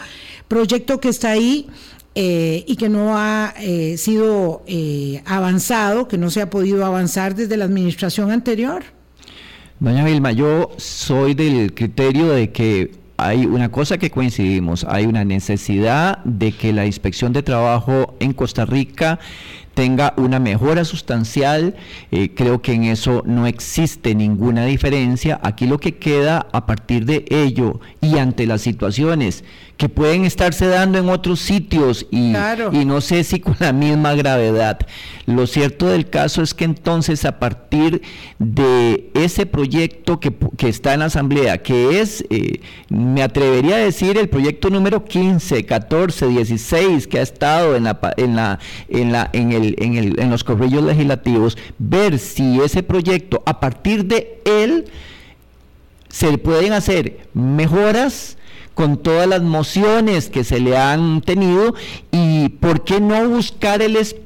proyecto 0.49 1.01
que 1.01 1.09
está 1.09 1.31
ahí 1.31 1.69
eh, 2.15 2.65
y 2.67 2.77
que 2.77 2.91
no 2.91 3.17
ha 3.17 3.55
eh, 3.59 3.97
sido 3.97 4.63
eh, 4.67 5.23
avanzado, 5.25 6.09
que 6.09 6.19
no 6.19 6.29
se 6.29 6.43
ha 6.43 6.51
podido 6.51 6.85
avanzar 6.85 7.35
desde 7.35 7.57
la 7.57 7.65
administración 7.65 8.31
anterior? 8.31 8.83
Doña 9.81 10.05
Vilma, 10.05 10.31
yo 10.31 10.73
soy 10.77 11.33
del 11.33 11.73
criterio 11.73 12.29
de 12.29 12.53
que 12.53 12.91
hay 13.17 13.47
una 13.47 13.71
cosa 13.71 13.97
que 13.97 14.11
coincidimos, 14.11 14.85
hay 14.85 15.07
una 15.07 15.25
necesidad 15.25 16.19
de 16.25 16.53
que 16.53 16.75
la 16.75 16.85
inspección 16.85 17.33
de 17.33 17.43
trabajo 17.43 18.15
en 18.21 18.35
Costa 18.35 18.67
Rica 18.67 19.19
tenga 19.73 20.13
una 20.19 20.39
mejora 20.39 20.85
sustancial. 20.85 21.77
creo 22.35 22.61
que 22.61 22.75
en 22.75 22.85
eso 22.85 23.23
no 23.25 23.47
existe 23.47 24.15
ninguna 24.15 24.67
diferencia. 24.67 25.41
Aquí 25.43 25.67
lo 25.67 25.79
que 25.79 25.97
queda 25.97 26.47
a 26.53 26.67
partir 26.67 27.07
de 27.07 27.25
ello 27.31 27.81
y 28.03 28.19
ante 28.19 28.47
las 28.47 28.61
situaciones 28.61 29.45
que 29.83 29.89
pueden 29.89 30.25
estarse 30.25 30.69
dando 30.69 30.97
en 31.01 31.09
otros 31.09 31.41
sitios 31.41 32.07
y, 32.09 32.33
y, 32.71 32.85
no 32.85 33.01
sé 33.01 33.25
si 33.25 33.41
con 33.41 33.57
la 33.59 33.73
misma 33.73 34.15
gravedad. 34.15 34.79
Lo 35.27 35.49
cierto 35.49 35.89
del 35.89 36.09
caso 36.09 36.41
es 36.41 36.55
que 36.55 36.63
entonces 36.63 37.25
a 37.25 37.41
partir 37.41 38.01
de 38.39 39.11
ese 39.15 39.45
proyecto 39.45 40.21
que, 40.21 40.33
está 40.69 40.95
en 40.95 41.01
la 41.01 41.07
Asamblea, 41.07 41.65
que 41.65 41.99
es, 42.01 42.25
eh, 42.31 42.61
me 42.91 43.25
atrevería 43.25 43.75
a 43.75 43.79
decir, 43.79 44.17
el 44.19 44.29
proyecto 44.29 44.71
número 44.71 45.05
15, 45.05 45.67
14, 45.67 46.29
16 46.29 47.09
que 47.09 47.19
ha 47.19 47.23
estado 47.23 47.75
en, 47.75 47.83
la, 47.83 47.99
en, 48.17 48.37
la, 48.37 48.61
en, 48.89 49.11
la, 49.11 49.31
en, 49.33 49.51
el, 49.51 49.75
en, 49.79 49.97
el, 49.97 50.21
en 50.21 50.31
los 50.31 50.45
corrillos 50.45 50.85
legislativos, 50.85 51.59
ver 51.81 52.21
si 52.21 52.61
ese 52.61 52.85
proyecto, 52.85 53.43
a 53.47 53.59
partir 53.59 54.05
de 54.05 54.41
él, 54.45 54.85
se 56.09 56.39
pueden 56.39 56.73
hacer 56.73 57.27
mejoras 57.35 58.37
con 58.75 58.97
todas 58.97 59.27
las 59.29 59.43
mociones 59.43 60.29
que 60.29 60.45
se 60.45 60.61
le 60.61 60.77
han 60.77 61.21
tenido 61.21 61.75
y 62.11 62.49
por 62.49 62.85
qué 62.85 63.01
no 63.01 63.29
buscar 63.29 63.83
el 63.83 63.97
espacio 63.97 64.22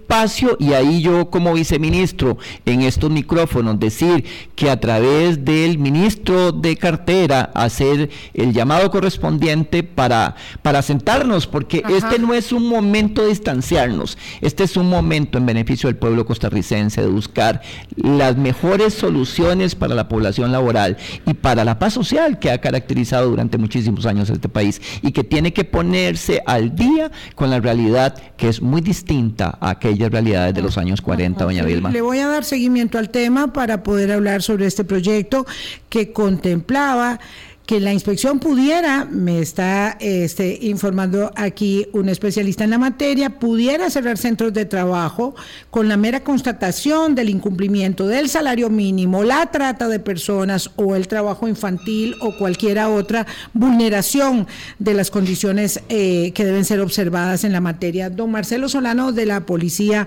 y 0.59 0.73
ahí 0.73 1.03
yo 1.03 1.29
como 1.31 1.53
viceministro 1.53 2.39
en 2.65 2.81
estos 2.81 3.11
micrófonos 3.11 3.79
decir 3.79 4.25
que 4.55 4.71
a 4.71 4.81
través 4.81 5.45
del 5.45 5.79
ministro 5.79 6.53
de 6.53 6.77
cartera 6.77 7.51
hacer 7.55 8.09
el 8.33 8.55
llamado 8.55 8.91
correspondiente 8.91 9.83
para, 9.83 10.35
para 10.63 10.81
sentarnos 10.81 11.47
porque 11.47 11.83
este 11.91 12.19
no 12.19 12.33
es 12.33 12.53
un 12.53 12.67
momento 12.67 13.23
de 13.23 13.29
distanciarnos, 13.29 14.17
este 14.41 14.65
es 14.65 14.79
un 14.79 14.89
momento 14.89 15.37
en 15.37 15.45
beneficio 15.45 15.89
del 15.89 15.97
pueblo 15.97 16.25
costarricense 16.25 17.03
de 17.03 17.09
buscar 17.09 17.61
las 17.97 18.39
mejores 18.39 18.95
soluciones 18.95 19.75
para 19.75 19.95
la 19.95 20.09
población 20.09 20.51
laboral 20.51 20.97
y 21.27 21.35
para 21.35 21.63
la 21.63 21.79
paz 21.79 21.93
social 21.93 22.39
que 22.39 22.51
ha 22.51 22.59
caracterizado 22.59 23.29
durante 23.29 23.59
muchísimos 23.59 24.07
años 24.07 24.31
este 24.31 24.49
país 24.49 24.81
y 25.03 25.13
que 25.13 25.25
tiene 25.25 25.53
que 25.53 25.65
ponerse 25.65 26.43
al 26.47 26.75
día 26.75 27.11
con 27.35 27.51
la 27.51 27.61
realidad 27.61 28.15
que 28.39 28.49
es 28.49 28.63
muy 28.63 28.81
distinta 28.81 29.59
a 29.61 29.79
aquellas 29.97 30.13
realidades 30.13 30.55
de 30.55 30.63
los 30.63 30.77
años 30.79 31.01
40, 31.01 31.45
doña 31.45 31.65
Vilma. 31.65 31.91
Le 31.91 32.03
voy 32.03 32.19
a 32.19 32.29
dar 32.29 32.45
seguimiento 32.45 32.99
al 32.99 33.11
tema 33.11 33.53
para 33.53 33.83
poder 33.83 34.13
hablar 34.13 34.43
sobre 34.43 34.67
este 34.67 34.85
proyecto 34.85 35.47
que 35.89 36.13
contemplaba 36.13 37.19
que 37.67 37.81
la 37.81 37.93
inspección 37.93 38.39
pudiera, 38.39 39.05
me 39.05 39.41
está 39.41 39.97
este, 39.99 40.57
informando 40.63 41.33
aquí 41.35 41.89
un 41.93 42.09
especialista 42.09 42.63
en 42.63 42.71
la 42.71 42.79
materia, 42.79 43.41
pudiera 43.41 43.91
cerrar 43.91 44.19
centros 44.19 44.53
de 44.53 44.67
trabajo 44.67 45.35
con 45.71 45.89
la 45.89 45.97
mera 45.97 46.23
constatación 46.23 47.17
del 47.17 47.29
incumplimiento 47.29 48.07
del 48.07 48.29
salario 48.29 48.71
mínimo, 48.71 49.25
la 49.25 49.51
trata 49.51 49.89
de 49.89 49.99
personas 49.99 50.71
o 50.77 50.95
el 50.95 51.09
trabajo 51.09 51.49
infantil 51.49 52.15
o 52.21 52.37
cualquier 52.39 52.77
otra 52.79 53.27
vulneración 53.53 54.47
de 54.79 54.95
las 54.95 55.11
condiciones 55.11 55.81
eh, 55.89 56.33
que 56.35 56.45
deben 56.45 56.65
ser 56.65 56.81
observadas 56.81 57.43
en 57.43 57.53
la 57.53 57.61
materia. 57.61 58.11
Don 58.11 58.31
Marcelo 58.31 58.69
Solano 58.69 59.13
de 59.13 59.27
la 59.27 59.47
Policía 59.47 60.07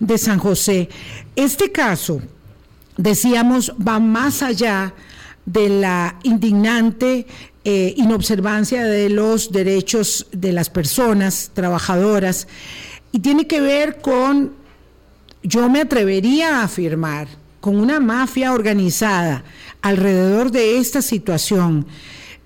de 0.00 0.18
San 0.18 0.38
José. 0.38 0.88
Este 1.36 1.70
caso, 1.70 2.20
decíamos, 2.96 3.74
va 3.86 4.00
más 4.00 4.42
allá 4.42 4.94
de 4.94 5.07
la 5.52 6.18
indignante 6.22 7.26
eh, 7.64 7.94
inobservancia 7.96 8.84
de 8.84 9.10
los 9.10 9.52
derechos 9.52 10.26
de 10.32 10.52
las 10.52 10.70
personas 10.70 11.50
trabajadoras 11.54 12.48
y 13.12 13.18
tiene 13.20 13.46
que 13.46 13.60
ver 13.60 14.00
con, 14.00 14.54
yo 15.42 15.68
me 15.68 15.80
atrevería 15.80 16.60
a 16.60 16.64
afirmar, 16.64 17.28
con 17.60 17.76
una 17.76 18.00
mafia 18.00 18.52
organizada 18.52 19.44
alrededor 19.82 20.50
de 20.50 20.78
esta 20.78 21.02
situación. 21.02 21.86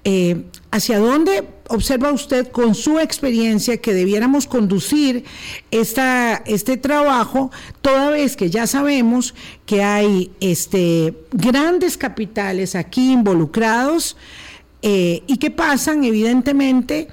Eh, 0.05 0.45
¿Hacia 0.73 0.99
dónde 0.99 1.47
observa 1.69 2.13
usted 2.13 2.49
con 2.49 2.75
su 2.75 2.99
experiencia 2.99 3.77
que 3.77 3.93
debiéramos 3.93 4.47
conducir 4.47 5.25
esta, 5.71 6.43
este 6.47 6.79
trabajo, 6.79 7.51
toda 7.83 8.09
vez 8.09 8.37
que 8.37 8.49
ya 8.49 8.67
sabemos 8.67 9.35
que 9.67 9.83
hay 9.83 10.33
este, 10.41 11.15
grandes 11.31 11.99
capitales 11.99 12.75
aquí 12.75 13.13
involucrados 13.13 14.17
eh, 14.81 15.23
y 15.27 15.37
que 15.37 15.51
pasan 15.51 16.05
evidentemente 16.05 17.09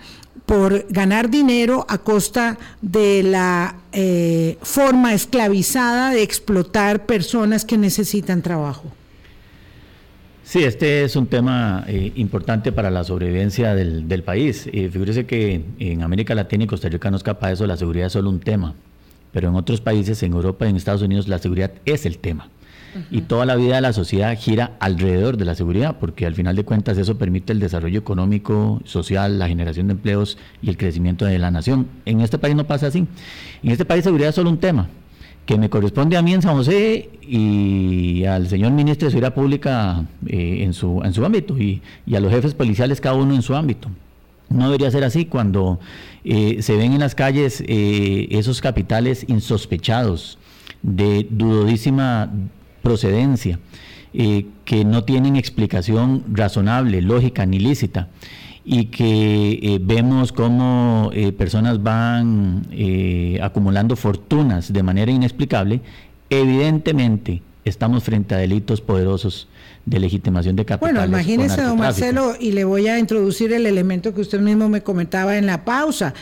por 0.45 0.85
ganar 0.89 1.29
dinero 1.29 1.85
a 1.89 1.97
costa 1.97 2.57
de 2.81 3.23
la 3.23 3.75
eh, 3.91 4.57
forma 4.61 5.13
esclavizada 5.13 6.11
de 6.11 6.23
explotar 6.23 7.05
personas 7.05 7.65
que 7.65 7.77
necesitan 7.77 8.41
trabajo? 8.41 8.85
Sí, 10.49 10.63
este 10.63 11.03
es 11.03 11.15
un 11.15 11.27
tema 11.27 11.83
eh, 11.87 12.11
importante 12.15 12.71
para 12.71 12.89
la 12.89 13.03
sobrevivencia 13.03 13.75
del, 13.75 14.23
país. 14.23 14.67
Eh, 14.73 14.89
figúrese 14.91 15.27
que 15.27 15.63
en 15.77 16.01
América 16.01 16.33
Latina 16.33 16.63
y 16.63 16.65
Costa 16.65 16.89
Rica 16.89 17.11
no 17.11 17.17
escapa 17.17 17.49
de 17.49 17.53
eso, 17.53 17.67
la 17.67 17.77
seguridad 17.77 18.07
es 18.07 18.13
solo 18.13 18.31
un 18.31 18.39
tema. 18.39 18.73
Pero 19.31 19.49
en 19.49 19.55
otros 19.55 19.79
países, 19.79 20.23
en 20.23 20.33
Europa 20.33 20.65
y 20.65 20.71
en 20.71 20.75
Estados 20.75 21.03
Unidos, 21.03 21.27
la 21.27 21.37
seguridad 21.37 21.73
es 21.85 22.07
el 22.07 22.17
tema. 22.17 22.49
Y 23.11 23.21
toda 23.21 23.45
la 23.45 23.57
vida 23.57 23.75
de 23.75 23.81
la 23.81 23.93
sociedad 23.93 24.35
gira 24.35 24.75
alrededor 24.79 25.37
de 25.37 25.45
la 25.45 25.53
seguridad, 25.53 25.97
porque 25.99 26.25
al 26.25 26.33
final 26.33 26.55
de 26.55 26.65
cuentas 26.65 26.97
eso 26.97 27.19
permite 27.19 27.53
el 27.53 27.59
desarrollo 27.59 27.99
económico, 27.99 28.81
social, 28.85 29.37
la 29.37 29.47
generación 29.47 29.85
de 29.85 29.93
empleos 29.93 30.39
y 30.63 30.71
el 30.71 30.77
crecimiento 30.77 31.25
de 31.25 31.37
la 31.37 31.51
nación. 31.51 31.85
En 32.05 32.21
este 32.21 32.39
país 32.39 32.55
no 32.55 32.65
pasa 32.65 32.87
así. 32.87 33.05
En 33.61 33.69
este 33.69 33.85
país 33.85 34.03
seguridad 34.03 34.29
es 34.29 34.35
solo 34.35 34.49
un 34.49 34.57
tema 34.57 34.89
que 35.49 35.57
me 35.57 35.71
corresponde 35.71 36.15
a 36.15 36.21
mí 36.21 36.35
en 36.35 36.43
San 36.43 36.53
José 36.53 37.09
y 37.23 38.23
al 38.25 38.47
señor 38.49 38.71
ministro 38.71 39.07
de 39.07 39.09
Seguridad 39.13 39.33
Pública 39.33 40.05
eh, 40.27 40.59
en, 40.61 40.73
su, 40.75 41.01
en 41.03 41.11
su 41.11 41.25
ámbito 41.25 41.57
y, 41.57 41.81
a 42.15 42.19
los 42.19 42.31
jefes 42.31 42.53
policiales 42.53 43.01
cada 43.01 43.15
uno 43.15 43.33
en 43.33 43.41
su 43.41 43.55
ámbito. 43.55 43.89
No 44.49 44.65
debería 44.65 44.91
ser 44.91 45.03
así 45.03 45.25
cuando 45.25 45.79
eh, 46.23 46.61
se 46.61 46.75
ven 46.75 46.93
en 46.93 46.99
las 46.99 47.15
calles 47.15 47.63
eh, 47.65 48.27
esos 48.29 48.61
capitales 48.61 49.25
insospechados 49.27 50.37
de 50.83 51.25
dudodísima 51.27 52.31
procedencia, 52.83 53.57
que 54.13 54.85
no 54.85 55.03
tienen 55.03 55.35
explicación 55.35 56.25
razonable, 56.31 57.01
lógica 57.01 57.47
ni 57.47 57.57
lícita 57.57 58.07
y 58.71 58.85
que 58.85 59.59
eh, 59.63 59.79
vemos 59.81 60.31
cómo 60.31 61.09
eh, 61.11 61.31
personas 61.31 61.81
van 61.81 62.67
eh, 62.69 63.39
acumulando 63.41 63.95
fortunas 63.95 64.71
de 64.71 64.83
manera 64.83 65.11
inexplicable, 65.11 65.81
evidentemente 66.29 67.41
estamos 67.65 68.03
frente 68.03 68.35
a 68.35 68.37
delitos 68.37 68.79
poderosos 68.79 69.47
de 69.89 69.99
legitimación 69.99 70.55
de 70.55 70.65
capitales. 70.65 70.95
Bueno, 70.95 71.07
imagínese, 71.07 71.61
don 71.61 71.77
Marcelo, 71.79 72.35
y 72.39 72.51
le 72.51 72.63
voy 72.63 72.87
a 72.87 72.99
introducir 72.99 73.51
el 73.53 73.65
elemento 73.65 74.13
que 74.13 74.21
usted 74.21 74.39
mismo 74.39 74.69
me 74.69 74.83
comentaba 74.83 75.37
en 75.37 75.47
la 75.47 75.65
pausa. 75.65 76.13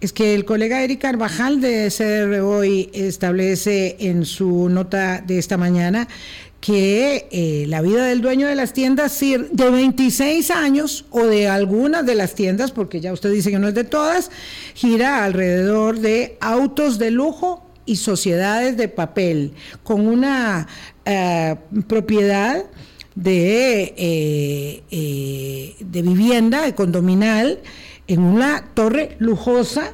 Es 0.00 0.12
que 0.12 0.34
el 0.34 0.44
colega 0.44 0.82
Eric 0.82 1.00
Carvajal 1.00 1.60
de 1.60 1.92
CR 1.96 2.40
hoy 2.40 2.90
establece 2.92 3.96
en 3.98 4.24
su 4.24 4.68
nota 4.68 5.20
de 5.20 5.38
esta 5.38 5.56
mañana 5.56 6.06
que 6.60 7.28
eh, 7.30 7.64
la 7.68 7.82
vida 7.82 8.06
del 8.06 8.20
dueño 8.20 8.46
de 8.46 8.54
las 8.54 8.72
tiendas 8.72 9.20
de 9.20 9.70
26 9.70 10.50
años 10.50 11.04
o 11.10 11.26
de 11.26 11.48
algunas 11.48 12.06
de 12.06 12.14
las 12.14 12.34
tiendas, 12.34 12.70
porque 12.70 13.00
ya 13.00 13.12
usted 13.12 13.30
dice 13.30 13.50
que 13.50 13.58
no 13.58 13.68
es 13.68 13.74
de 13.74 13.84
todas, 13.84 14.30
gira 14.74 15.24
alrededor 15.24 15.98
de 15.98 16.36
autos 16.40 16.98
de 16.98 17.10
lujo 17.10 17.66
y 17.84 17.96
sociedades 17.96 18.76
de 18.76 18.88
papel, 18.88 19.52
con 19.84 20.06
una 20.06 20.66
eh, 21.04 21.56
propiedad 21.86 22.64
de, 23.16 23.94
eh, 24.90 25.74
de 25.80 26.02
vivienda, 26.02 26.62
de 26.62 26.74
condominal, 26.74 27.58
en 28.06 28.20
una 28.20 28.62
torre 28.74 29.16
lujosa 29.18 29.92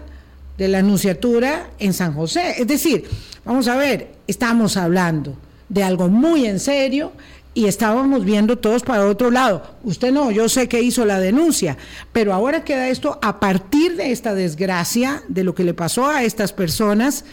de 0.58 0.68
la 0.68 0.80
Anunciatura 0.80 1.70
en 1.78 1.94
San 1.94 2.12
José. 2.12 2.56
Es 2.58 2.66
decir, 2.66 3.04
vamos 3.44 3.68
a 3.68 3.76
ver, 3.76 4.12
estamos 4.26 4.76
hablando 4.76 5.36
de 5.68 5.82
algo 5.82 6.08
muy 6.08 6.46
en 6.46 6.60
serio 6.60 7.12
y 7.54 7.66
estábamos 7.66 8.24
viendo 8.24 8.58
todos 8.58 8.82
para 8.82 9.06
otro 9.06 9.30
lado. 9.30 9.62
Usted 9.84 10.12
no, 10.12 10.30
yo 10.30 10.48
sé 10.48 10.68
que 10.68 10.82
hizo 10.82 11.04
la 11.04 11.18
denuncia, 11.18 11.76
pero 12.12 12.34
ahora 12.34 12.64
queda 12.64 12.88
esto 12.88 13.18
a 13.22 13.40
partir 13.40 13.96
de 13.96 14.12
esta 14.12 14.34
desgracia, 14.34 15.22
de 15.28 15.44
lo 15.44 15.54
que 15.54 15.64
le 15.64 15.74
pasó 15.74 16.06
a 16.06 16.24
estas 16.24 16.52
personas 16.52 17.24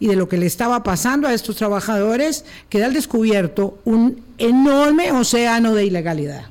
y 0.00 0.06
de 0.06 0.16
lo 0.16 0.28
que 0.28 0.36
le 0.36 0.46
estaba 0.46 0.82
pasando 0.82 1.28
a 1.28 1.34
estos 1.34 1.56
trabajadores, 1.56 2.44
queda 2.68 2.86
al 2.86 2.94
descubierto 2.94 3.78
un 3.84 4.22
enorme 4.38 5.12
océano 5.12 5.74
de 5.74 5.86
ilegalidad. 5.86 6.44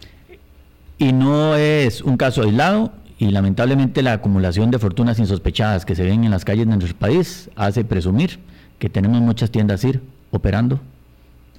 Y 0.97 1.13
no 1.13 1.55
es 1.55 2.01
un 2.01 2.17
caso 2.17 2.41
aislado, 2.41 2.91
y 3.19 3.31
lamentablemente 3.31 4.03
la 4.03 4.13
acumulación 4.13 4.71
de 4.71 4.79
fortunas 4.79 5.19
insospechadas 5.19 5.85
que 5.85 5.95
se 5.95 6.03
ven 6.03 6.23
en 6.23 6.31
las 6.31 6.45
calles 6.45 6.67
de 6.67 6.75
nuestro 6.75 6.97
país 6.97 7.49
hace 7.55 7.83
presumir 7.83 8.39
que 8.79 8.89
tenemos 8.89 9.21
muchas 9.21 9.49
tiendas 9.49 9.83
IR 9.83 10.01
operando 10.31 10.79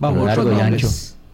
a 0.00 0.10
lo 0.10 0.24
largo 0.24 0.52
y 0.52 0.60
ancho 0.60 0.88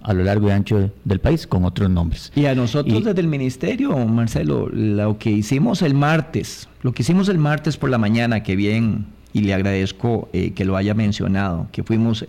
a 0.04 0.12
lo 0.12 0.22
largo 0.22 0.48
y 0.48 0.50
ancho 0.52 0.90
del 1.04 1.18
país 1.18 1.46
con 1.46 1.64
otros 1.64 1.88
nombres. 1.88 2.30
Y 2.34 2.44
a 2.44 2.54
nosotros 2.54 3.04
desde 3.04 3.20
el 3.22 3.26
ministerio, 3.26 3.96
Marcelo, 4.06 4.68
lo 4.68 5.18
que 5.18 5.30
hicimos 5.30 5.80
el 5.80 5.94
martes, 5.94 6.68
lo 6.82 6.92
que 6.92 7.02
hicimos 7.02 7.30
el 7.30 7.38
martes 7.38 7.78
por 7.78 7.88
la 7.88 7.96
mañana, 7.96 8.42
que 8.42 8.54
bien, 8.54 9.06
y 9.34 9.40
le 9.40 9.52
agradezco 9.52 10.28
eh, 10.32 10.52
que 10.52 10.64
lo 10.64 10.76
haya 10.76 10.94
mencionado, 10.94 11.66
que 11.72 11.82
fuimos 11.82 12.24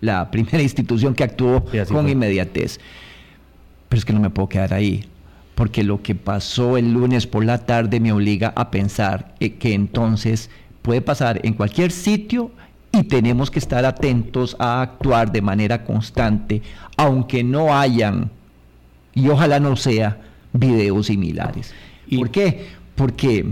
la 0.00 0.30
primera 0.30 0.62
institución 0.62 1.14
que 1.14 1.22
actuó 1.22 1.64
con 1.92 2.08
inmediatez. 2.08 2.80
Pero 3.88 3.98
es 3.98 4.04
que 4.04 4.14
no 4.14 4.20
me 4.20 4.30
puedo 4.30 4.48
quedar 4.48 4.74
ahí, 4.74 5.04
porque 5.54 5.84
lo 5.84 6.02
que 6.02 6.14
pasó 6.14 6.78
el 6.78 6.92
lunes 6.92 7.26
por 7.26 7.44
la 7.44 7.58
tarde 7.58 8.00
me 8.00 8.10
obliga 8.10 8.52
a 8.56 8.70
pensar 8.70 9.34
eh, 9.38 9.52
que 9.52 9.74
entonces 9.74 10.50
puede 10.80 11.02
pasar 11.02 11.40
en 11.44 11.52
cualquier 11.52 11.92
sitio 11.92 12.50
y 12.90 13.02
tenemos 13.02 13.50
que 13.50 13.58
estar 13.58 13.84
atentos 13.84 14.56
a 14.58 14.80
actuar 14.80 15.30
de 15.30 15.42
manera 15.42 15.84
constante, 15.84 16.62
aunque 16.96 17.44
no 17.44 17.76
hayan, 17.76 18.30
y 19.14 19.28
ojalá 19.28 19.60
no 19.60 19.76
sea, 19.76 20.22
videos 20.54 21.08
similares. 21.08 21.74
¿Por 22.16 22.30
qué? 22.30 22.68
Porque 22.94 23.44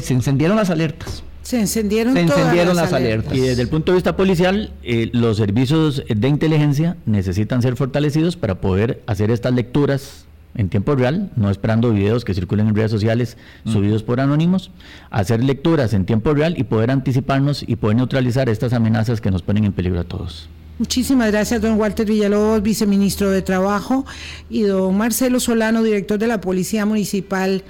se 0.00 0.14
encendieron 0.14 0.56
las 0.56 0.70
alertas. 0.70 1.22
Se 1.42 1.60
encendieron, 1.60 2.14
las, 2.14 2.92
alertas. 2.92 3.36
Y 3.36 3.40
desde 3.40 3.62
el 3.62 3.68
punto 3.68 3.92
de 3.92 3.96
vista 3.96 4.16
policial, 4.16 4.72
eh, 4.82 5.10
los 5.12 5.36
servicios 5.36 6.04
de 6.08 6.28
inteligencia 6.28 6.96
necesitan 7.04 7.62
ser 7.62 7.76
fortalecidos 7.76 8.36
para 8.36 8.60
poder 8.60 9.02
hacer 9.06 9.30
estas 9.30 9.52
lecturas 9.52 10.26
en 10.54 10.68
tiempo 10.68 10.94
real, 10.94 11.30
no 11.36 11.50
esperando 11.50 11.92
videos 11.92 12.24
que 12.24 12.34
circulen 12.34 12.68
en 12.68 12.74
redes 12.74 12.90
sociales 12.90 13.36
subidos 13.64 14.02
por 14.02 14.20
anónimos, 14.20 14.70
hacer 15.10 15.42
lecturas 15.42 15.94
en 15.94 16.04
tiempo 16.04 16.34
real 16.34 16.54
y 16.58 16.64
poder 16.64 16.90
anticiparnos 16.90 17.64
y 17.66 17.76
poder 17.76 17.96
neutralizar 17.96 18.48
estas 18.48 18.72
amenazas 18.72 19.20
que 19.20 19.30
nos 19.30 19.42
ponen 19.42 19.64
en 19.64 19.72
peligro 19.72 20.00
a 20.00 20.04
todos. 20.04 20.48
Muchísimas 20.78 21.30
gracias, 21.30 21.62
don 21.62 21.78
Walter 21.78 22.06
Villalobos, 22.06 22.62
viceministro 22.62 23.30
de 23.30 23.42
Trabajo, 23.42 24.04
y 24.50 24.62
don 24.62 24.96
Marcelo 24.96 25.38
Solano, 25.38 25.82
director 25.82 26.18
de 26.18 26.26
la 26.26 26.40
Policía 26.40 26.86
Municipal. 26.86 27.62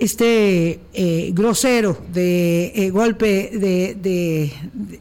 Este 0.00 0.80
eh, 0.94 1.30
grosero 1.34 2.06
de 2.10 2.72
eh, 2.74 2.90
golpe 2.90 3.50
de, 3.52 4.50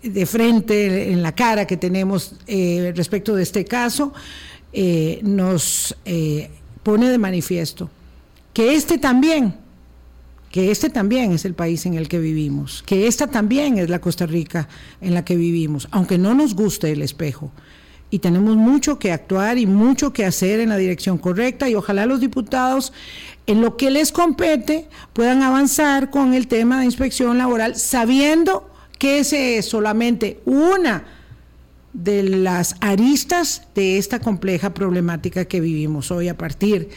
de, 0.03 0.25
frente 0.25 1.09
en 1.13 1.23
la 1.23 1.33
cara 1.33 1.65
que 1.65 1.77
tenemos 1.77 2.35
eh, 2.47 2.91
respecto 2.93 3.33
de 3.33 3.43
este 3.43 3.63
caso 3.63 4.13
nos 5.23 5.95
pone 6.83 7.09
de 7.09 7.17
manifiesto 7.17 7.89
que 8.53 8.75
este 8.75 8.97
también, 8.97 9.55
que 10.51 10.69
este 10.69 10.89
también 10.89 11.31
es 11.31 11.45
el 11.45 11.53
país 11.53 11.85
en 11.85 11.93
el 11.93 12.09
que 12.09 12.19
vivimos, 12.19 12.83
que 12.85 13.07
esta 13.07 13.27
también 13.27 13.77
es 13.77 13.89
la 13.89 14.01
Costa 14.01 14.25
Rica 14.25 14.67
en 14.99 15.13
la 15.13 15.23
que 15.23 15.37
vivimos, 15.37 15.87
aunque 15.91 16.17
no 16.17 16.33
nos 16.33 16.55
guste 16.55 16.91
el 16.91 17.01
espejo, 17.01 17.53
y 18.12 18.20
tenemos 18.20 18.55
mucho 18.55 18.97
que 18.99 19.12
actuar 19.12 19.57
y 19.57 19.66
mucho 19.66 20.14
que 20.14 20.26
hacer 20.26 20.60
en 20.60 20.70
la 20.70 20.78
dirección 20.78 21.18
correcta 21.18 21.70
y 21.70 21.76
ojalá 21.76 22.05
los 22.05 22.20
diputados 22.20 22.91
en 23.45 23.62
lo 23.62 23.78
que 23.78 23.91
les 23.91 24.12
compete 24.12 24.88
puedan 25.14 25.43
avanzar 25.43 26.10
con 26.10 26.34
el 26.34 26.47
tema 26.47 26.80
de 26.80 26.86
inspección 26.86 27.38
laboral 27.38 27.76
sabiendo 27.76 28.70
que 28.97 29.20
ese 29.20 29.57
es 29.57 29.66
solamente 29.66 30.39
una 30.45 31.05
de 31.93 32.24
las 32.24 32.76
aristas 32.82 33.64
de 33.76 33.97
esta 33.97 34.20
compleja 34.20 34.74
problemática 34.74 35.45
que 35.45 35.60
vivimos 35.60 36.12
hoy 36.12 36.28
a 36.28 36.38
partir 36.38 36.89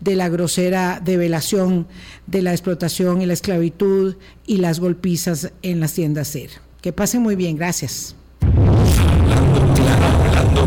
de 0.00 0.16
la 0.16 0.28
grosera 0.28 1.00
develación 1.02 1.86
de 2.26 2.42
la 2.42 2.52
explotación 2.52 3.22
y 3.22 3.26
la 3.26 3.32
esclavitud 3.32 4.16
y 4.46 4.58
las 4.58 4.80
golpizas 4.80 5.52
en 5.62 5.80
las 5.80 5.94
tiendas 5.94 6.30
CER. 6.30 6.50
Que 6.82 6.92
pasen 6.92 7.22
muy 7.22 7.34
bien, 7.34 7.56
gracias. 7.56 8.14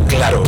Claro. 0.08 0.44